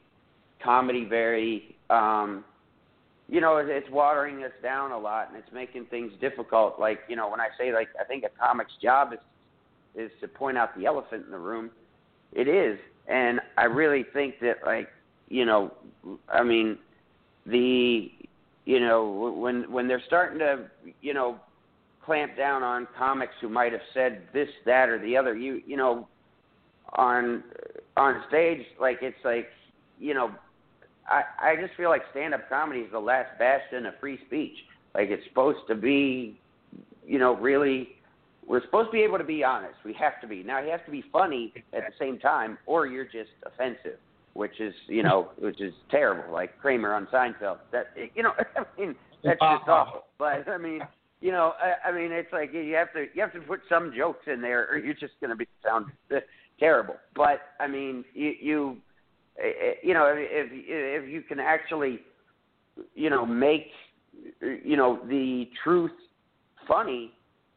comedy 0.62 1.05
very, 1.05 1.77
um, 1.90 2.44
you 3.29 3.40
know, 3.40 3.59
it's 3.59 3.90
watering 3.90 4.42
us 4.42 4.53
down 4.62 4.90
a 4.92 4.99
lot 4.99 5.29
and 5.29 5.37
it's 5.37 5.53
making 5.53 5.87
things 5.87 6.12
difficult. 6.21 6.81
Like, 6.81 7.01
you 7.09 7.16
know, 7.16 7.29
when 7.29 7.40
I 7.40 7.49
say 7.59 7.73
like 7.73 7.88
I 8.01 8.05
think 8.05 8.25
a 8.25 8.38
comic's 8.38 8.73
job 8.83 9.12
is 9.12 9.18
is 9.94 10.11
to 10.21 10.29
point 10.29 10.57
out 10.57 10.77
the 10.79 10.87
elephant 10.87 11.25
in 11.25 11.31
the 11.31 11.38
room, 11.38 11.71
it 12.33 12.47
is. 12.47 12.79
And 13.09 13.40
I 13.57 13.64
really 13.64 14.05
think 14.12 14.38
that 14.40 14.59
like, 14.64 14.88
you 15.29 15.44
know, 15.44 15.73
I 16.29 16.42
mean, 16.42 16.79
the 17.51 18.11
you 18.65 18.81
know 18.81 19.35
when 19.37 19.71
when 19.71 19.89
they're 19.89 20.03
starting 20.07 20.39
to 20.39 20.67
you 21.01 21.15
know 21.15 21.39
clamp 22.05 22.37
down 22.37 22.63
on 22.63 22.87
comics 22.97 23.35
who 23.41 23.49
might 23.49 23.73
have 23.73 23.83
said 23.93 24.23
this 24.33 24.49
that 24.65 24.89
or 24.89 24.99
the 24.99 25.17
other 25.17 25.37
you 25.37 25.61
you 25.67 25.77
know 25.77 26.07
on 26.97 27.43
on 27.97 28.23
stage 28.29 28.65
like 28.81 28.99
it's 29.03 29.17
like 29.25 29.49
you 29.99 30.15
know 30.15 30.31
i 31.09 31.23
i 31.41 31.57
just 31.57 31.75
feel 31.77 31.91
like 31.91 32.03
stand 32.11 32.35
up 32.35 32.49
comedy 32.49 32.81
is 32.81 32.93
the 32.93 32.99
last 32.99 33.39
bastion 33.39 33.87
of 33.87 33.95
free 34.01 34.19
speech. 34.27 34.57
Like 34.95 35.11
it's 35.11 35.23
supposed 35.29 35.61
to 35.69 35.75
be 35.75 36.39
you 37.07 37.19
know 37.19 37.37
really 37.37 37.91
we're 38.47 38.63
supposed 38.63 38.89
to 38.89 38.93
be 38.93 39.03
able 39.03 39.19
to 39.19 39.25
be 39.25 39.45
honest. 39.45 39.75
We 39.85 39.93
have 39.95 40.19
to 40.23 40.27
be. 40.27 40.43
Now 40.43 40.61
you 40.61 40.71
have 40.71 40.85
to 40.87 40.91
be 40.91 41.05
funny 41.13 41.53
at 41.75 41.81
the 41.81 41.93
same 41.99 42.19
time 42.19 42.57
or 42.65 42.87
you're 42.87 43.05
just 43.05 43.31
offensive 43.45 43.99
which 44.38 44.61
is 44.61 44.72
you 44.87 45.03
know 45.03 45.31
which 45.38 45.61
is 45.61 45.74
terrible, 45.90 46.33
like 46.33 46.59
Kramer 46.61 46.94
on 46.94 47.09
Seinfeld. 47.12 47.59
That 47.72 47.88
you 48.14 48.22
know, 48.22 48.33
I 48.57 48.81
mean 48.81 48.94
that's 49.24 49.40
just 49.40 49.68
awful. 49.68 50.05
But 50.16 50.48
I 50.48 50.57
mean, 50.57 50.81
you 51.20 51.33
know, 51.33 51.55
I, 51.61 51.88
I 51.88 51.92
mean 51.92 52.12
it's 52.12 52.33
like 52.33 52.53
you 52.55 52.72
have 52.74 52.92
to 52.92 53.07
you 53.12 53.20
have 53.20 53.33
to 53.33 53.40
put 53.40 53.61
some 53.68 53.92
jokes 53.94 54.27
in 54.27 54.40
there, 54.40 54.68
or 54.70 54.79
you're 54.79 54.94
just 54.94 55.14
going 55.20 55.31
to 55.31 55.37
be 55.37 55.48
sound 55.64 55.87
terrible. 56.61 56.94
But 57.16 57.40
I 57.59 57.66
mean, 57.66 58.05
you 58.14 58.33
you 58.40 58.77
eh, 59.38 59.48
eh, 59.48 59.72
you 59.83 59.92
know 59.92 60.14
if 60.16 60.48
if 60.53 61.11
you 61.11 61.22
can 61.22 61.40
actually 61.40 61.98
you 62.94 63.11
know 63.11 63.27
make 63.27 63.66
you 64.40 64.77
know 64.77 65.01
the 65.09 65.48
truth 65.64 65.90
funny, 66.68 67.11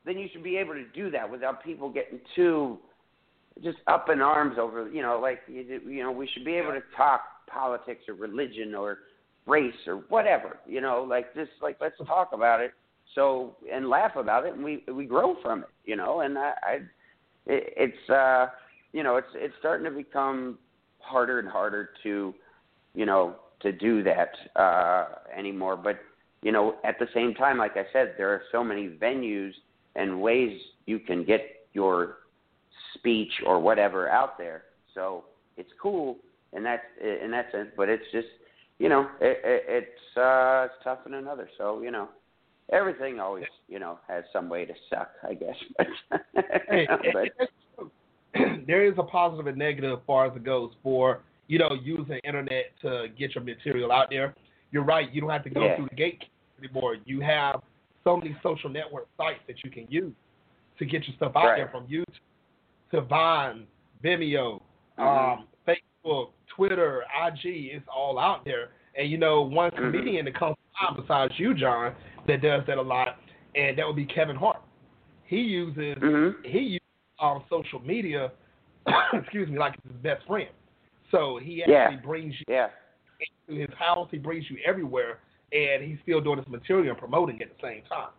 then 0.03 0.17
you 0.17 0.27
should 0.33 0.43
be 0.43 0.57
able 0.57 0.73
to 0.73 0.85
do 0.95 1.11
that 1.11 1.29
without 1.29 1.63
people 1.63 1.91
getting 1.91 2.19
too 2.35 2.79
just 3.63 3.77
up 3.87 4.09
in 4.09 4.21
arms 4.21 4.57
over 4.59 4.89
you 4.89 5.01
know 5.01 5.19
like 5.21 5.39
you 5.47 5.81
you 5.85 6.03
know 6.03 6.11
we 6.11 6.27
should 6.33 6.45
be 6.45 6.53
able 6.53 6.71
to 6.71 6.81
talk 6.95 7.21
politics 7.51 8.03
or 8.07 8.13
religion 8.13 8.73
or 8.73 8.99
race 9.45 9.73
or 9.87 9.97
whatever 10.09 10.59
you 10.67 10.81
know 10.81 11.05
like 11.07 11.33
just 11.35 11.51
like 11.61 11.77
let's 11.81 11.97
talk 12.05 12.29
about 12.33 12.61
it 12.61 12.71
so 13.15 13.55
and 13.71 13.89
laugh 13.89 14.15
about 14.15 14.45
it 14.45 14.53
and 14.53 14.63
we 14.63 14.83
we 14.93 15.05
grow 15.05 15.35
from 15.41 15.59
it 15.59 15.69
you 15.85 15.95
know 15.95 16.21
and 16.21 16.37
i, 16.37 16.53
I 16.63 16.73
it, 17.45 17.73
it's 17.75 18.09
uh 18.09 18.47
you 18.93 19.03
know 19.03 19.17
it's 19.17 19.27
it's 19.35 19.53
starting 19.59 19.85
to 19.85 19.91
become 19.91 20.57
harder 20.99 21.39
and 21.39 21.47
harder 21.47 21.89
to 22.03 22.33
you 22.93 23.05
know 23.05 23.35
to 23.61 23.71
do 23.71 24.01
that 24.03 24.31
uh 24.55 25.07
anymore 25.35 25.75
but 25.75 25.99
you 26.41 26.51
know 26.51 26.75
at 26.83 26.97
the 26.99 27.07
same 27.13 27.33
time 27.33 27.57
like 27.57 27.75
i 27.75 27.83
said 27.91 28.13
there 28.17 28.29
are 28.29 28.43
so 28.51 28.63
many 28.63 28.87
venues 28.87 29.51
and 29.95 30.21
ways 30.21 30.59
you 30.85 30.99
can 30.99 31.25
get 31.25 31.41
your 31.73 32.17
speech 33.01 33.31
or 33.45 33.59
whatever 33.59 34.09
out 34.09 34.37
there. 34.37 34.63
So 34.93 35.25
it's 35.57 35.69
cool 35.81 36.17
in 36.53 36.63
that 36.63 36.81
in 37.01 37.31
that 37.31 37.51
sense, 37.51 37.69
but 37.75 37.89
it's 37.89 38.03
just 38.11 38.27
you 38.79 38.89
know 38.89 39.07
it, 39.19 39.37
it, 39.43 39.63
it's 39.67 40.17
uh, 40.17 40.65
it's 40.65 40.83
tough 40.83 40.99
in 41.05 41.15
another. 41.15 41.49
So 41.57 41.81
you 41.81 41.91
know 41.91 42.09
everything 42.71 43.19
always 43.19 43.45
you 43.67 43.79
know 43.79 43.99
has 44.07 44.23
some 44.31 44.49
way 44.49 44.65
to 44.65 44.73
suck, 44.89 45.11
I 45.27 45.33
guess. 45.33 45.55
hey, 46.69 46.87
but, 47.13 47.89
there 48.67 48.85
is 48.85 48.93
a 48.97 49.03
positive 49.03 49.47
and 49.47 49.57
negative 49.57 49.97
as 49.97 50.03
far 50.05 50.27
as 50.27 50.35
it 50.35 50.43
goes 50.43 50.71
for 50.83 51.21
you 51.47 51.59
know 51.59 51.71
using 51.81 52.07
the 52.07 52.21
internet 52.21 52.65
to 52.81 53.07
get 53.17 53.35
your 53.35 53.43
material 53.43 53.91
out 53.91 54.07
there. 54.09 54.35
You're 54.71 54.83
right. 54.85 55.11
You 55.11 55.19
don't 55.19 55.31
have 55.31 55.43
to 55.43 55.49
go 55.49 55.65
yeah. 55.65 55.75
through 55.75 55.89
the 55.89 55.95
gate 55.95 56.23
anymore. 56.59 56.95
You 57.05 57.19
have 57.21 57.61
so 58.03 58.15
many 58.15 58.37
social 58.41 58.69
network 58.69 59.07
sites 59.17 59.39
that 59.47 59.63
you 59.63 59.69
can 59.69 59.85
use 59.89 60.13
to 60.79 60.85
get 60.85 61.05
your 61.07 61.15
stuff 61.17 61.33
out 61.35 61.45
right. 61.45 61.57
there 61.57 61.69
from 61.69 61.87
YouTube 61.87 62.05
to 62.91 63.01
Vine, 63.01 63.65
Vimeo, 64.03 64.61
mm-hmm. 64.99 65.01
um, 65.01 65.47
Facebook, 65.67 66.29
Twitter, 66.55 67.03
IG. 67.25 67.39
It's 67.43 67.85
all 67.93 68.19
out 68.19 68.45
there. 68.45 68.69
And 68.97 69.09
you 69.09 69.17
know, 69.17 69.41
one 69.41 69.71
mm-hmm. 69.71 69.91
comedian 69.91 70.25
that 70.25 70.37
comes 70.37 70.55
to 70.55 71.01
besides 71.01 71.33
you, 71.37 71.53
John, 71.53 71.95
that 72.27 72.41
does 72.41 72.63
that 72.67 72.77
a 72.77 72.81
lot, 72.81 73.17
and 73.55 73.77
that 73.77 73.85
would 73.85 73.95
be 73.95 74.05
Kevin 74.05 74.35
Hart. 74.35 74.61
He 75.25 75.37
uses 75.37 75.97
mm-hmm. 75.97 76.45
he 76.45 76.59
uses 76.59 76.79
um, 77.21 77.43
social 77.49 77.79
media, 77.79 78.31
excuse 79.13 79.49
me, 79.49 79.57
like 79.57 79.75
his 79.83 79.95
best 80.03 80.25
friend. 80.27 80.49
So 81.11 81.39
he 81.41 81.61
actually 81.61 81.73
yeah. 81.73 82.05
brings 82.05 82.33
you 82.39 82.45
yeah. 82.47 82.67
into 83.47 83.61
his 83.61 83.69
house. 83.77 84.07
He 84.11 84.17
brings 84.17 84.45
you 84.49 84.57
everywhere, 84.65 85.19
and 85.51 85.83
he's 85.83 85.97
still 86.03 86.21
doing 86.21 86.37
his 86.37 86.47
material 86.47 86.89
and 86.89 86.97
promoting 86.97 87.41
at 87.41 87.49
the 87.49 87.61
same 87.61 87.83
time. 87.87 88.09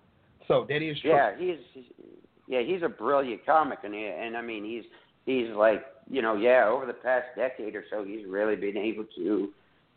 So 0.48 0.66
that 0.68 0.82
is 0.82 0.98
true. 1.00 1.10
Yeah, 1.10 1.32
he's 1.38 1.84
yeah, 2.46 2.62
he's 2.62 2.82
a 2.82 2.88
brilliant 2.88 3.44
comic, 3.46 3.80
and 3.84 3.94
and 3.94 4.36
I 4.36 4.42
mean 4.42 4.64
he's 4.64 4.84
he's 5.26 5.54
like 5.56 5.84
you 6.10 6.22
know 6.22 6.36
yeah 6.36 6.68
over 6.68 6.86
the 6.86 6.92
past 6.92 7.26
decade 7.36 7.74
or 7.74 7.84
so 7.90 8.04
he's 8.04 8.26
really 8.26 8.56
been 8.56 8.76
able 8.76 9.04
to 9.16 9.48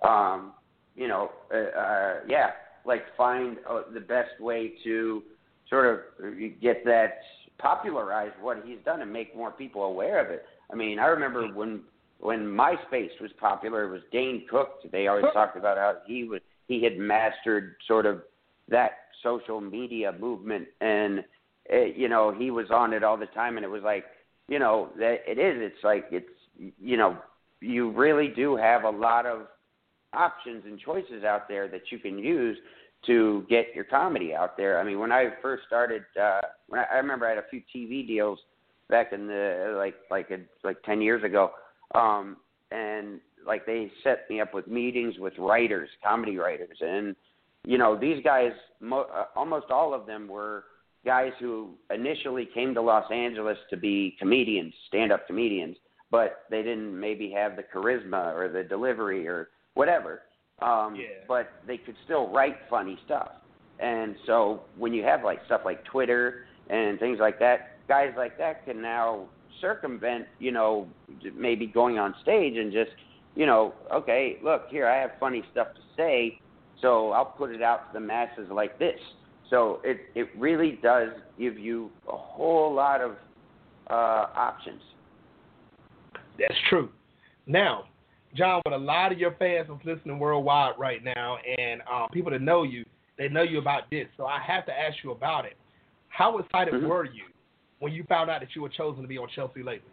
um 0.08 0.54
you 0.96 1.08
know 1.08 1.32
uh, 1.54 1.78
uh 1.78 2.14
yeah 2.28 2.52
like 2.86 3.04
find 3.18 3.58
uh, 3.70 3.82
the 3.94 4.00
best 4.00 4.40
way 4.40 4.74
to 4.84 5.24
sort 5.70 5.86
of 5.86 6.00
get 6.62 6.86
that 6.86 7.20
popularize 7.58 8.32
what 8.42 8.62
he's 8.66 8.78
done 8.86 9.02
and 9.02 9.12
make 9.12 9.36
more 9.36 9.52
people 9.52 9.84
aware 9.84 10.24
of 10.24 10.32
it. 10.32 10.46
I 10.72 10.76
mean, 10.76 11.00
I 11.00 11.06
remember 11.06 11.48
when 11.48 11.82
when 12.20 12.46
MySpace 12.46 13.20
was 13.22 13.32
popular, 13.40 13.84
it 13.84 13.92
was 13.92 14.02
Dane 14.12 14.46
Cook. 14.50 14.80
They 14.92 15.08
always 15.08 15.26
talked 15.34 15.58
about 15.58 15.78
how 15.78 15.98
he 16.06 16.24
was 16.24 16.42
he 16.68 16.84
had 16.84 16.98
mastered 16.98 17.76
sort 17.88 18.06
of 18.06 18.22
that 18.70 18.92
social 19.24 19.62
media 19.62 20.14
movement 20.20 20.68
and 20.82 21.24
it, 21.66 21.96
you 21.96 22.10
know, 22.10 22.34
he 22.38 22.52
was 22.52 22.68
on 22.72 22.94
it 22.94 23.04
all 23.04 23.18
the 23.18 23.26
time, 23.28 23.58
and 23.58 23.66
it 23.66 23.70
was 23.70 23.84
like, 23.84 24.06
you 24.48 24.60
know, 24.60 24.90
that 24.98 25.18
it 25.28 25.40
is. 25.40 25.56
It's 25.58 25.84
like 25.84 26.06
it's, 26.12 26.26
you 26.80 26.98
know, 26.98 27.18
you 27.62 27.92
really 27.92 28.28
do 28.28 28.56
have 28.56 28.84
a 28.84 28.90
lot 28.90 29.26
of 29.26 29.48
options 30.14 30.64
and 30.66 30.80
choices 30.80 31.24
out 31.24 31.48
there 31.48 31.68
that 31.68 31.92
you 31.92 32.00
can 32.00 32.18
use 32.18 32.58
to 33.06 33.46
get 33.50 33.68
your 33.76 33.84
comedy 33.84 34.34
out 34.34 34.58
there. 34.58 34.80
I 34.80 34.84
mean, 34.84 35.00
when 35.00 35.12
I 35.12 35.30
first 35.42 35.64
started, 35.68 36.04
uh, 36.22 36.42
when 36.68 36.80
I, 36.80 36.86
I 36.94 36.96
remember 36.98 37.26
I 37.26 37.30
had 37.30 37.38
a 37.38 37.48
few 37.50 37.62
TV 37.76 38.06
deals 38.06 38.40
back 38.90 39.14
in 39.14 39.28
the 39.28 39.76
like 39.78 39.96
like 40.12 40.30
a, 40.32 40.40
like 40.64 40.82
ten 40.84 41.02
years 41.02 41.24
ago, 41.24 41.52
um, 41.94 42.38
and 42.72 43.20
like 43.46 43.66
they 43.66 43.92
set 44.04 44.30
me 44.30 44.42
up 44.42 44.54
with 44.54 44.68
meetings 44.68 45.16
with 45.20 45.34
writers, 45.38 45.90
comedy 46.04 46.38
writers, 46.38 46.78
and 46.82 47.16
you 47.64 47.78
know 47.78 47.98
these 48.00 48.24
guys, 48.24 48.52
mo- 48.80 49.08
uh, 49.14 49.26
almost 49.36 49.68
all 49.70 49.94
of 49.94 50.06
them 50.06 50.28
were 50.28 50.66
guys 51.06 51.32
who 51.40 51.70
initially 51.94 52.48
came 52.54 52.74
to 52.74 52.82
Los 52.82 53.10
Angeles 53.12 53.58
to 53.70 53.78
be 53.78 54.16
comedians, 54.20 54.74
stand-up 54.88 55.28
comedians, 55.28 55.78
but 56.12 56.44
they 56.50 56.64
didn't 56.64 57.00
maybe 57.00 57.32
have 57.32 57.56
the 57.56 57.64
charisma 57.64 58.34
or 58.34 58.50
the 58.50 58.64
delivery 58.64 59.28
or 59.28 59.50
whatever. 59.76 60.24
Um, 60.62 60.96
Yeah. 60.96 61.24
But 61.28 61.52
they 61.68 61.78
could 61.78 61.96
still 62.06 62.30
write 62.30 62.58
funny 62.70 62.98
stuff. 63.06 63.32
And 63.80 64.16
so 64.26 64.62
when 64.78 64.94
you 64.94 65.04
have 65.04 65.24
like 65.24 65.40
stuff 65.46 65.62
like 65.66 65.84
Twitter 65.84 66.46
and 66.70 67.00
things 67.00 67.20
like 67.20 67.40
that, 67.40 67.86
guys 67.88 68.14
like 68.18 68.38
that 68.38 68.66
can 68.66 68.82
now 68.82 69.26
circumvent, 69.62 70.26
you 70.40 70.52
know, 70.52 70.88
maybe 71.36 71.68
going 71.68 72.00
on 72.00 72.16
stage 72.22 72.58
and 72.58 72.72
just, 72.72 72.92
you 73.36 73.46
know, 73.46 73.74
okay, 73.94 74.38
look, 74.44 74.68
here 74.70 74.88
I 74.88 74.98
have 74.98 75.12
funny 75.20 75.44
stuff 75.52 75.68
to 75.76 75.82
say, 75.98 76.40
so 76.82 77.12
I'll 77.12 77.26
put 77.26 77.52
it 77.52 77.62
out 77.62 77.92
to 77.92 78.00
the 78.00 78.06
masses 78.06 78.48
like 78.50 78.80
this. 78.80 79.00
So 79.50 79.80
it 79.84 79.98
it 80.16 80.30
really 80.38 80.80
does 80.82 81.10
give 81.38 81.58
you 81.58 81.92
a 82.08 82.18
whole 82.18 82.74
lot 82.74 83.02
of 83.02 83.12
uh, 83.90 84.28
options. 84.36 84.82
That's 86.40 86.60
true. 86.70 86.90
Now, 87.46 87.86
John, 88.36 88.62
with 88.66 88.74
a 88.74 88.78
lot 88.78 89.12
of 89.12 89.20
your 89.20 89.36
fans 89.38 89.70
is 89.70 89.86
listening 89.86 90.20
worldwide 90.20 90.74
right 90.78 91.04
now, 91.04 91.38
and 91.58 91.82
um, 91.92 92.08
people 92.12 92.32
that 92.32 92.42
know 92.42 92.64
you, 92.64 92.84
they 93.18 93.30
know 93.30 93.44
you 93.44 93.60
about 93.60 93.90
this. 93.90 94.08
So 94.18 94.26
I 94.26 94.40
have 94.46 94.66
to 94.66 94.74
ask 94.74 94.98
you 95.04 95.12
about 95.12 95.46
it. 95.46 95.56
How 96.10 96.38
excited 96.38 96.74
Mhm. 96.74 96.88
were 96.88 97.06
you 97.06 97.26
when 97.80 97.94
you 97.94 98.04
found 98.06 98.30
out 98.30 98.42
that 98.42 98.56
you 98.56 98.62
were 98.62 98.70
chosen 98.70 99.02
to 99.04 99.08
be 99.08 99.18
on 99.18 99.28
Chelsea 99.30 99.64
lately? 99.64 99.92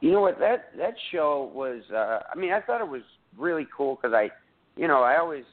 You 0.00 0.12
know 0.12 0.20
what 0.20 0.38
that 0.38 0.76
that 0.76 0.94
show 1.10 1.50
was? 1.52 1.82
uh 1.90 2.20
I 2.32 2.36
mean, 2.36 2.52
I 2.52 2.60
thought 2.60 2.80
it 2.80 2.88
was 2.88 3.02
really 3.36 3.66
cool 3.76 3.96
because 3.96 4.14
I, 4.14 4.30
you 4.76 4.86
know, 4.86 5.02
I 5.02 5.18
always 5.18 5.44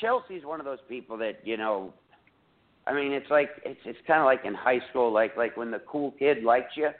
Chelsea's 0.00 0.44
one 0.44 0.60
of 0.60 0.66
those 0.66 0.78
people 0.88 1.16
that 1.18 1.40
you 1.44 1.56
know. 1.56 1.92
I 2.86 2.94
mean, 2.94 3.12
it's 3.12 3.30
like 3.30 3.50
it's 3.64 3.80
it's 3.84 3.98
kind 4.06 4.20
of 4.20 4.24
like 4.26 4.44
in 4.44 4.54
high 4.54 4.80
school, 4.90 5.12
like 5.12 5.36
like 5.36 5.56
when 5.56 5.70
the 5.70 5.80
cool 5.80 6.12
kid 6.18 6.42
likes 6.42 6.76
you, 6.76 6.90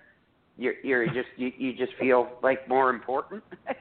you're 0.57 0.75
you're 0.85 1.07
just 1.07 1.29
you 1.37 1.51
you 1.57 1.73
just 1.75 1.93
feel 1.99 2.29
like 2.43 2.69
more 2.69 2.91
important. 2.91 3.43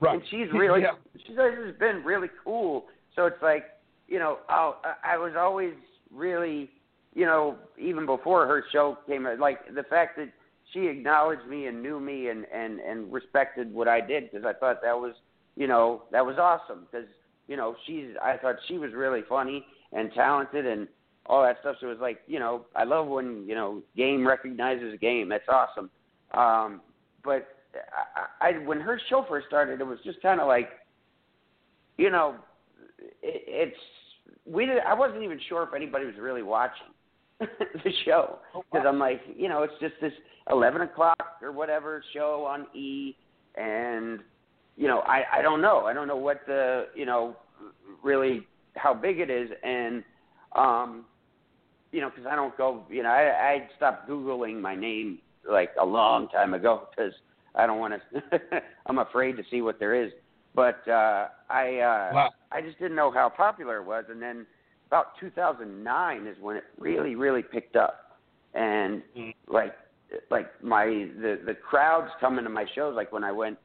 Right. 0.00 0.14
And 0.14 0.22
she's 0.30 0.46
really 0.54 0.82
Yeah. 0.82 0.92
she's 1.26 1.38
always 1.38 1.74
been 1.80 2.04
really 2.04 2.28
cool. 2.44 2.84
So 3.16 3.26
it's 3.26 3.42
like 3.42 3.64
you 4.06 4.18
know, 4.18 4.38
I, 4.48 4.72
I 5.04 5.16
was 5.18 5.32
always 5.36 5.74
really, 6.14 6.70
you 7.14 7.26
know, 7.26 7.56
even 7.78 8.06
before 8.06 8.46
her 8.46 8.64
show 8.72 8.96
came, 9.06 9.26
like 9.40 9.74
the 9.74 9.82
fact 9.82 10.16
that 10.16 10.28
she 10.72 10.86
acknowledged 10.86 11.46
me 11.48 11.66
and 11.66 11.82
knew 11.82 11.98
me 12.00 12.28
and 12.28 12.46
and 12.54 12.78
and 12.80 13.12
respected 13.12 13.72
what 13.72 13.88
I 13.88 14.00
did 14.00 14.30
because 14.30 14.46
I 14.46 14.52
thought 14.52 14.82
that 14.82 14.96
was, 14.96 15.14
you 15.56 15.66
know, 15.66 16.04
that 16.12 16.24
was 16.24 16.36
awesome 16.38 16.86
because 16.90 17.08
you 17.48 17.56
know 17.56 17.74
she's 17.86 18.10
I 18.22 18.36
thought 18.36 18.56
she 18.68 18.78
was 18.78 18.92
really 18.94 19.22
funny 19.28 19.64
and 19.92 20.12
talented 20.14 20.66
and 20.66 20.86
all 21.26 21.42
that 21.42 21.58
stuff. 21.60 21.76
So 21.80 21.86
it 21.86 21.90
was 21.90 21.98
like, 22.00 22.20
you 22.26 22.38
know, 22.38 22.66
I 22.74 22.84
love 22.84 23.06
when 23.06 23.44
you 23.46 23.54
know 23.54 23.82
game 23.96 24.26
recognizes 24.26 24.94
a 24.94 24.96
game. 24.96 25.28
That's 25.28 25.48
awesome. 25.48 25.90
Um, 26.32 26.80
but 27.24 27.48
I, 28.40 28.48
I 28.48 28.52
when 28.64 28.80
her 28.80 29.00
show 29.08 29.24
first 29.28 29.46
started, 29.46 29.80
it 29.80 29.86
was 29.86 29.98
just 30.04 30.20
kind 30.22 30.40
of 30.40 30.46
like, 30.46 30.68
you 31.96 32.10
know, 32.10 32.36
it, 33.22 33.42
it's 33.46 33.76
we 34.46 34.66
did, 34.66 34.78
I 34.78 34.94
wasn't 34.94 35.22
even 35.22 35.38
sure 35.48 35.62
if 35.62 35.74
anybody 35.74 36.06
was 36.06 36.14
really 36.18 36.42
watching 36.42 36.86
the 37.40 37.92
show 38.04 38.38
because 38.54 38.86
I'm 38.88 38.98
like, 38.98 39.20
you 39.36 39.48
know, 39.48 39.62
it's 39.62 39.74
just 39.80 39.94
this 40.00 40.12
11 40.50 40.82
o'clock 40.82 41.36
or 41.42 41.52
whatever 41.52 42.02
show 42.14 42.46
on 42.48 42.66
E, 42.74 43.14
and 43.56 44.20
you 44.78 44.86
know, 44.88 45.00
I 45.00 45.24
I 45.38 45.42
don't 45.42 45.60
know, 45.60 45.86
I 45.86 45.92
don't 45.92 46.08
know 46.08 46.16
what 46.16 46.40
the 46.46 46.86
you 46.94 47.04
know 47.04 47.36
really 48.02 48.46
how 48.76 48.94
big 48.94 49.18
it 49.20 49.30
is, 49.30 49.50
and 49.64 50.04
um, 50.54 51.04
you 51.92 52.00
know, 52.00 52.10
because 52.10 52.26
I 52.30 52.36
don't 52.36 52.56
go, 52.56 52.84
you 52.88 53.02
know, 53.02 53.10
I 53.10 53.52
I 53.54 53.68
stopped 53.76 54.08
googling 54.08 54.60
my 54.60 54.74
name 54.74 55.18
like 55.50 55.70
a 55.80 55.84
long 55.84 56.28
time 56.28 56.54
ago 56.54 56.88
because 56.90 57.12
I 57.54 57.66
don't 57.66 57.80
want 57.80 57.94
to. 58.12 58.62
I'm 58.86 58.98
afraid 58.98 59.36
to 59.36 59.42
see 59.50 59.62
what 59.62 59.78
there 59.78 59.94
is. 59.94 60.12
But 60.54 60.86
uh, 60.88 61.28
I 61.50 61.78
uh, 61.78 62.14
Wow. 62.14 62.30
I 62.52 62.60
just 62.62 62.78
didn't 62.78 62.96
know 62.96 63.10
how 63.10 63.28
popular 63.28 63.78
it 63.78 63.84
was, 63.86 64.04
and 64.10 64.22
then 64.22 64.46
about 64.86 65.18
2009 65.20 66.26
is 66.26 66.36
when 66.40 66.56
it 66.56 66.64
really 66.78 67.14
really 67.16 67.42
picked 67.42 67.76
up, 67.76 68.18
and 68.54 69.02
Mm. 69.16 69.34
like 69.48 69.74
like 70.30 70.46
my 70.62 70.86
the 70.86 71.40
the 71.44 71.54
crowds 71.54 72.10
coming 72.20 72.44
to 72.44 72.50
my 72.50 72.64
shows 72.74 72.94
like 72.96 73.12
when 73.12 73.24
I 73.24 73.32
went, 73.32 73.58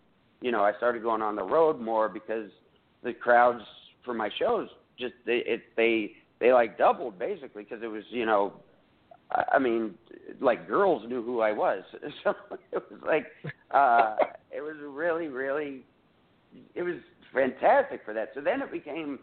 you 0.44 0.52
know, 0.52 0.62
I 0.62 0.74
started 0.76 1.02
going 1.02 1.22
on 1.22 1.38
the 1.38 1.44
road 1.44 1.80
more 1.80 2.10
because 2.10 2.52
the 3.02 3.14
crowds 3.14 3.64
for 4.04 4.14
my 4.14 4.30
shows 4.38 4.68
just 5.00 5.14
they 5.26 5.38
it 5.46 5.62
they 5.78 6.12
they 6.40 6.52
like 6.52 6.78
doubled 6.78 7.18
basically 7.18 7.64
because 7.64 7.82
it 7.82 7.88
was 7.88 8.04
you 8.10 8.26
know 8.26 8.54
I 9.52 9.58
mean, 9.58 9.96
like 10.42 10.68
girls 10.68 11.04
knew 11.08 11.24
who 11.24 11.40
I 11.40 11.54
was, 11.54 11.82
so 12.24 12.36
it 12.72 12.84
was 12.92 13.00
like 13.06 13.26
uh, 13.72 14.16
it 14.52 14.62
was 14.62 14.76
really, 14.86 15.28
really, 15.28 15.86
it 16.76 16.84
was 16.84 16.96
fantastic 17.34 18.02
for 18.06 18.14
that. 18.14 18.30
So 18.36 18.42
then 18.42 18.62
it 18.62 18.72
became, 18.72 19.20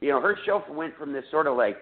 you 0.00 0.10
know, 0.10 0.20
her 0.20 0.38
show 0.46 0.62
went 0.70 0.96
from 0.96 1.12
this 1.12 1.24
sort 1.30 1.46
of 1.46 1.56
like 1.56 1.76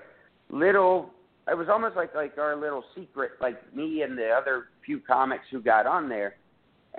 little. 0.51 1.11
It 1.47 1.57
was 1.57 1.69
almost 1.71 1.95
like 1.95 2.15
like 2.15 2.37
our 2.39 2.57
little 2.57 2.83
secret, 2.97 3.33
like 3.41 3.75
me 3.77 4.03
and 4.03 4.19
the 4.19 4.31
other 4.31 4.69
few 4.85 4.99
comics 4.99 5.45
who 5.51 5.63
got 5.63 5.87
on 5.87 6.09
there, 6.09 6.37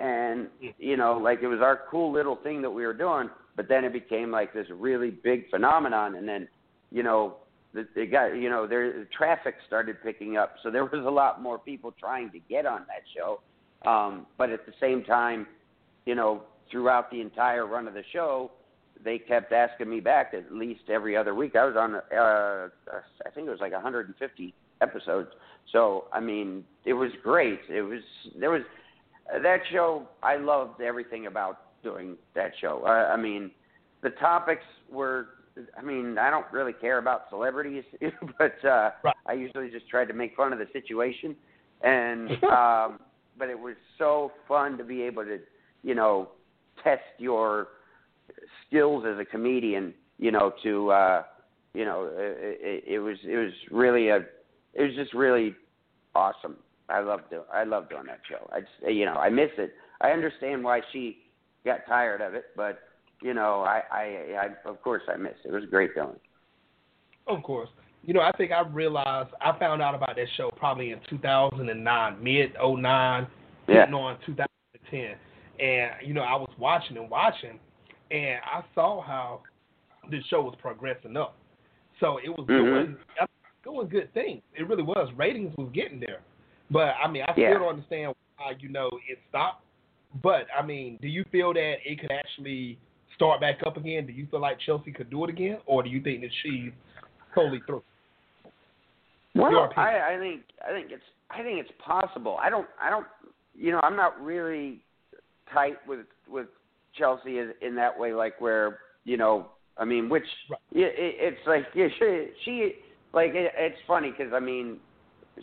and 0.00 0.48
you 0.78 0.96
know, 0.96 1.18
like 1.18 1.40
it 1.42 1.46
was 1.46 1.60
our 1.60 1.80
cool 1.90 2.12
little 2.12 2.36
thing 2.36 2.62
that 2.62 2.70
we 2.70 2.86
were 2.86 2.94
doing. 2.94 3.28
But 3.56 3.68
then 3.68 3.84
it 3.84 3.92
became 3.92 4.30
like 4.30 4.54
this 4.54 4.66
really 4.74 5.10
big 5.10 5.50
phenomenon, 5.50 6.14
and 6.14 6.26
then, 6.26 6.48
you 6.90 7.02
know, 7.02 7.36
the, 7.74 7.86
the 7.94 8.06
guy, 8.06 8.32
you 8.32 8.48
know, 8.48 8.66
there 8.66 8.90
the 9.00 9.06
traffic 9.16 9.56
started 9.66 9.96
picking 10.02 10.36
up, 10.36 10.54
so 10.62 10.70
there 10.70 10.84
was 10.92 11.04
a 11.06 11.10
lot 11.10 11.42
more 11.42 11.58
people 11.58 11.92
trying 11.98 12.30
to 12.30 12.38
get 12.48 12.64
on 12.64 12.86
that 12.88 13.02
show. 13.14 13.40
Um, 13.88 14.26
but 14.38 14.50
at 14.50 14.66
the 14.66 14.72
same 14.80 15.04
time, 15.04 15.46
you 16.06 16.14
know, 16.14 16.42
throughout 16.70 17.10
the 17.10 17.20
entire 17.20 17.66
run 17.66 17.86
of 17.86 17.94
the 17.94 18.04
show, 18.12 18.50
they 19.02 19.18
kept 19.18 19.52
asking 19.52 19.88
me 19.88 20.00
back 20.00 20.32
at 20.34 20.52
least 20.52 20.82
every 20.88 21.16
other 21.16 21.34
week. 21.34 21.56
I 21.56 21.64
was 21.64 21.76
on, 21.76 21.94
uh, 21.96 22.68
I 23.26 23.30
think 23.34 23.46
it 23.46 23.50
was 23.50 23.60
like 23.60 23.72
150 23.72 24.54
episodes. 24.80 25.28
So 25.72 26.04
I 26.12 26.20
mean, 26.20 26.64
it 26.84 26.94
was 26.94 27.10
great. 27.22 27.60
It 27.68 27.82
was 27.82 28.00
there 28.38 28.50
was 28.50 28.62
that 29.42 29.60
show. 29.70 30.08
I 30.22 30.36
loved 30.36 30.80
everything 30.80 31.26
about 31.26 31.82
doing 31.82 32.16
that 32.34 32.52
show. 32.60 32.82
I, 32.86 33.14
I 33.14 33.16
mean, 33.16 33.50
the 34.02 34.10
topics 34.10 34.64
were 34.90 35.28
I 35.76 35.82
mean, 35.82 36.18
I 36.18 36.30
don't 36.30 36.46
really 36.52 36.72
care 36.72 36.98
about 36.98 37.22
celebrities, 37.28 37.84
but 38.38 38.64
uh, 38.64 38.90
Right. 39.02 39.14
I 39.26 39.32
usually 39.32 39.70
just 39.70 39.88
tried 39.88 40.06
to 40.06 40.14
make 40.14 40.36
fun 40.36 40.52
of 40.52 40.58
the 40.58 40.66
situation. 40.72 41.36
And 41.82 42.30
um, 42.44 43.00
but 43.38 43.48
it 43.48 43.58
was 43.58 43.76
so 43.98 44.32
fun 44.46 44.76
to 44.78 44.84
be 44.84 45.02
able 45.02 45.24
to, 45.24 45.38
you 45.82 45.94
know, 45.94 46.30
test 46.82 47.02
your 47.18 47.68
skills 48.66 49.04
as 49.06 49.18
a 49.18 49.24
comedian. 49.24 49.94
You 50.18 50.30
know, 50.32 50.52
to 50.62 50.90
uh, 50.90 51.22
you 51.72 51.84
know, 51.84 52.10
it, 52.12 52.58
it, 52.60 52.84
it 52.94 52.98
was 52.98 53.16
it 53.24 53.36
was 53.36 53.52
really 53.70 54.08
a 54.08 54.18
it 54.74 54.82
was 54.82 54.94
just 54.94 55.14
really 55.14 55.54
awesome. 56.14 56.56
I 56.90 57.00
love 57.00 57.20
doing 57.30 57.44
I 57.52 57.64
love 57.64 57.88
doing 57.88 58.06
that 58.06 58.20
show. 58.28 58.48
I 58.52 58.60
just, 58.60 58.72
you 58.94 59.04
know 59.04 59.14
I 59.14 59.28
miss 59.30 59.50
it. 59.58 59.72
I 60.00 60.10
understand 60.10 60.64
why 60.64 60.80
she 60.92 61.18
got 61.64 61.80
tired 61.86 62.20
of 62.20 62.34
it, 62.34 62.46
but 62.56 62.80
you 63.22 63.34
know 63.34 63.60
I 63.62 63.82
I, 63.90 64.02
I 64.64 64.68
of 64.68 64.82
course 64.82 65.02
I 65.12 65.16
miss 65.16 65.34
it. 65.44 65.48
It 65.48 65.52
was 65.52 65.64
a 65.64 65.68
great 65.68 65.94
doing. 65.94 66.16
Of 67.26 67.42
course. 67.42 67.68
You 68.02 68.14
know, 68.14 68.20
I 68.22 68.32
think 68.32 68.50
I 68.50 68.62
realized 68.62 69.28
I 69.42 69.56
found 69.58 69.82
out 69.82 69.94
about 69.94 70.16
that 70.16 70.26
show 70.36 70.50
probably 70.56 70.90
in 70.90 71.00
2009, 71.10 72.22
mid 72.24 72.54
09, 72.54 73.26
Yeah. 73.68 73.74
getting 73.74 73.94
on 73.94 74.16
2010. 74.24 75.16
And, 75.60 75.90
you 76.02 76.14
know, 76.14 76.22
I 76.22 76.34
was 76.34 76.50
watching 76.58 76.96
and 76.96 77.10
watching, 77.10 77.60
and 78.10 78.40
I 78.42 78.62
saw 78.74 79.02
how 79.02 79.42
the 80.10 80.18
show 80.30 80.40
was 80.40 80.54
progressing 80.62 81.16
up. 81.18 81.36
So 82.00 82.16
it 82.24 82.30
was 82.30 82.46
Mhm. 82.46 82.96
doing, 82.96 82.96
doing 83.62 83.88
good 83.88 84.12
things. 84.14 84.42
It 84.54 84.66
really 84.66 84.82
was. 84.82 85.12
Ratings 85.12 85.54
was 85.58 85.68
getting 85.72 86.00
there. 86.00 86.20
But, 86.70 86.94
I 87.02 87.10
mean, 87.10 87.22
I 87.22 87.34
Yeah. 87.36 87.50
still 87.50 87.60
don't 87.60 87.68
understand 87.70 88.14
why, 88.36 88.52
you 88.58 88.68
know, 88.68 88.88
it 89.08 89.18
stopped. 89.28 89.64
But, 90.22 90.46
I 90.56 90.62
mean, 90.62 90.98
do 91.00 91.08
you 91.08 91.24
feel 91.24 91.52
that 91.54 91.78
it 91.84 92.00
could 92.00 92.10
actually 92.10 92.78
start 93.14 93.40
back 93.40 93.62
up 93.66 93.76
again? 93.76 94.06
Do 94.06 94.12
you 94.12 94.26
feel 94.26 94.40
like 94.40 94.58
Chelsea 94.60 94.92
could 94.92 95.10
do 95.10 95.24
it 95.24 95.30
again? 95.30 95.58
Or 95.66 95.82
do 95.82 95.88
you 95.88 96.00
think 96.00 96.22
that 96.22 96.30
she's 96.42 96.72
totally 97.34 97.60
through? 97.66 97.82
Well. 99.34 99.70
I, 99.76 100.14
I 100.14 100.18
think 100.18 100.42
I 100.66 100.72
think 100.72 100.90
it's 100.90 101.04
I 101.30 101.42
think 101.42 101.60
it's 101.60 101.70
possible. 101.78 102.36
I 102.40 102.50
don't 102.50 102.66
I 102.80 102.90
don't 102.90 103.06
you 103.54 103.70
know 103.70 103.80
I'm 103.82 103.94
not 103.94 104.20
really 104.20 104.80
tight 105.52 105.76
with 105.86 106.00
with 106.28 106.48
Chelsea 106.94 107.38
in, 107.38 107.52
in 107.62 107.74
that 107.76 107.96
way, 107.96 108.12
like 108.12 108.40
where 108.40 108.78
you 109.04 109.16
know 109.16 109.46
I 109.78 109.84
mean, 109.84 110.08
which 110.08 110.24
Right. 110.50 110.58
it, 110.72 110.94
it's 110.96 111.46
like 111.46 111.66
yeah, 111.74 111.86
she, 111.98 112.26
she 112.44 112.72
like 113.12 113.30
it, 113.34 113.52
it's 113.56 113.78
funny 113.86 114.10
because 114.10 114.32
I 114.32 114.40
mean 114.40 114.78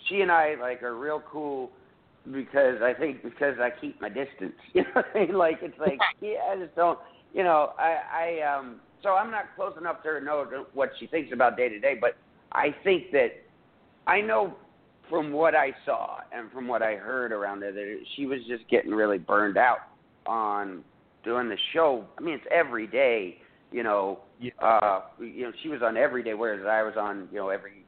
she 0.08 0.22
and 0.22 0.32
I 0.32 0.56
like 0.60 0.84
are 0.84 0.96
real 0.98 1.22
cool 1.30 1.72
because 2.32 2.82
I 2.82 2.94
think 2.94 3.24
because 3.24 3.56
I 3.60 3.70
keep 3.80 4.00
my 4.02 4.10
distance. 4.10 4.54
You 4.74 4.84
know, 4.84 4.90
what 4.94 5.06
I 5.16 5.20
mean? 5.26 5.36
like 5.38 5.60
it's 5.62 5.80
like 5.80 6.00
yeah, 6.22 6.40
I 6.52 6.56
just 6.58 6.76
don't. 6.76 7.00
You 7.34 7.44
know, 7.44 7.74
I 7.78 8.40
I 8.42 8.58
um. 8.58 8.80
So 9.04 9.10
I'm 9.10 9.30
not 9.30 9.46
close 9.56 9.74
enough 9.80 10.02
to 10.04 10.10
her 10.10 10.20
to 10.20 10.26
know 10.26 10.66
what 10.74 10.90
she 11.00 11.06
thinks 11.08 11.32
about 11.32 11.56
day 11.56 11.70
to 11.70 11.80
day, 11.80 11.96
but 12.00 12.18
I 12.52 12.76
think 12.84 13.12
that 13.12 13.30
I 14.08 14.22
know 14.22 14.56
from 15.10 15.32
what 15.32 15.56
I 15.56 15.72
saw 15.86 16.18
and 16.34 16.52
from 16.52 16.68
what 16.68 16.82
I 16.82 16.96
heard 16.96 17.32
around 17.32 17.60
there 17.60 17.72
that 17.72 17.98
she 18.16 18.26
was 18.26 18.40
just 18.48 18.68
getting 18.70 18.92
really 18.92 19.20
burned 19.20 19.58
out 19.58 19.78
on 20.26 20.84
doing 21.24 21.48
the 21.48 21.58
show. 21.74 22.06
I 22.18 22.22
mean, 22.22 22.34
it's 22.36 22.46
every 22.52 22.88
day. 22.88 23.38
You 23.72 23.84
know, 23.84 24.20
Yeah. 24.40 24.52
uh, 24.62 25.02
you 25.20 25.44
know, 25.44 25.52
she 25.62 25.70
was 25.70 25.82
on 25.84 25.98
every 25.98 26.24
day, 26.24 26.34
whereas 26.34 26.66
I 26.66 26.84
was 26.84 26.96
on, 26.98 27.28
you 27.32 27.38
know, 27.38 27.50
every 27.50 27.84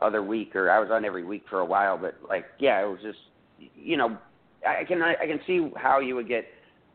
other 0.00 0.22
week, 0.22 0.56
or 0.56 0.70
I 0.70 0.78
was 0.78 0.90
on 0.90 1.04
every 1.04 1.24
week 1.24 1.44
for 1.48 1.60
a 1.60 1.64
while. 1.64 1.98
But 1.98 2.16
like, 2.28 2.44
yeah, 2.58 2.82
it 2.82 2.88
was 2.88 3.00
just, 3.02 3.18
you 3.74 3.96
know, 3.96 4.18
I 4.66 4.84
can 4.84 5.02
I 5.02 5.26
can 5.26 5.40
see 5.46 5.70
how 5.76 6.00
you 6.00 6.14
would 6.16 6.28
get 6.28 6.44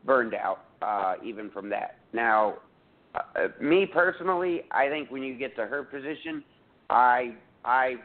burned 0.06 0.34
out 0.34 0.66
uh, 0.82 1.16
even 1.24 1.50
from 1.50 1.70
that. 1.70 1.98
Now, 2.14 2.56
uh, 3.16 3.48
me 3.62 3.86
personally, 3.86 4.64
I 4.72 4.88
think 4.90 5.10
when 5.10 5.24
you 5.24 5.38
get 5.38 5.56
to 5.56 5.66
her 5.66 5.84
position, 5.84 6.44
I 6.90 7.36
I 7.64 7.96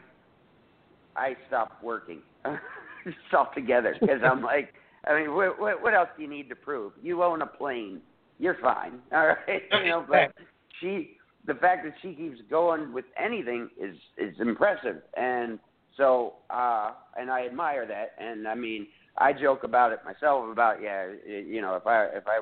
I 1.15 1.35
stop 1.47 1.81
working 1.83 2.21
altogether 3.33 3.95
because 3.99 4.21
I'm 4.23 4.41
like, 4.41 4.73
I 5.05 5.19
mean, 5.19 5.33
what, 5.35 5.59
what 5.59 5.81
what 5.81 5.93
else 5.93 6.09
do 6.15 6.23
you 6.23 6.29
need 6.29 6.49
to 6.49 6.55
prove? 6.55 6.93
You 7.01 7.23
own 7.23 7.41
a 7.41 7.47
plane, 7.47 8.01
you're 8.39 8.57
fine, 8.61 8.99
all 9.11 9.27
right. 9.27 9.61
You 9.71 9.89
know, 9.89 10.05
but 10.07 10.33
she, 10.79 11.17
the 11.45 11.55
fact 11.55 11.83
that 11.85 11.93
she 12.01 12.13
keeps 12.13 12.39
going 12.49 12.93
with 12.93 13.05
anything 13.21 13.69
is 13.79 13.95
is 14.17 14.35
impressive, 14.39 15.01
and 15.17 15.59
so 15.97 16.35
uh, 16.49 16.91
and 17.17 17.29
I 17.29 17.45
admire 17.45 17.85
that. 17.87 18.11
And 18.23 18.47
I 18.47 18.55
mean, 18.55 18.87
I 19.17 19.33
joke 19.33 19.63
about 19.63 19.91
it 19.91 19.99
myself 20.05 20.51
about 20.51 20.81
yeah, 20.81 21.05
it, 21.07 21.47
you 21.47 21.61
know, 21.61 21.75
if 21.75 21.87
I 21.87 22.05
if 22.05 22.27
I 22.27 22.41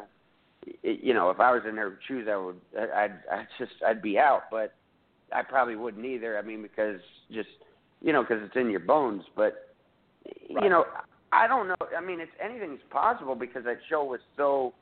it, 0.83 1.03
you 1.03 1.13
know, 1.13 1.29
if 1.29 1.39
I 1.39 1.51
was 1.51 1.61
in 1.67 1.77
her 1.77 1.97
shoes, 2.07 2.27
I 2.29 2.37
would, 2.37 2.59
I'd, 2.77 3.13
I'd 3.31 3.47
just, 3.57 3.71
I'd 3.85 4.01
be 4.01 4.17
out. 4.17 4.43
But 4.51 4.73
I 5.33 5.41
probably 5.43 5.75
wouldn't 5.75 6.05
either. 6.05 6.37
I 6.37 6.41
mean, 6.41 6.61
because 6.61 6.99
just, 7.31 7.49
you 8.01 8.13
know, 8.13 8.21
because 8.21 8.41
it's 8.43 8.55
in 8.55 8.69
your 8.69 8.81
bones. 8.81 9.23
But, 9.35 9.65
Right. 10.53 10.63
you 10.63 10.69
know, 10.69 10.85
I 11.31 11.47
don't 11.47 11.67
know. 11.67 11.75
I 11.97 12.01
mean, 12.01 12.19
it's 12.19 12.31
anything's 12.43 12.81
possible 12.91 13.35
because 13.35 13.63
that 13.63 13.77
show 13.89 14.03
was 14.03 14.19
so 14.35 14.73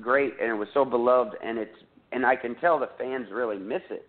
great 0.00 0.34
and 0.40 0.50
it 0.50 0.54
was 0.54 0.68
so 0.74 0.84
beloved, 0.84 1.36
and 1.42 1.56
it's, 1.56 1.76
and 2.14 2.24
I 2.24 2.36
can 2.36 2.54
tell 2.56 2.78
the 2.78 2.88
fans 2.96 3.26
really 3.30 3.58
miss 3.58 3.82
it. 3.90 4.08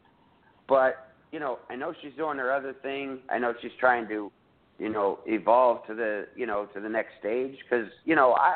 But, 0.70 1.12
you 1.34 1.40
know, 1.40 1.60
I 1.70 1.76
know 1.76 1.94
she's 2.02 2.14
doing 2.16 2.38
her 2.38 2.54
other 2.54 2.74
thing. 2.74 3.20
I 3.30 3.38
know 3.40 3.54
she's 3.62 3.72
trying 3.80 4.08
to, 4.08 4.32
you 4.80 4.90
know, 4.90 5.20
evolve 5.26 5.86
to 5.88 5.96
the, 5.96 6.28
you 6.36 6.46
know, 6.46 6.68
to 6.74 6.80
the 6.80 6.90
next 6.90 7.14
stage. 7.20 7.58
Because, 7.70 7.88
you 8.06 8.16
know, 8.16 8.34
I. 8.34 8.56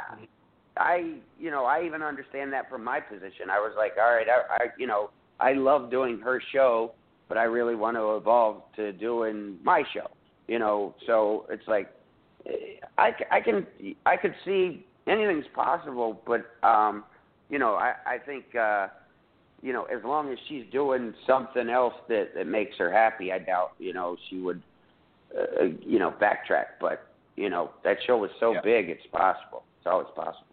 I, 0.77 1.15
you 1.37 1.51
know, 1.51 1.65
I 1.65 1.83
even 1.83 2.01
understand 2.01 2.53
that 2.53 2.69
from 2.69 2.85
my 2.85 3.01
position. 3.01 3.49
I 3.51 3.59
was 3.59 3.73
like, 3.75 3.93
all 4.01 4.13
right, 4.13 4.27
I, 4.29 4.53
I, 4.53 4.67
you 4.77 4.87
know, 4.87 5.09
I 5.37 5.51
love 5.51 5.91
doing 5.91 6.19
her 6.19 6.41
show, 6.53 6.93
but 7.27 7.37
I 7.37 7.43
really 7.43 7.75
want 7.75 7.97
to 7.97 8.15
evolve 8.15 8.61
to 8.77 8.93
doing 8.93 9.57
my 9.61 9.83
show. 9.93 10.09
You 10.47 10.57
know, 10.57 10.95
so 11.05 11.47
it's 11.49 11.67
like, 11.67 11.91
eh, 12.45 12.79
I, 12.97 13.11
I 13.29 13.41
can, 13.41 13.67
I 14.05 14.15
could 14.15 14.33
see 14.45 14.85
anything's 15.05 15.47
possible, 15.53 16.21
but, 16.25 16.45
um, 16.65 17.03
you 17.49 17.59
know, 17.59 17.73
I, 17.73 17.95
I 18.05 18.17
think, 18.17 18.55
uh, 18.55 18.87
you 19.61 19.73
know, 19.73 19.83
as 19.85 20.03
long 20.03 20.31
as 20.31 20.37
she's 20.47 20.63
doing 20.71 21.13
something 21.27 21.69
else 21.69 21.93
that 22.07 22.33
that 22.35 22.47
makes 22.47 22.77
her 22.77 22.91
happy, 22.91 23.31
I 23.31 23.39
doubt, 23.39 23.71
you 23.79 23.93
know, 23.93 24.17
she 24.29 24.39
would, 24.39 24.61
uh, 25.37 25.65
you 25.85 25.99
know, 25.99 26.13
backtrack. 26.21 26.77
But 26.79 27.05
you 27.35 27.49
know, 27.49 27.71
that 27.83 27.97
show 28.05 28.17
was 28.17 28.31
so 28.39 28.53
Yeah. 28.53 28.61
big, 28.61 28.89
it's 28.89 29.05
possible. 29.07 29.63
It's 29.77 29.87
always 29.87 30.07
possible. 30.15 30.45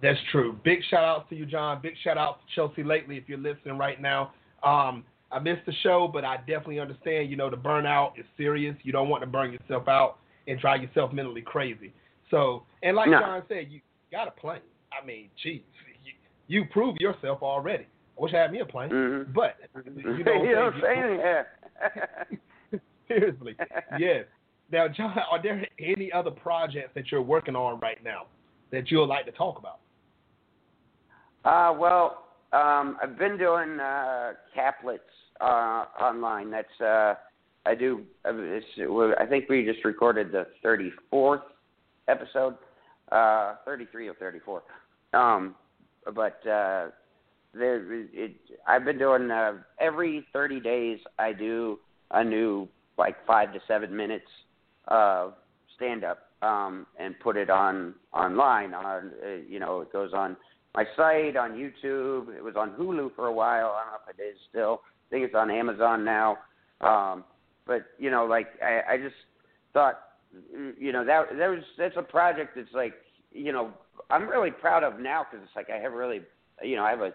That's 0.00 0.20
true. 0.30 0.58
Big 0.64 0.82
shout 0.84 1.04
out 1.04 1.28
to 1.28 1.36
you, 1.36 1.46
John. 1.46 1.80
Big 1.80 1.96
shout 2.02 2.18
out 2.18 2.40
to 2.40 2.54
Chelsea 2.54 2.82
Lately 2.82 3.16
if 3.16 3.28
you're 3.28 3.38
listening 3.38 3.78
right 3.78 4.00
now. 4.00 4.32
Um, 4.62 5.04
I 5.30 5.38
missed 5.38 5.64
the 5.64 5.72
show, 5.82 6.08
but 6.12 6.24
I 6.24 6.38
definitely 6.38 6.80
understand. 6.80 7.30
You 7.30 7.36
know, 7.36 7.48
the 7.48 7.56
burnout 7.56 8.18
is 8.18 8.26
serious. 8.36 8.76
You 8.82 8.92
don't 8.92 9.08
want 9.08 9.22
to 9.22 9.26
burn 9.26 9.52
yourself 9.52 9.88
out 9.88 10.18
and 10.46 10.58
drive 10.58 10.82
yourself 10.82 11.12
mentally 11.12 11.40
crazy. 11.42 11.92
So, 12.30 12.64
and 12.82 12.96
like 12.96 13.08
No. 13.08 13.20
John 13.20 13.42
said, 13.48 13.68
you 13.70 13.80
got 14.10 14.28
a 14.28 14.32
plane. 14.32 14.60
I 14.92 15.04
mean, 15.04 15.28
geez, 15.42 15.62
you, 16.04 16.12
you 16.48 16.64
proved 16.66 17.00
yourself 17.00 17.42
already. 17.42 17.86
I 18.18 18.22
wish 18.22 18.34
I 18.34 18.38
had 18.38 18.52
me 18.52 18.60
a 18.60 18.66
plane, 18.66 18.90
Mhm. 18.90 19.32
but 19.34 19.56
you 19.84 20.22
know, 20.24 20.32
what 20.32 20.40
I'm 20.40 20.44
you 20.46 20.54
don't 20.54 20.80
saying? 20.82 21.20
say 21.20 22.38
yeah. 22.72 22.78
seriously, 23.08 23.56
yes. 23.98 24.24
Now, 24.70 24.88
John, 24.88 25.16
are 25.30 25.42
there 25.42 25.66
any 25.78 26.10
other 26.12 26.30
projects 26.30 26.90
that 26.94 27.10
you're 27.12 27.20
working 27.22 27.54
on 27.56 27.78
right 27.80 28.02
now 28.02 28.26
that 28.70 28.90
you 28.90 28.98
would 28.98 29.08
like 29.08 29.26
to 29.26 29.32
talk 29.32 29.58
about? 29.58 29.80
Uh, 31.44 31.74
well, 31.76 32.24
um, 32.52 32.96
I've 33.02 33.18
been 33.18 33.36
doing 33.36 33.80
uh, 33.80 34.32
caplets 34.56 34.98
uh, 35.40 35.86
online. 36.00 36.50
That's 36.50 36.80
uh, 36.80 37.14
I 37.66 37.74
do. 37.74 38.02
uh, 38.24 38.32
It's, 38.34 38.66
I 39.20 39.26
think 39.26 39.48
we 39.48 39.64
just 39.64 39.84
recorded 39.84 40.32
the 40.32 40.46
34th 40.64 41.42
episode, 42.08 42.54
uh, 43.10 43.56
33 43.64 44.08
or 44.08 44.14
34. 44.14 44.62
Um, 45.12 45.54
but 46.14 46.46
uh, 46.46 46.86
there, 47.54 47.84
it, 48.12 48.36
I've 48.66 48.84
been 48.84 48.98
doing 48.98 49.30
uh, 49.30 49.54
every 49.80 50.26
30 50.32 50.60
days. 50.60 50.98
I 51.18 51.32
do 51.32 51.78
a 52.10 52.24
new 52.24 52.68
like 52.98 53.16
five 53.26 53.52
to 53.52 53.60
seven 53.66 53.94
minutes 53.94 54.26
of 54.88 55.34
stand 55.76 56.04
up 56.04 56.18
um, 56.42 56.86
and 56.98 57.18
put 57.20 57.36
it 57.36 57.50
on 57.50 57.94
online. 58.12 58.74
On 58.74 59.10
uh, 59.24 59.28
you 59.48 59.60
know, 59.60 59.80
it 59.80 59.92
goes 59.92 60.12
on 60.14 60.36
my 60.74 60.84
site 60.96 61.36
on 61.36 61.52
YouTube. 61.52 62.34
It 62.34 62.42
was 62.42 62.54
on 62.56 62.70
Hulu 62.70 63.14
for 63.14 63.26
a 63.26 63.32
while. 63.32 63.76
I 63.76 63.84
don't 63.84 63.92
know 63.92 63.98
if 64.08 64.18
it 64.18 64.22
is 64.22 64.36
still. 64.48 64.80
I 64.84 65.10
think 65.10 65.26
it's 65.26 65.34
on 65.34 65.50
Amazon 65.50 66.04
now. 66.04 66.38
Um, 66.80 67.24
but 67.66 67.82
you 67.98 68.10
know, 68.10 68.24
like 68.24 68.48
I, 68.62 68.94
I 68.94 68.96
just 68.96 69.14
thought, 69.72 70.00
you 70.78 70.92
know, 70.92 71.04
that 71.04 71.26
that 71.36 71.48
was 71.48 71.62
that's 71.78 71.96
a 71.96 72.02
project 72.02 72.52
that's 72.56 72.72
like, 72.74 72.94
you 73.32 73.52
know, 73.52 73.70
I'm 74.10 74.28
really 74.28 74.50
proud 74.50 74.82
of 74.82 74.98
now 74.98 75.24
because 75.30 75.44
it's 75.46 75.56
like 75.56 75.70
I 75.70 75.80
have 75.80 75.92
really, 75.92 76.22
you 76.62 76.76
know, 76.76 76.84
I 76.84 76.90
have 76.90 77.00
a 77.00 77.12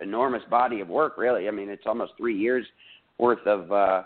enormous 0.00 0.42
body 0.50 0.80
of 0.80 0.88
work. 0.88 1.18
Really, 1.18 1.48
I 1.48 1.50
mean, 1.50 1.68
it's 1.68 1.86
almost 1.86 2.12
three 2.16 2.36
years 2.38 2.66
worth 3.18 3.46
of, 3.46 3.70
uh, 3.70 4.02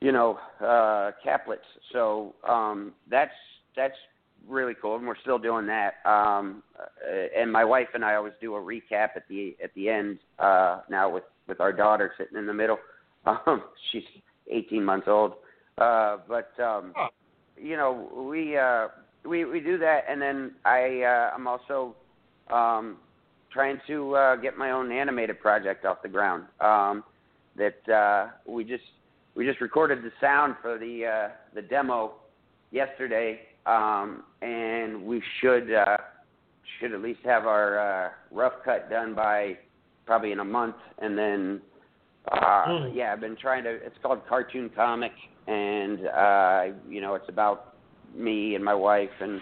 you 0.00 0.12
know, 0.12 0.38
uh, 0.60 1.12
caplets. 1.24 1.66
So 1.92 2.34
um, 2.48 2.92
that's 3.10 3.32
that's 3.76 3.96
really 4.48 4.74
cool, 4.80 4.96
and 4.96 5.06
we're 5.06 5.18
still 5.18 5.38
doing 5.38 5.66
that. 5.66 5.94
Um, 6.04 6.62
uh, 6.78 7.40
and 7.40 7.50
my 7.50 7.64
wife 7.64 7.88
and 7.94 8.04
I 8.04 8.14
always 8.14 8.34
do 8.40 8.54
a 8.54 8.60
recap 8.60 9.10
at 9.16 9.28
the 9.28 9.56
at 9.62 9.74
the 9.74 9.88
end. 9.88 10.18
Uh, 10.38 10.80
now 10.88 11.08
with 11.10 11.24
with 11.48 11.60
our 11.60 11.72
daughter 11.72 12.12
sitting 12.18 12.38
in 12.38 12.46
the 12.46 12.54
middle, 12.54 12.78
um, 13.26 13.64
she's 13.90 14.02
18 14.50 14.84
months 14.84 15.06
old. 15.08 15.34
Uh, 15.78 16.18
but 16.28 16.52
um, 16.62 16.92
Oh. 16.96 17.08
you 17.60 17.76
know, 17.76 18.08
we 18.30 18.56
uh, 18.56 18.88
we 19.24 19.44
we 19.44 19.60
do 19.60 19.78
that, 19.78 20.04
and 20.08 20.20
then 20.20 20.52
I 20.64 21.02
uh, 21.02 21.34
I'm 21.34 21.46
also 21.46 21.94
um, 22.50 22.96
trying 23.52 23.80
to 23.86 24.14
uh, 24.14 24.36
get 24.36 24.56
my 24.56 24.70
own 24.70 24.92
animated 24.92 25.40
project 25.40 25.84
off 25.84 26.02
the 26.02 26.08
ground. 26.08 26.44
Um, 26.60 27.04
that 27.56 27.88
uh, 27.88 28.28
we 28.46 28.64
just 28.64 28.84
we 29.34 29.46
just 29.46 29.60
recorded 29.60 30.02
the 30.02 30.12
sound 30.20 30.56
for 30.60 30.78
the 30.78 31.06
uh, 31.06 31.28
the 31.54 31.62
demo 31.62 32.14
yesterday, 32.70 33.40
um, 33.66 34.24
and 34.42 35.02
we 35.02 35.22
should 35.40 35.72
uh, 35.72 35.96
should 36.78 36.92
at 36.92 37.00
least 37.00 37.20
have 37.24 37.46
our 37.46 37.78
uh, 37.78 38.10
rough 38.30 38.52
cut 38.64 38.90
done 38.90 39.14
by 39.14 39.56
probably 40.04 40.32
in 40.32 40.40
a 40.40 40.44
month, 40.44 40.76
and 40.98 41.16
then 41.16 41.60
uh, 42.30 42.64
Mm. 42.66 42.94
yeah, 42.94 43.12
I've 43.12 43.20
been 43.20 43.36
trying 43.36 43.64
to. 43.64 43.70
It's 43.70 43.96
called 44.02 44.20
Cartoon 44.28 44.70
Comic, 44.74 45.12
and 45.46 46.06
uh, 46.08 46.64
you 46.88 47.00
know, 47.00 47.14
it's 47.14 47.28
about 47.28 47.74
me 48.14 48.54
and 48.54 48.64
my 48.64 48.74
wife 48.74 49.10
and 49.20 49.40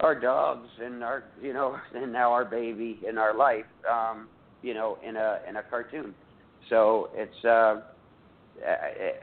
our 0.00 0.18
dogs 0.18 0.68
and 0.82 1.02
our 1.02 1.24
you 1.40 1.52
know 1.52 1.76
and 1.94 2.12
now 2.12 2.32
our 2.32 2.44
baby 2.44 3.00
and 3.06 3.18
our 3.18 3.36
life 3.36 3.64
um 3.90 4.28
you 4.62 4.74
know 4.74 4.98
in 5.06 5.16
a 5.16 5.38
in 5.48 5.56
a 5.56 5.62
cartoon 5.62 6.14
so 6.70 7.10
it's 7.14 7.44
uh 7.44 7.80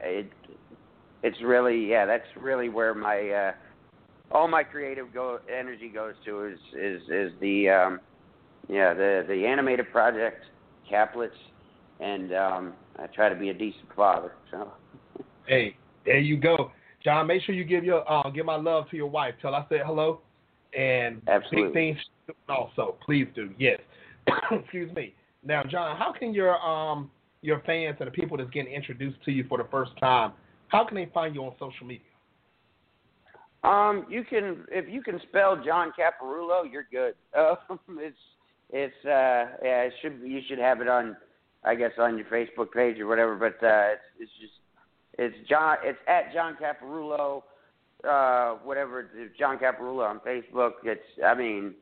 it, 0.04 0.30
it's 1.22 1.38
really 1.42 1.86
yeah 1.88 2.04
that's 2.04 2.26
really 2.40 2.68
where 2.68 2.94
my 2.94 3.28
uh 3.30 3.52
all 4.30 4.48
my 4.48 4.62
creative 4.62 5.12
go 5.12 5.38
energy 5.54 5.88
goes 5.88 6.14
to 6.24 6.46
is 6.46 6.58
is 6.78 7.02
is 7.08 7.32
the 7.40 7.68
um 7.68 8.00
yeah 8.68 8.94
the 8.94 9.24
the 9.28 9.46
animated 9.46 9.90
project 9.90 10.44
caplets 10.90 11.30
and 12.00 12.32
um 12.32 12.72
i 12.98 13.06
try 13.06 13.28
to 13.28 13.36
be 13.36 13.50
a 13.50 13.54
decent 13.54 13.88
father 13.96 14.32
so 14.50 14.72
Hey, 15.46 15.76
there 16.04 16.18
you 16.18 16.36
go, 16.36 16.70
John. 17.02 17.26
Make 17.26 17.42
sure 17.42 17.54
you 17.54 17.64
give 17.64 17.84
your 17.84 18.10
uh, 18.10 18.30
give 18.30 18.46
my 18.46 18.56
love 18.56 18.88
to 18.90 18.96
your 18.96 19.08
wife. 19.08 19.34
Tell 19.42 19.54
I 19.54 19.64
said 19.68 19.80
hello, 19.84 20.20
and 20.78 21.20
Absolutely. 21.28 21.68
big 21.68 21.96
things 21.96 22.36
also. 22.48 22.96
Please 23.04 23.26
do. 23.34 23.50
Yes. 23.58 23.80
Excuse 24.50 24.94
me. 24.94 25.14
Now, 25.44 25.62
John, 25.64 25.96
how 25.96 26.12
can 26.12 26.32
your 26.32 26.56
um 26.60 27.10
your 27.42 27.60
fans 27.66 27.96
and 28.00 28.06
the 28.06 28.12
people 28.12 28.36
that's 28.36 28.50
getting 28.50 28.72
introduced 28.72 29.22
to 29.24 29.32
you 29.32 29.44
for 29.48 29.58
the 29.58 29.66
first 29.70 29.90
time, 29.98 30.32
how 30.68 30.84
can 30.84 30.96
they 30.96 31.10
find 31.12 31.34
you 31.34 31.42
on 31.44 31.52
social 31.58 31.86
media? 31.86 32.06
Um, 33.64 34.06
you 34.08 34.24
can 34.24 34.64
if 34.70 34.88
you 34.88 35.02
can 35.02 35.20
spell 35.28 35.60
John 35.62 35.92
Caparulo, 35.98 36.70
you're 36.70 36.86
good. 36.90 37.14
Um, 37.38 37.78
it's 37.98 38.16
it's 38.70 39.04
uh 39.04 39.58
yeah, 39.62 39.82
it 39.82 39.92
should 40.00 40.20
you 40.24 40.40
should 40.48 40.58
have 40.58 40.80
it 40.80 40.88
on 40.88 41.16
I 41.64 41.74
guess 41.74 41.92
on 41.98 42.16
your 42.16 42.26
Facebook 42.26 42.72
page 42.72 42.98
or 42.98 43.06
whatever, 43.06 43.36
but 43.36 43.64
uh 43.64 43.92
it's 43.92 44.02
it's 44.20 44.32
just 44.40 44.52
it's 45.18 45.48
John 45.48 45.76
it's 45.82 45.98
at 46.08 46.32
John 46.32 46.56
Caparulo, 46.60 47.42
uh 48.08 48.54
whatever 48.64 49.08
John 49.38 49.58
Caparulo 49.58 50.08
on 50.08 50.20
Facebook. 50.20 50.72
It's 50.84 51.02
I 51.24 51.34
mean 51.34 51.74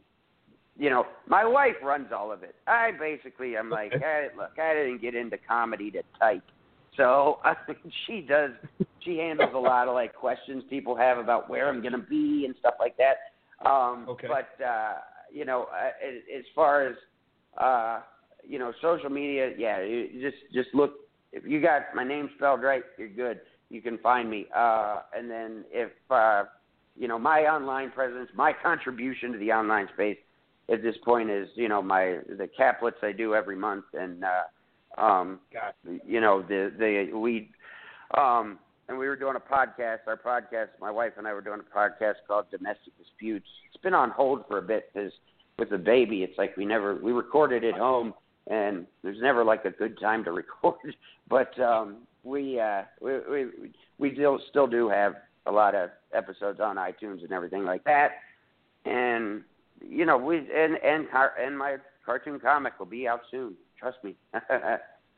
you 0.81 0.89
know, 0.89 1.05
my 1.29 1.45
wife 1.45 1.77
runs 1.83 2.09
all 2.11 2.33
of 2.33 2.43
it. 2.43 2.55
I 2.67 2.93
basically, 2.99 3.59
I'm 3.59 3.69
like, 3.69 3.93
hey, 3.93 4.29
look, 4.35 4.59
I 4.59 4.73
didn't 4.73 5.03
get 5.03 5.15
into 5.15 5.37
comedy 5.47 5.91
to 5.91 6.03
type, 6.19 6.43
so 6.97 7.39
I 7.45 7.55
she 8.07 8.23
does. 8.23 8.53
She 9.01 9.19
handles 9.19 9.51
a 9.55 9.59
lot 9.59 9.89
of 9.89 9.95
like 9.95 10.15
questions 10.15 10.65
people 10.71 10.97
have 10.97 11.19
about 11.19 11.51
where 11.51 11.69
I'm 11.69 11.81
going 11.81 11.93
to 11.93 11.99
be 11.99 12.45
and 12.47 12.55
stuff 12.59 12.75
like 12.81 12.97
that. 12.97 13.69
Um, 13.69 14.07
Okay. 14.09 14.27
But 14.29 14.65
uh, 14.65 14.95
you 15.33 15.45
know, 15.45 15.69
uh, 15.73 16.37
as 16.37 16.45
far 16.55 16.87
as 16.87 16.97
uh, 17.59 18.01
you 18.47 18.59
know, 18.59 18.73
social 18.81 19.11
media, 19.11 19.51
yeah, 19.59 19.83
you 19.83 20.09
just 20.21 20.43
just 20.53 20.69
look. 20.75 20.93
If 21.33 21.45
you 21.45 21.61
got 21.61 21.95
my 21.95 22.05
name 22.05 22.31
spelled 22.37 22.63
right, 22.63 22.83
you're 22.99 23.09
good. 23.09 23.41
You 23.71 23.81
can 23.81 23.99
find 23.99 24.29
me. 24.29 24.47
Uh, 24.55 25.03
and 25.17 25.31
then 25.31 25.65
if 25.71 25.91
uh, 26.11 26.45
you 26.97 27.09
know 27.09 27.19
my 27.19 27.43
online 27.43 27.91
presence, 27.91 28.29
my 28.35 28.53
contribution 28.53 29.33
to 29.33 29.39
the 29.39 29.53
online 29.53 29.89
space 29.95 30.19
at 30.71 30.83
this 30.83 30.95
point 31.05 31.31
is 31.31 31.49
you 31.55 31.69
know 31.69 31.83
my 31.83 32.19
the 32.29 32.49
caplets 32.59 33.03
I 33.03 33.13
do 33.13 33.35
every 33.35 33.57
month 33.57 33.85
and 33.95 34.25
uh 34.25 35.01
um 35.01 35.41
Got 35.53 35.75
you 36.07 36.21
know 36.21 36.43
the 36.43 36.73
the 36.79 37.17
we 37.17 37.51
um 38.17 38.59
and 38.89 38.99
we 38.99 39.07
were 39.07 39.17
doing 39.17 39.37
a 39.37 39.41
podcast 39.41 39.99
our 40.07 40.17
podcast 40.17 40.69
my 40.81 40.91
wife 40.91 41.13
and 41.17 41.27
I 41.27 41.33
were 41.33 41.41
doing 41.41 41.61
a 41.61 41.79
podcast 41.79 42.15
called 42.27 42.47
Domestic 42.51 42.97
Disputes. 42.99 43.47
It's 43.73 43.83
been 43.83 43.95
on 43.95 44.11
hold 44.11 44.45
for 44.49 44.59
a 44.59 44.63
bit 44.63 44.91
cuz 44.93 45.13
with 45.59 45.71
the 45.71 45.79
baby 45.79 46.23
it's 46.23 46.39
like 46.39 46.57
we 46.57 46.65
never 46.65 46.97
we 46.97 47.13
recorded 47.13 47.65
at 47.65 47.75
home 47.75 48.15
and 48.47 48.87
there's 49.03 49.21
never 49.21 49.45
like 49.45 49.65
a 49.65 49.71
good 49.71 49.99
time 50.01 50.25
to 50.25 50.33
record. 50.43 50.97
But 51.29 51.59
um 51.59 52.07
we 52.23 52.61
uh 52.61 52.83
we 53.01 53.19
we 53.31 53.47
we 53.99 54.15
still 54.15 54.39
still 54.51 54.67
do 54.67 54.89
have 54.89 55.15
a 55.47 55.53
lot 55.53 55.75
of 55.75 55.91
episodes 56.15 56.61
on 56.61 56.77
iTunes 56.77 57.23
and 57.23 57.33
everything 57.33 57.65
like 57.65 57.83
that 57.85 58.11
and 58.85 59.43
you 59.81 60.05
know 60.05 60.19
we 60.19 60.39
and 60.39 60.77
and 60.85 61.11
car, 61.11 61.33
and 61.41 61.57
my 61.57 61.77
cartoon 62.05 62.39
comic 62.39 62.79
will 62.79 62.87
be 62.87 63.09
out 63.09 63.21
soon 63.31 63.55
trust 63.79 63.99
me 64.05 64.15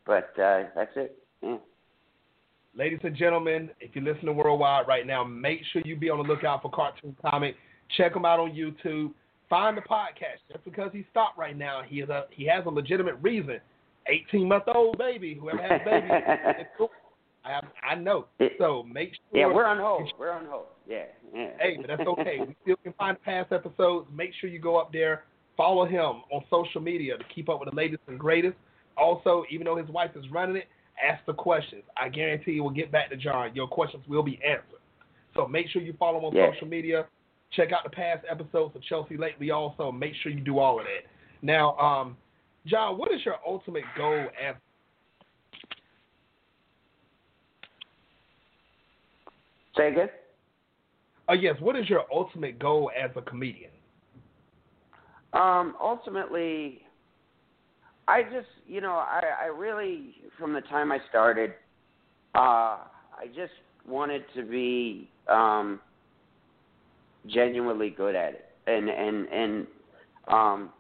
but 0.07 0.33
uh 0.39 0.65
that's 0.75 0.93
it 0.97 1.19
yeah. 1.43 1.57
Ladies 2.75 3.01
and 3.03 3.15
gentlemen, 3.15 3.69
if 3.81 3.95
you're 3.95 4.03
listening 4.03 4.35
worldwide 4.35 4.89
right 4.89 5.07
now, 5.07 5.23
make 5.23 5.61
sure 5.73 5.83
you 5.85 5.95
be 5.95 6.09
on 6.09 6.17
the 6.17 6.25
lookout 6.25 6.63
for 6.63 6.71
Cartoon 6.71 7.15
Comic. 7.21 7.55
Check 7.99 8.17
him 8.17 8.25
out 8.25 8.41
on 8.41 8.53
YouTube. 8.53 9.13
Find 9.51 9.77
the 9.77 9.83
podcast. 9.83 10.41
Just 10.51 10.65
because 10.65 10.89
he 10.91 11.05
stopped 11.11 11.37
right 11.37 11.57
now, 11.57 11.83
he 11.87 12.01
is 12.01 12.09
a 12.09 12.25
he 12.31 12.47
has 12.47 12.65
a 12.65 12.71
legitimate 12.71 13.17
reason. 13.21 13.61
18 14.07 14.49
month 14.49 14.65
old 14.75 14.99
baby, 14.99 15.35
whoever 15.35 15.63
has 15.63 15.81
babies, 15.85 16.11
it's 16.61 16.71
cool. 16.77 16.91
I 17.45 17.61
I 17.91 17.95
know. 17.95 18.27
So 18.59 18.83
make 18.85 19.11
sure. 19.15 19.41
yeah 19.41 19.47
we're 19.47 19.65
on 19.67 19.79
hold 19.79 20.13
we're 20.19 20.31
on 20.31 20.47
hold 20.47 20.67
yeah 20.89 21.05
yeah 21.35 21.51
Hey, 21.59 21.77
but 21.81 21.89
that's 21.89 22.09
okay. 22.09 22.39
we 22.47 22.57
still 22.63 22.77
can 22.83 22.93
find 22.95 23.21
past 23.23 23.53
episodes. 23.53 24.09
Make 24.15 24.31
sure 24.41 24.49
you 24.51 24.59
go 24.59 24.77
up 24.77 24.93
there, 24.93 25.25
follow 25.57 25.85
him 25.85 26.23
on 26.33 26.43
social 26.51 26.81
media 26.81 27.17
to 27.19 27.25
keep 27.35 27.49
up 27.49 27.61
with 27.61 27.71
the 27.71 27.77
latest 27.77 28.03
and 28.09 28.19
greatest. 28.19 28.57
Also, 28.97 29.45
even 29.51 29.65
though 29.65 29.77
his 29.77 29.89
wife 29.89 30.11
is 30.17 30.25
running 30.31 30.57
it, 30.57 30.67
ask 31.03 31.25
the 31.27 31.33
questions. 31.33 31.83
I 31.97 32.09
guarantee 32.11 32.53
you 32.53 32.63
will 32.63 32.71
get 32.71 32.93
back 32.93 33.09
to 33.11 33.17
John. 33.17 33.55
Your 33.55 33.67
questions 33.67 34.05
will 34.07 34.23
be 34.23 34.39
answered. 34.47 34.81
So 35.35 35.49
make 35.49 35.69
sure 35.71 35.81
you 35.81 35.95
follow 35.99 36.19
him 36.19 36.25
on 36.27 36.37
Yeah. 36.37 36.53
social 36.53 36.69
media. 36.69 37.07
Check 37.53 37.73
out 37.73 37.85
the 37.85 37.91
past 37.91 38.25
episodes 38.31 38.77
of 38.77 38.83
Chelsea 38.83 39.17
Lately. 39.17 39.51
Also, 39.51 39.91
make 39.91 40.13
sure 40.23 40.31
you 40.33 40.41
do 40.41 40.59
all 40.59 40.79
of 40.79 40.85
that. 40.87 41.11
Now, 41.43 41.77
um, 41.79 42.17
John, 42.67 42.99
what 42.99 43.13
is 43.13 43.25
your 43.25 43.37
ultimate 43.47 43.85
goal 43.97 44.27
as 44.43 44.55
say 49.77 49.89
again 49.89 50.09
uh, 51.29 51.35
yes, 51.35 51.57
what 51.61 51.77
is 51.77 51.89
your 51.89 52.03
ultimate 52.13 52.59
goal 52.59 52.91
as 53.01 53.11
a 53.17 53.23
comedian? 53.23 53.71
Um, 55.33 55.75
ultimately, 55.81 56.83
I 58.09 58.23
just, 58.23 58.49
you 58.67 58.81
know, 58.81 58.95
I, 58.95 59.23
I 59.43 59.47
really, 59.47 60.15
from 60.39 60.53
the 60.53 60.61
time 60.63 60.93
I 60.93 60.99
started, 61.09 61.53
uh, 62.35 62.39
I 63.19 63.27
just 63.35 63.53
wanted 63.87 64.25
to 64.35 64.43
be 64.43 65.09
um, 65.29 65.81
genuinely 67.29 67.91
good 67.91 68.15
at 68.15 68.35
it, 68.35 68.45
and 68.67 68.89
and 68.89 69.29
and, 69.29 69.67
um, 70.29 70.71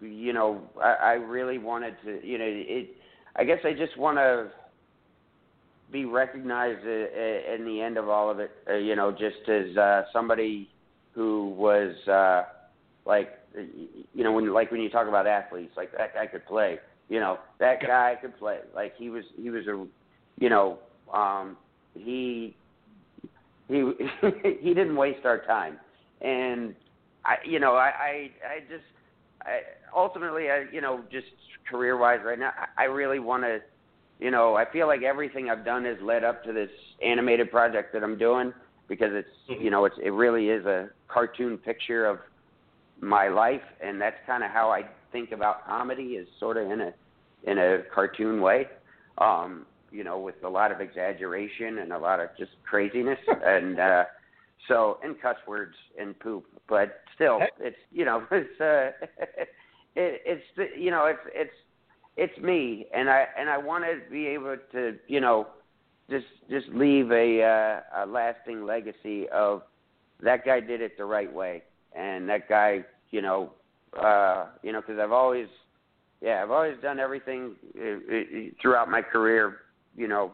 you 0.00 0.32
know, 0.32 0.60
I, 0.82 0.94
I 1.00 1.12
really 1.12 1.58
wanted 1.58 1.94
to, 2.04 2.26
you 2.26 2.38
know, 2.38 2.46
it. 2.46 2.90
I 3.36 3.44
guess 3.44 3.58
I 3.64 3.72
just 3.72 3.98
want 3.98 4.16
to 4.16 4.50
be 5.92 6.04
recognized 6.04 6.86
uh, 6.86 7.54
in 7.54 7.64
the 7.64 7.80
end 7.80 7.98
of 7.98 8.08
all 8.08 8.30
of 8.30 8.40
it, 8.40 8.50
uh, 8.68 8.74
you 8.74 8.96
know, 8.96 9.12
just 9.12 9.48
as 9.48 9.76
uh, 9.76 10.02
somebody 10.12 10.68
who 11.14 11.54
was. 11.56 11.94
Uh, 12.08 12.44
like 13.06 13.38
you 14.12 14.24
know 14.24 14.32
when 14.32 14.52
like 14.52 14.70
when 14.70 14.80
you 14.80 14.90
talk 14.90 15.08
about 15.08 15.26
athletes 15.26 15.72
like 15.76 15.90
that 15.96 16.12
guy 16.12 16.26
could 16.26 16.44
play 16.44 16.78
you 17.08 17.20
know 17.20 17.38
that 17.58 17.80
guy 17.80 18.14
could 18.20 18.36
play 18.38 18.58
like 18.74 18.92
he 18.98 19.08
was 19.08 19.24
he 19.40 19.48
was 19.48 19.66
a 19.66 19.86
you 20.38 20.50
know 20.50 20.78
um 21.14 21.56
he 21.94 22.54
he 23.68 23.92
he 24.60 24.74
didn't 24.74 24.96
waste 24.96 25.24
our 25.24 25.38
time 25.46 25.78
and 26.20 26.74
i 27.24 27.36
you 27.46 27.60
know 27.60 27.74
i 27.74 27.86
i, 27.86 28.30
I 28.44 28.60
just 28.68 28.84
i 29.42 29.60
ultimately 29.94 30.50
i 30.50 30.64
you 30.72 30.80
know 30.80 31.02
just 31.10 31.26
career 31.68 31.96
wise 31.96 32.20
right 32.24 32.38
now 32.38 32.52
i, 32.76 32.82
I 32.82 32.86
really 32.86 33.18
want 33.18 33.42
to 33.44 33.58
you 34.18 34.30
know 34.30 34.54
i 34.56 34.64
feel 34.70 34.86
like 34.86 35.02
everything 35.02 35.50
i've 35.50 35.64
done 35.64 35.84
has 35.84 35.96
led 36.02 36.24
up 36.24 36.42
to 36.44 36.52
this 36.52 36.70
animated 37.04 37.50
project 37.50 37.92
that 37.92 38.02
i'm 38.02 38.18
doing 38.18 38.52
because 38.88 39.10
it's 39.12 39.28
Mhm. 39.50 39.64
you 39.64 39.70
know 39.70 39.84
it's 39.84 39.96
it 40.02 40.10
really 40.10 40.48
is 40.48 40.64
a 40.66 40.90
cartoon 41.08 41.58
picture 41.58 42.06
of 42.06 42.18
my 43.00 43.28
life 43.28 43.62
and 43.82 44.00
that's 44.00 44.16
kind 44.26 44.42
of 44.42 44.50
how 44.50 44.70
I 44.70 44.84
think 45.12 45.30
about 45.32 45.66
comedy 45.66 46.16
is 46.16 46.26
sort 46.40 46.56
of 46.56 46.70
in 46.70 46.80
a 46.80 46.92
in 47.44 47.58
a 47.58 47.78
cartoon 47.94 48.40
way 48.40 48.66
um 49.18 49.66
you 49.90 50.02
know 50.02 50.18
with 50.18 50.34
a 50.44 50.48
lot 50.48 50.72
of 50.72 50.80
exaggeration 50.80 51.78
and 51.78 51.92
a 51.92 51.98
lot 51.98 52.20
of 52.20 52.28
just 52.38 52.52
craziness 52.68 53.18
and 53.44 53.78
uh 53.78 54.04
so 54.68 54.98
and 55.04 55.20
cuss 55.20 55.36
words 55.46 55.74
and 56.00 56.18
poop 56.20 56.44
but 56.68 57.02
still 57.14 57.38
it's 57.60 57.76
you 57.92 58.04
know 58.04 58.22
it's 58.30 58.60
uh 58.60 58.90
it, 59.96 60.22
it's 60.24 60.44
the, 60.56 60.66
you 60.78 60.90
know 60.90 61.06
it's 61.06 61.20
it's 61.34 61.54
it's 62.16 62.38
me. 62.38 62.86
And 62.94 63.10
I 63.10 63.26
and 63.38 63.48
I 63.50 63.58
want 63.58 63.84
to 63.84 64.10
be 64.10 64.26
able 64.26 64.56
to 64.72 64.96
you 65.08 65.20
know 65.20 65.48
just 66.10 66.26
just 66.50 66.68
leave 66.68 67.10
a 67.10 67.42
uh, 67.42 68.04
a 68.04 68.06
lasting 68.06 68.64
legacy 68.64 69.28
of 69.30 69.62
that 70.22 70.44
guy 70.44 70.60
did 70.60 70.80
it 70.80 70.96
the 70.96 71.04
right 71.04 71.32
way. 71.32 71.62
And 71.94 72.28
that 72.28 72.48
guy, 72.48 72.84
you 73.10 73.22
know, 73.22 73.52
uh, 73.98 74.46
you 74.62 74.72
know, 74.72 74.80
because 74.80 74.98
I've 74.98 75.12
always, 75.12 75.48
yeah, 76.20 76.42
I've 76.42 76.50
always 76.50 76.76
done 76.82 76.98
everything 76.98 77.54
uh, 77.78 77.84
uh, 77.84 78.20
throughout 78.60 78.90
my 78.90 79.02
career, 79.02 79.58
you 79.96 80.08
know, 80.08 80.32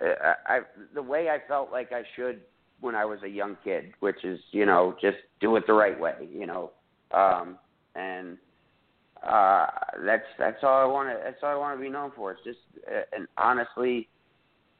uh, 0.00 0.34
I 0.46 0.60
the 0.94 1.02
way 1.02 1.28
I 1.30 1.38
felt 1.46 1.72
like 1.72 1.92
I 1.92 2.02
should 2.14 2.40
when 2.80 2.94
I 2.94 3.04
was 3.04 3.20
a 3.24 3.28
young 3.28 3.56
kid, 3.64 3.92
which 4.00 4.24
is, 4.24 4.38
you 4.50 4.66
know, 4.66 4.94
just 5.00 5.16
do 5.40 5.56
it 5.56 5.66
the 5.66 5.72
right 5.72 5.98
way, 5.98 6.28
you 6.30 6.46
know, 6.46 6.72
um, 7.12 7.58
and 7.94 8.36
uh, 9.22 9.66
that's 10.04 10.24
that's 10.38 10.62
all 10.62 10.80
I 10.80 10.84
want 10.84 11.08
to 11.10 11.20
that's 11.22 11.38
all 11.42 11.50
I 11.50 11.54
want 11.54 11.78
to 11.78 11.82
be 11.82 11.90
known 11.90 12.12
for. 12.16 12.32
It's 12.32 12.44
just 12.44 12.58
uh, 12.88 13.16
an 13.16 13.26
honestly 13.38 14.08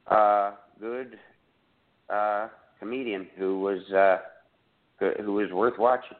uh, 0.06 0.52
good 0.80 1.18
uh, 2.10 2.48
comedian 2.78 3.26
who 3.38 3.60
was. 3.60 3.80
Uh, 3.92 4.18
who 4.98 5.40
is 5.40 5.52
worth 5.52 5.78
watching. 5.78 6.16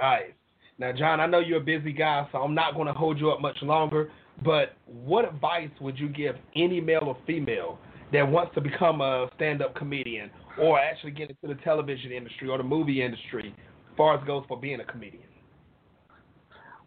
Nice. 0.00 0.30
Now, 0.78 0.92
John, 0.92 1.20
I 1.20 1.26
know 1.26 1.40
you're 1.40 1.60
a 1.60 1.64
busy 1.64 1.92
guy, 1.92 2.26
so 2.30 2.38
I'm 2.38 2.54
not 2.54 2.74
going 2.74 2.86
to 2.86 2.92
hold 2.92 3.18
you 3.18 3.30
up 3.30 3.40
much 3.40 3.56
longer. 3.62 4.10
But 4.44 4.76
what 4.86 5.24
advice 5.24 5.70
would 5.80 5.98
you 5.98 6.08
give 6.08 6.36
any 6.54 6.80
male 6.80 7.02
or 7.04 7.16
female 7.26 7.78
that 8.12 8.22
wants 8.22 8.54
to 8.54 8.60
become 8.60 9.00
a 9.00 9.28
stand-up 9.34 9.74
comedian 9.74 10.30
or 10.60 10.78
actually 10.78 11.10
get 11.10 11.30
into 11.30 11.52
the 11.52 11.60
television 11.62 12.12
industry 12.12 12.48
or 12.48 12.58
the 12.58 12.64
movie 12.64 13.02
industry, 13.02 13.52
as 13.58 13.96
far 13.96 14.16
as 14.16 14.24
goes 14.24 14.44
for 14.46 14.56
being 14.56 14.78
a 14.78 14.84
comedian? 14.84 15.24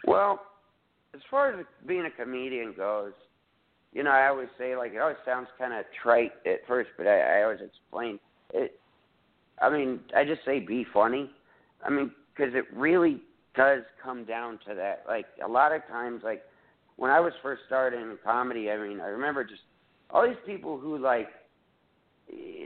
Well, 0.05 0.41
as 1.13 1.21
far 1.29 1.51
as 1.51 1.65
being 1.85 2.05
a 2.05 2.11
comedian 2.11 2.73
goes, 2.75 3.13
you 3.93 4.03
know, 4.03 4.11
I 4.11 4.27
always 4.27 4.47
say 4.57 4.75
like 4.75 4.93
it 4.93 4.99
always 4.99 5.17
sounds 5.25 5.47
kind 5.59 5.73
of 5.73 5.85
trite 6.01 6.31
at 6.45 6.65
first, 6.67 6.89
but 6.97 7.07
I, 7.07 7.39
I 7.39 7.43
always 7.43 7.59
explain 7.61 8.19
it. 8.53 8.79
I 9.61 9.69
mean, 9.69 9.99
I 10.15 10.23
just 10.23 10.43
say 10.45 10.59
be 10.59 10.85
funny. 10.93 11.29
I 11.85 11.89
mean, 11.89 12.11
because 12.35 12.53
it 12.55 12.65
really 12.73 13.21
does 13.55 13.81
come 14.01 14.23
down 14.25 14.59
to 14.67 14.75
that. 14.75 15.03
Like 15.07 15.25
a 15.43 15.47
lot 15.47 15.73
of 15.73 15.85
times, 15.87 16.21
like 16.23 16.41
when 16.95 17.11
I 17.11 17.19
was 17.19 17.33
first 17.43 17.63
starting 17.67 17.99
in 17.99 18.17
comedy, 18.23 18.71
I 18.71 18.77
mean, 18.77 19.01
I 19.01 19.07
remember 19.07 19.43
just 19.43 19.61
all 20.09 20.25
these 20.27 20.37
people 20.45 20.79
who 20.79 20.97
like 20.97 21.27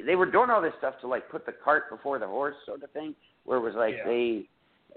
they 0.05 0.15
were 0.15 0.29
doing 0.29 0.49
all 0.49 0.61
this 0.61 0.73
stuff 0.77 0.95
to 1.01 1.07
like 1.07 1.29
put 1.29 1.45
the 1.45 1.51
cart 1.51 1.89
before 1.89 2.19
the 2.19 2.27
horse, 2.27 2.55
sort 2.65 2.83
of 2.83 2.91
thing, 2.91 3.15
where 3.45 3.57
it 3.57 3.61
was 3.61 3.73
like 3.75 3.95
Yeah. 3.97 4.05
they, 4.05 4.49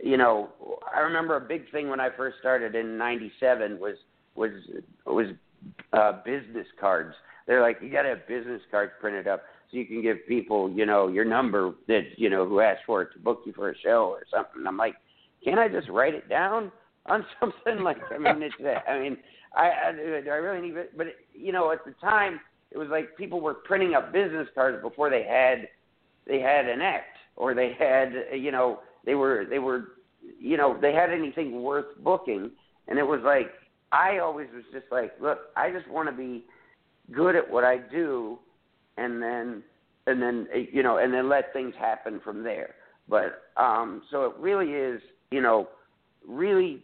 you 0.02 0.16
know, 0.16 0.50
I 0.94 1.00
remember 1.00 1.36
a 1.36 1.40
big 1.40 1.70
thing 1.70 1.88
when 1.88 2.00
I 2.00 2.08
first 2.16 2.38
started 2.38 2.74
in 2.74 2.96
'97 2.96 3.78
was 3.78 3.96
was 4.34 4.50
was 5.06 5.26
uh, 5.92 6.12
business 6.24 6.66
cards. 6.80 7.14
They're 7.46 7.62
like, 7.62 7.78
you 7.80 7.90
got 7.90 8.02
to 8.02 8.10
have 8.10 8.28
business 8.28 8.60
cards 8.70 8.92
printed 9.00 9.26
up 9.26 9.42
so 9.70 9.76
you 9.76 9.86
can 9.86 10.02
give 10.02 10.18
people, 10.26 10.70
you 10.70 10.86
know, 10.86 11.08
your 11.08 11.24
number 11.24 11.74
that 11.88 12.02
you 12.16 12.30
know 12.30 12.46
who 12.46 12.60
asked 12.60 12.82
for 12.86 13.02
it 13.02 13.12
to 13.14 13.18
book 13.18 13.42
you 13.44 13.52
for 13.52 13.70
a 13.70 13.78
show 13.78 14.14
or 14.14 14.22
something. 14.30 14.66
I'm 14.66 14.76
like, 14.76 14.94
can't 15.44 15.58
I 15.58 15.68
just 15.68 15.88
write 15.88 16.14
it 16.14 16.28
down 16.28 16.70
on 17.06 17.24
something? 17.40 17.82
Like, 17.82 17.98
I 18.10 18.18
mean, 18.18 18.42
it's, 18.42 18.54
I 18.88 18.98
mean, 18.98 19.16
I, 19.56 19.70
I, 19.88 19.92
do 19.92 20.30
I 20.30 20.36
really 20.36 20.68
need 20.68 20.76
it? 20.76 20.96
But 20.96 21.08
you 21.32 21.52
know, 21.52 21.72
at 21.72 21.84
the 21.84 21.92
time, 22.00 22.40
it 22.70 22.78
was 22.78 22.88
like 22.88 23.16
people 23.16 23.40
were 23.40 23.54
printing 23.54 23.94
up 23.94 24.12
business 24.12 24.48
cards 24.54 24.82
before 24.82 25.10
they 25.10 25.24
had 25.24 25.68
they 26.26 26.40
had 26.40 26.66
an 26.66 26.82
act 26.82 27.16
or 27.36 27.54
they 27.54 27.72
had, 27.78 28.12
you 28.38 28.52
know, 28.52 28.80
they 29.04 29.14
were 29.14 29.46
they 29.48 29.58
were, 29.58 29.84
you 30.38 30.56
know, 30.56 30.78
they 30.80 30.92
had 30.92 31.10
anything 31.10 31.62
worth 31.62 31.86
booking, 32.02 32.50
and 32.88 32.98
it 32.98 33.06
was 33.06 33.20
like 33.24 33.50
I 33.92 34.18
always 34.18 34.48
was 34.54 34.64
just 34.72 34.86
like, 34.90 35.12
look, 35.20 35.38
I 35.56 35.70
just 35.70 35.88
want 35.88 36.08
to 36.08 36.14
be 36.14 36.44
good 37.12 37.36
at 37.36 37.48
what 37.48 37.64
I 37.64 37.78
do, 37.78 38.38
and 38.96 39.22
then 39.22 39.62
and 40.06 40.22
then 40.22 40.46
you 40.72 40.82
know, 40.82 40.98
and 40.98 41.12
then 41.12 41.28
let 41.28 41.52
things 41.52 41.74
happen 41.78 42.20
from 42.22 42.42
there. 42.42 42.74
But 43.08 43.42
um, 43.56 44.02
so 44.10 44.24
it 44.24 44.32
really 44.38 44.72
is, 44.72 45.00
you 45.30 45.40
know, 45.40 45.68
really 46.26 46.82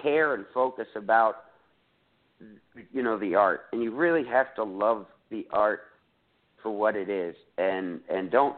care 0.00 0.34
and 0.34 0.44
focus 0.54 0.86
about 0.96 1.44
you 2.92 3.02
know 3.02 3.18
the 3.18 3.34
art, 3.34 3.62
and 3.72 3.82
you 3.82 3.94
really 3.94 4.24
have 4.26 4.54
to 4.56 4.64
love 4.64 5.06
the 5.30 5.46
art 5.52 5.80
for 6.62 6.70
what 6.70 6.96
it 6.96 7.08
is, 7.08 7.34
and 7.58 8.00
and 8.08 8.30
don't 8.30 8.56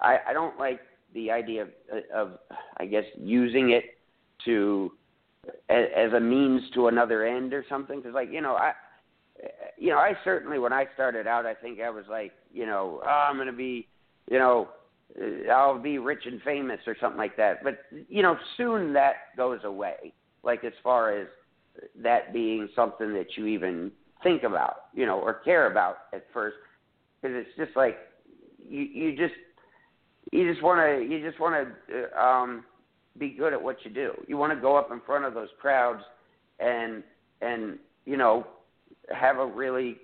I, 0.00 0.18
I 0.28 0.32
don't 0.32 0.58
like 0.58 0.80
the 1.14 1.30
idea 1.30 1.62
of, 1.62 1.68
of 2.14 2.38
I 2.76 2.86
guess 2.86 3.04
using 3.16 3.70
it 3.70 3.84
to 4.44 4.92
as, 5.68 5.86
as 5.96 6.12
a 6.12 6.20
means 6.20 6.62
to 6.74 6.88
another 6.88 7.24
end 7.24 7.52
or 7.52 7.64
something? 7.68 7.98
Because 7.98 8.14
like 8.14 8.30
you 8.30 8.40
know 8.40 8.54
I 8.54 8.72
you 9.76 9.90
know 9.90 9.98
I 9.98 10.12
certainly 10.24 10.58
when 10.58 10.72
I 10.72 10.86
started 10.94 11.26
out 11.26 11.46
I 11.46 11.54
think 11.54 11.80
I 11.80 11.90
was 11.90 12.04
like 12.10 12.32
you 12.52 12.66
know 12.66 13.00
oh, 13.04 13.08
I'm 13.08 13.36
gonna 13.36 13.52
be 13.52 13.88
you 14.30 14.38
know 14.38 14.68
I'll 15.50 15.78
be 15.78 15.98
rich 15.98 16.24
and 16.26 16.40
famous 16.42 16.80
or 16.86 16.96
something 17.00 17.18
like 17.18 17.36
that. 17.36 17.64
But 17.64 17.78
you 18.08 18.22
know 18.22 18.36
soon 18.56 18.92
that 18.94 19.36
goes 19.36 19.60
away 19.64 20.12
like 20.42 20.64
as 20.64 20.72
far 20.82 21.16
as 21.16 21.26
that 22.02 22.32
being 22.32 22.68
something 22.74 23.12
that 23.14 23.36
you 23.36 23.46
even 23.46 23.92
think 24.22 24.42
about 24.42 24.86
you 24.94 25.06
know 25.06 25.18
or 25.18 25.34
care 25.34 25.70
about 25.70 25.98
at 26.12 26.26
first. 26.32 26.56
Because 27.20 27.36
it's 27.36 27.56
just 27.56 27.76
like 27.76 27.98
you 28.68 28.82
you 28.82 29.16
just 29.16 29.34
you 30.32 30.50
just 30.50 30.62
want 30.62 30.80
to 30.80 31.04
you 31.04 31.26
just 31.26 31.40
want 31.40 31.68
to 31.88 32.22
um 32.22 32.64
be 33.18 33.30
good 33.30 33.52
at 33.52 33.60
what 33.60 33.76
you 33.84 33.90
do. 33.90 34.12
You 34.26 34.36
want 34.36 34.52
to 34.52 34.60
go 34.60 34.76
up 34.76 34.90
in 34.92 35.00
front 35.04 35.24
of 35.24 35.34
those 35.34 35.48
crowds 35.60 36.02
and 36.60 37.02
and 37.40 37.78
you 38.04 38.16
know 38.16 38.46
have 39.14 39.38
a 39.38 39.46
really 39.46 39.96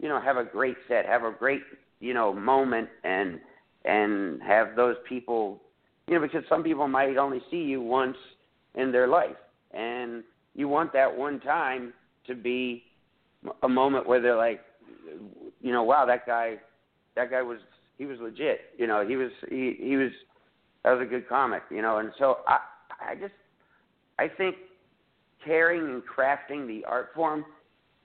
you 0.00 0.08
know 0.08 0.20
have 0.20 0.36
a 0.36 0.44
great 0.44 0.76
set, 0.88 1.06
have 1.06 1.24
a 1.24 1.32
great 1.32 1.62
you 2.00 2.14
know 2.14 2.32
moment 2.32 2.88
and 3.04 3.40
and 3.84 4.42
have 4.42 4.76
those 4.76 4.96
people 5.08 5.60
you 6.06 6.14
know 6.14 6.20
because 6.20 6.42
some 6.48 6.62
people 6.62 6.88
might 6.88 7.16
only 7.16 7.40
see 7.50 7.62
you 7.62 7.80
once 7.80 8.16
in 8.74 8.92
their 8.92 9.08
life 9.08 9.36
and 9.72 10.22
you 10.54 10.68
want 10.68 10.92
that 10.92 11.14
one 11.14 11.40
time 11.40 11.92
to 12.26 12.34
be 12.34 12.82
a 13.62 13.68
moment 13.68 14.06
where 14.06 14.20
they're 14.20 14.36
like 14.36 14.60
you 15.60 15.72
know 15.72 15.82
wow 15.82 16.04
that 16.04 16.26
guy 16.26 16.56
that 17.14 17.30
guy 17.30 17.42
was 17.42 17.58
he 17.98 18.06
was 18.06 18.18
legit 18.20 18.60
you 18.78 18.86
know 18.86 19.06
he 19.06 19.16
was 19.16 19.30
he 19.48 19.76
he 19.78 19.96
was 19.96 20.10
that 20.86 20.92
was 20.92 21.02
a 21.02 21.10
good 21.10 21.28
comic, 21.28 21.64
you 21.68 21.82
know. 21.82 21.98
And 21.98 22.12
so 22.16 22.38
I, 22.46 22.60
I 23.00 23.16
just, 23.16 23.34
I 24.20 24.28
think 24.28 24.54
caring 25.44 25.80
and 25.80 26.02
crafting 26.04 26.68
the 26.68 26.84
art 26.86 27.08
form 27.12 27.44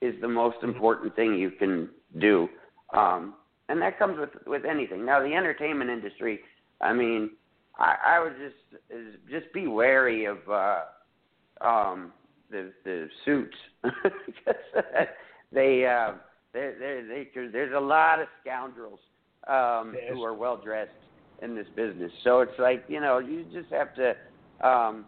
is 0.01 0.15
the 0.19 0.27
most 0.27 0.57
important 0.63 1.15
thing 1.15 1.35
you 1.35 1.51
can 1.51 1.89
do, 2.17 2.49
um, 2.91 3.35
and 3.69 3.79
that 3.83 3.99
comes 3.99 4.17
with 4.19 4.31
with 4.47 4.65
anything. 4.65 5.05
Now, 5.05 5.21
the 5.21 5.35
entertainment 5.35 5.91
industry, 5.91 6.39
I 6.81 6.91
mean, 6.91 7.29
I, 7.77 7.95
I 8.03 8.19
would 8.19 8.33
just 8.39 9.29
just 9.29 9.53
be 9.53 9.67
wary 9.67 10.25
of 10.25 10.37
uh, 10.49 10.79
um, 11.63 12.11
the 12.49 12.73
the 12.83 13.07
suits 13.23 13.55
they. 15.53 15.85
Uh, 15.85 16.13
they, 16.53 16.73
they, 17.07 17.27
there's 17.33 17.73
a 17.73 17.79
lot 17.79 18.19
of 18.19 18.27
scoundrels 18.41 18.99
um, 19.47 19.93
Yes. 19.95 20.13
who 20.13 20.23
are 20.23 20.33
well 20.33 20.57
dressed 20.57 20.91
in 21.41 21.55
this 21.55 21.67
business. 21.75 22.11
So 22.23 22.41
it's 22.41 22.57
like 22.59 22.83
you 22.87 22.99
know 22.99 23.19
you 23.19 23.45
just 23.51 23.71
have 23.71 23.89
to 23.95 24.13
um, 24.67 25.05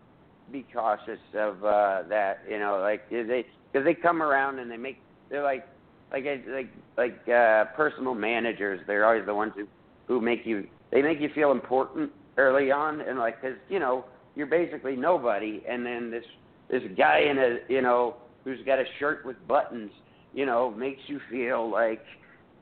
be 0.52 0.66
cautious 0.74 1.20
of 1.34 1.64
uh, 1.64 2.04
that. 2.10 2.40
You 2.50 2.60
know, 2.60 2.80
like 2.82 3.10
they 3.10 3.46
because 3.72 3.86
they 3.86 3.94
come 3.94 4.22
around 4.22 4.60
and 4.60 4.70
they 4.70 4.78
make 4.78 4.98
they're 5.30 5.44
like 5.44 5.66
like 6.12 6.26
like 6.48 6.70
like 6.98 7.28
uh, 7.28 7.66
personal 7.76 8.14
managers. 8.16 8.82
They're 8.88 9.06
always 9.06 9.26
the 9.26 9.36
ones 9.36 9.54
who 9.56 9.68
who 10.08 10.22
make 10.22 10.46
you 10.46 10.68
they 10.92 11.02
make 11.02 11.20
you 11.20 11.30
feel 11.34 11.52
important 11.52 12.12
early 12.38 12.72
on 12.72 13.02
and 13.02 13.20
like 13.20 13.42
because 13.42 13.58
you 13.70 13.80
know 13.80 14.06
you're 14.36 14.48
basically 14.48 14.96
nobody 14.96 15.64
and 15.68 15.86
then 15.86 16.10
this 16.12 16.24
this 16.70 16.82
guy 16.98 17.20
in 17.20 17.38
a 17.38 17.58
you 17.70 17.82
know 17.82 18.18
who's 18.44 18.60
got 18.66 18.80
a 18.80 18.84
shirt 19.00 19.26
with 19.26 19.36
buttons 19.48 19.92
you 20.34 20.46
know 20.46 20.72
makes 20.72 21.02
you 21.08 21.20
feel 21.30 21.70
like 21.70 22.02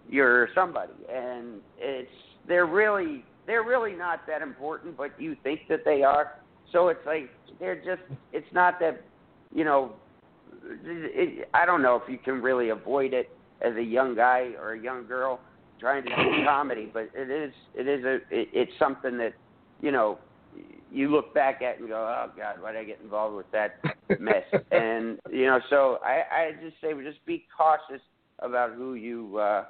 you're 0.09 0.49
somebody. 0.55 0.93
And 1.11 1.61
it's 1.77 2.09
they're 2.47 2.65
really 2.65 3.23
they're 3.47 3.63
really 3.63 3.93
not 3.93 4.21
that 4.27 4.41
important 4.41 4.95
but 4.97 5.11
you 5.19 5.35
think 5.43 5.61
that 5.69 5.83
they 5.85 6.03
are. 6.03 6.33
So 6.71 6.87
it's 6.87 7.05
like 7.05 7.29
they're 7.59 7.75
just 7.75 8.01
it's 8.33 8.51
not 8.53 8.79
that 8.79 9.01
you 9.53 9.63
know 9.63 9.93
it, 10.63 11.47
i 11.53 11.65
don't 11.65 11.81
know 11.81 11.95
if 11.95 12.09
you 12.09 12.17
can 12.17 12.41
really 12.41 12.69
avoid 12.69 13.13
it 13.13 13.29
as 13.61 13.75
a 13.75 13.81
young 13.81 14.15
guy 14.15 14.51
or 14.59 14.73
a 14.73 14.79
young 14.79 15.05
girl 15.05 15.39
trying 15.79 16.03
to 16.03 16.09
do 16.09 16.43
comedy 16.45 16.89
but 16.91 17.09
it 17.13 17.29
is 17.29 17.53
it 17.75 17.87
is 17.87 18.03
a 18.03 18.15
it, 18.29 18.49
it's 18.53 18.71
something 18.79 19.17
that 19.17 19.33
you 19.81 19.91
know 19.91 20.17
you 20.91 21.09
look 21.09 21.33
back 21.33 21.61
at 21.61 21.79
and 21.79 21.87
go 21.87 21.95
oh 21.95 22.31
god 22.35 22.61
why 22.61 22.71
did 22.71 22.81
i 22.81 22.83
get 22.83 22.99
involved 23.01 23.35
with 23.35 23.49
that 23.51 23.79
mess? 24.19 24.43
And 24.71 25.19
you 25.29 25.45
know 25.45 25.59
so 25.69 25.99
i 26.03 26.23
i 26.31 26.51
just 26.63 26.75
say 26.81 26.93
just 27.03 27.25
be 27.25 27.45
cautious 27.55 28.01
about 28.39 28.73
who 28.73 28.95
you 28.95 29.37
uh 29.37 29.65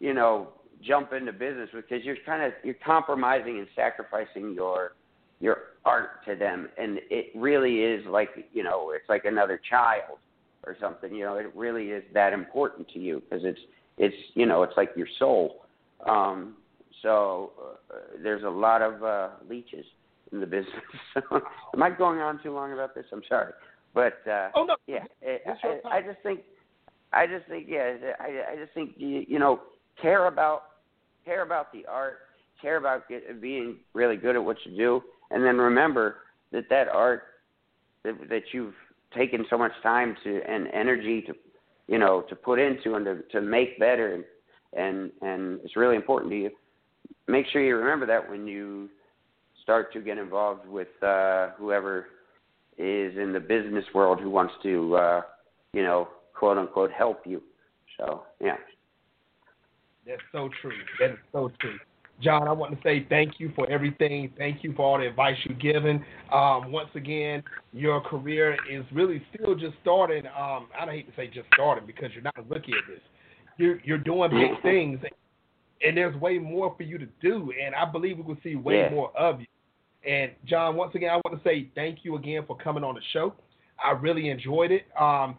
you 0.00 0.14
know 0.14 0.48
jump 0.82 1.12
into 1.12 1.32
business 1.32 1.68
because 1.72 2.04
you're 2.04 2.16
kind 2.24 2.42
of 2.42 2.52
you're 2.62 2.76
compromising 2.84 3.58
and 3.58 3.66
sacrificing 3.74 4.52
your 4.54 4.92
your 5.40 5.58
art 5.84 6.24
to 6.26 6.34
them. 6.34 6.68
And 6.78 6.98
it 7.10 7.26
really 7.34 7.80
is 7.80 8.04
like 8.06 8.30
you 8.52 8.62
know 8.62 8.92
it's 8.94 9.08
like 9.08 9.24
another 9.24 9.60
child 9.68 10.18
or 10.64 10.76
something 10.80 11.14
you 11.14 11.24
know 11.24 11.36
it 11.36 11.52
really 11.54 11.86
is 11.86 12.02
that 12.14 12.32
important 12.32 12.88
to 12.88 12.98
you 12.98 13.22
because 13.28 13.44
it's 13.44 13.60
it's 13.96 14.16
you 14.34 14.46
know 14.46 14.62
it's 14.62 14.76
like 14.76 14.90
your 14.96 15.08
soul. 15.18 15.64
Um 16.08 16.56
so 17.02 17.52
uh, 17.60 17.96
there's 18.22 18.42
a 18.42 18.48
lot 18.48 18.82
of 18.82 19.02
uh 19.02 19.28
leeches 19.48 19.84
in 20.32 20.40
the 20.40 20.46
business. 20.46 20.74
Am 21.74 21.82
i 21.82 21.90
going 21.90 22.20
on 22.20 22.42
too 22.42 22.52
long 22.52 22.72
about 22.72 22.94
this? 22.94 23.04
I'm 23.12 23.22
sorry. 23.28 23.52
But 23.94 24.20
uh 24.30 24.50
Oh 24.54 24.64
no. 24.64 24.76
yeah 24.86 25.04
it, 25.22 25.42
I, 25.46 25.96
I 25.98 26.02
just 26.02 26.20
think 26.22 26.40
i 27.12 27.26
just 27.26 27.46
think 27.48 27.66
yeah 27.68 27.94
i 28.20 28.52
i 28.52 28.56
just 28.56 28.72
think 28.74 28.92
you, 28.98 29.24
you 29.26 29.38
know 29.38 29.60
care 30.00 30.26
about 30.26 30.62
care 31.24 31.42
about 31.42 31.72
the 31.72 31.84
art 31.86 32.18
care 32.60 32.76
about 32.76 33.08
get, 33.08 33.40
being 33.40 33.76
really 33.94 34.16
good 34.16 34.36
at 34.36 34.44
what 34.44 34.56
you 34.64 34.76
do 34.76 35.02
and 35.30 35.44
then 35.44 35.56
remember 35.58 36.16
that 36.52 36.64
that 36.70 36.88
art 36.88 37.22
that, 38.04 38.28
that 38.28 38.42
you've 38.52 38.74
taken 39.16 39.44
so 39.48 39.58
much 39.58 39.72
time 39.82 40.16
to 40.24 40.40
and 40.48 40.68
energy 40.72 41.22
to 41.22 41.34
you 41.86 41.98
know 41.98 42.22
to 42.28 42.36
put 42.36 42.58
into 42.58 42.94
and 42.94 43.04
to, 43.04 43.22
to 43.32 43.40
make 43.40 43.78
better 43.78 44.14
and 44.14 44.24
and 44.74 45.10
and 45.22 45.60
it's 45.64 45.76
really 45.76 45.96
important 45.96 46.30
to 46.32 46.38
you. 46.38 46.50
Make 47.26 47.46
sure 47.52 47.62
you 47.62 47.76
remember 47.76 48.06
that 48.06 48.28
when 48.28 48.46
you 48.46 48.88
start 49.62 49.92
to 49.92 50.00
get 50.00 50.18
involved 50.18 50.66
with 50.66 50.88
uh 51.02 51.50
whoever 51.58 52.06
is 52.76 53.16
in 53.16 53.32
the 53.32 53.40
business 53.40 53.84
world 53.94 54.20
who 54.20 54.30
wants 54.30 54.54
to 54.62 54.96
uh 54.96 55.20
you 55.72 55.82
know 55.82 56.08
quote 56.34 56.58
unquote 56.58 56.90
help 56.92 57.22
you. 57.26 57.42
So 57.98 58.24
yeah 58.40 58.56
That's 60.08 60.22
so 60.32 60.48
true. 60.62 60.72
That 60.98 61.10
is 61.10 61.18
so 61.32 61.52
true. 61.60 61.78
John, 62.20 62.48
I 62.48 62.52
want 62.52 62.74
to 62.74 62.82
say 62.82 63.06
thank 63.08 63.38
you 63.38 63.52
for 63.54 63.70
everything. 63.70 64.32
Thank 64.36 64.64
you 64.64 64.72
for 64.72 64.82
all 64.84 64.98
the 64.98 65.06
advice 65.06 65.36
you've 65.44 65.60
given. 65.60 66.04
Um, 66.32 66.72
once 66.72 66.88
again, 66.96 67.44
your 67.72 68.00
career 68.00 68.56
is 68.68 68.84
really 68.92 69.22
still 69.32 69.54
just 69.54 69.74
starting. 69.82 70.26
Um, 70.26 70.66
I 70.76 70.84
don't 70.84 70.94
hate 70.94 71.08
to 71.08 71.14
say 71.14 71.28
just 71.28 71.46
starting 71.54 71.86
because 71.86 72.08
you're 72.14 72.24
not 72.24 72.36
a 72.36 72.42
rookie 72.42 72.72
at 72.72 72.90
this. 72.92 73.00
You're 73.58 73.80
you're 73.84 73.98
doing 73.98 74.30
big 74.30 74.60
things, 74.62 74.98
and 75.86 75.96
there's 75.96 76.16
way 76.16 76.38
more 76.38 76.74
for 76.76 76.82
you 76.82 76.98
to 76.98 77.06
do. 77.20 77.52
And 77.62 77.74
I 77.74 77.84
believe 77.84 78.16
we 78.16 78.24
will 78.24 78.38
see 78.42 78.56
way 78.56 78.78
Yeah. 78.78 78.90
more 78.90 79.16
of 79.16 79.40
you. 79.40 79.46
And 80.08 80.32
John, 80.44 80.74
once 80.74 80.94
again, 80.94 81.10
I 81.10 81.16
want 81.16 81.40
to 81.40 81.48
say 81.48 81.68
thank 81.74 82.04
you 82.04 82.16
again 82.16 82.44
for 82.46 82.56
coming 82.56 82.82
on 82.82 82.94
the 82.94 83.02
show. 83.12 83.34
I 83.82 83.92
really 83.92 84.30
enjoyed 84.30 84.72
it. 84.72 84.86
Um, 84.98 85.36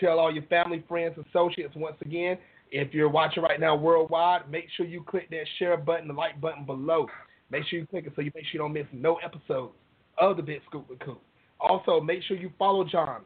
tell 0.00 0.18
all 0.18 0.32
your 0.32 0.44
family, 0.44 0.82
friends, 0.88 1.16
associates 1.18 1.74
once 1.76 1.96
again 2.00 2.38
If 2.70 2.92
you're 2.92 3.08
watching 3.08 3.42
right 3.42 3.60
now 3.60 3.76
worldwide, 3.76 4.50
make 4.50 4.66
sure 4.76 4.86
you 4.86 5.02
click 5.02 5.30
that 5.30 5.44
share 5.58 5.76
button, 5.76 6.08
the 6.08 6.14
like 6.14 6.40
button 6.40 6.64
below. 6.64 7.06
Make 7.50 7.64
sure 7.66 7.78
you 7.78 7.86
click 7.86 8.06
it 8.06 8.12
so 8.16 8.22
you 8.22 8.32
make 8.34 8.44
sure 8.44 8.52
you 8.54 8.58
don't 8.58 8.72
miss 8.72 8.86
no 8.92 9.16
episodes 9.16 9.72
of 10.18 10.36
the 10.36 10.42
Big 10.42 10.60
Scoop 10.66 10.88
with 10.88 10.98
Coop. 10.98 11.20
Also, 11.60 12.00
make 12.00 12.22
sure 12.22 12.36
you 12.36 12.50
follow 12.58 12.84
John 12.84 13.22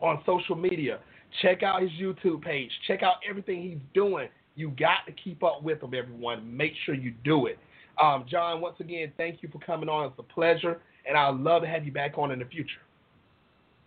on 0.00 0.22
social 0.26 0.54
media. 0.54 1.00
Check 1.42 1.62
out 1.62 1.82
his 1.82 1.90
YouTube 1.92 2.42
page. 2.42 2.70
Check 2.86 3.02
out 3.02 3.16
everything 3.28 3.62
he's 3.62 3.78
doing. 3.94 4.28
You 4.54 4.70
got 4.70 5.06
to 5.06 5.12
keep 5.12 5.42
up 5.42 5.62
with 5.62 5.82
him, 5.82 5.94
everyone. 5.94 6.56
Make 6.56 6.72
sure 6.84 6.94
you 6.94 7.14
do 7.24 7.46
it. 7.46 7.58
Um, 8.02 8.26
John, 8.28 8.60
once 8.60 8.76
again, 8.80 9.12
thank 9.16 9.42
you 9.42 9.48
for 9.48 9.58
coming 9.58 9.88
on. 9.88 10.06
It's 10.06 10.18
a 10.18 10.22
pleasure, 10.22 10.80
and 11.06 11.16
I'd 11.16 11.34
love 11.36 11.62
to 11.62 11.68
have 11.68 11.84
you 11.84 11.92
back 11.92 12.16
on 12.16 12.30
in 12.30 12.38
the 12.38 12.44
future. 12.44 12.80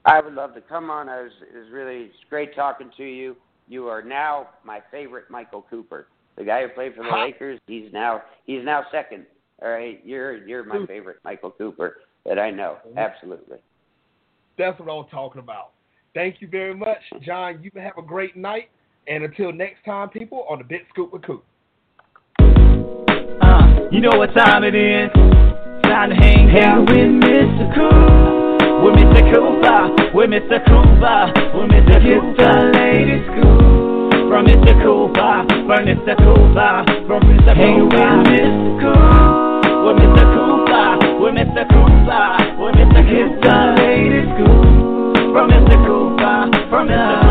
I 0.06 0.20
would 0.20 0.34
love 0.34 0.54
to 0.56 0.62
come 0.62 0.90
on. 0.90 1.08
I 1.08 1.22
was, 1.22 1.32
it 1.42 1.58
was 1.58 1.72
really 1.72 2.12
great 2.30 2.56
talking 2.56 2.90
to 2.98 3.04
you. 3.04 3.36
You 3.68 3.88
are 3.88 4.02
now 4.02 4.50
my 4.64 4.82
favorite 4.92 5.26
Michael 5.30 5.66
Cooper, 5.70 6.08
the 6.38 6.44
guy 6.44 6.64
who 6.64 6.70
played 6.70 6.96
for 6.96 7.04
the 7.04 7.10
Lakers. 7.10 7.60
He's 7.68 7.92
now 7.94 8.22
he's 8.46 8.64
now 8.64 8.84
second. 8.92 9.26
All 9.62 9.70
right, 9.70 10.02
you're 10.04 10.46
you're 10.46 10.64
my 10.64 10.86
favorite 10.88 11.18
Michael 11.24 11.52
Cooper 11.52 11.98
that 12.26 12.40
I 12.40 12.52
know. 12.52 12.78
Absolutely. 12.98 13.58
That's 14.58 14.80
what 14.80 14.92
I'm 14.92 15.10
talking 15.10 15.40
about. 15.40 15.72
Thank 16.14 16.42
you 16.42 16.48
very 16.48 16.76
much, 16.76 17.00
John. 17.22 17.62
You 17.64 17.72
have 17.82 17.98
a 17.98 18.02
great 18.02 18.36
night, 18.36 18.70
and 19.08 19.24
until 19.24 19.52
next 19.52 19.84
time, 19.86 20.10
people 20.10 20.46
on 20.50 20.60
the 20.60 20.64
Big 20.64 20.82
Scoop 20.90 21.14
with 21.14 21.24
Coop. 21.24 21.44
Uh, 22.40 23.88
you 23.92 24.02
know 24.02 24.18
what 24.18 24.34
time 24.36 24.64
it 24.64 24.76
is? 24.76 25.10
Time 25.84 26.10
to 26.10 26.16
hang 26.16 26.58
out 26.60 26.82
with 26.82 27.10
Mr. 27.22 27.76
Cool. 27.76 28.31
With 28.82 28.96
Mr. 28.96 29.22
Cooper, 29.30 29.80
with 30.16 30.30
Mr. 30.32 30.58
Cooper, 30.66 31.32
with 31.54 31.70
Mr. 31.70 32.02
Cooper. 32.02 32.34
The 32.34 32.72
latest 32.74 33.26
scoop 33.30 34.12
from 34.28 34.46
Mr. 34.48 34.74
Cooper, 34.82 35.46
from 35.68 35.86
Mr. 35.86 36.18
Cooper, 36.18 36.74
from 37.06 37.22
Mr. 37.30 37.54
Cooper. 37.54 38.10
With 38.22 38.26
Mr. 38.26 38.74
Cool, 38.82 39.86
with 39.86 39.98
Mr. 40.02 40.26
Cooper, 40.34 40.88
with 41.22 41.34
Mr. 41.38 41.64
Cooper, 41.70 42.26
with 42.58 42.76
Mr. 42.76 43.02
The 43.42 43.58
latest 43.78 44.30
scoop 44.34 45.32
from 45.32 45.46
Mr. 45.52 45.78
Cooper, 45.86 46.70
from 46.70 46.88
Mr. 46.88 47.31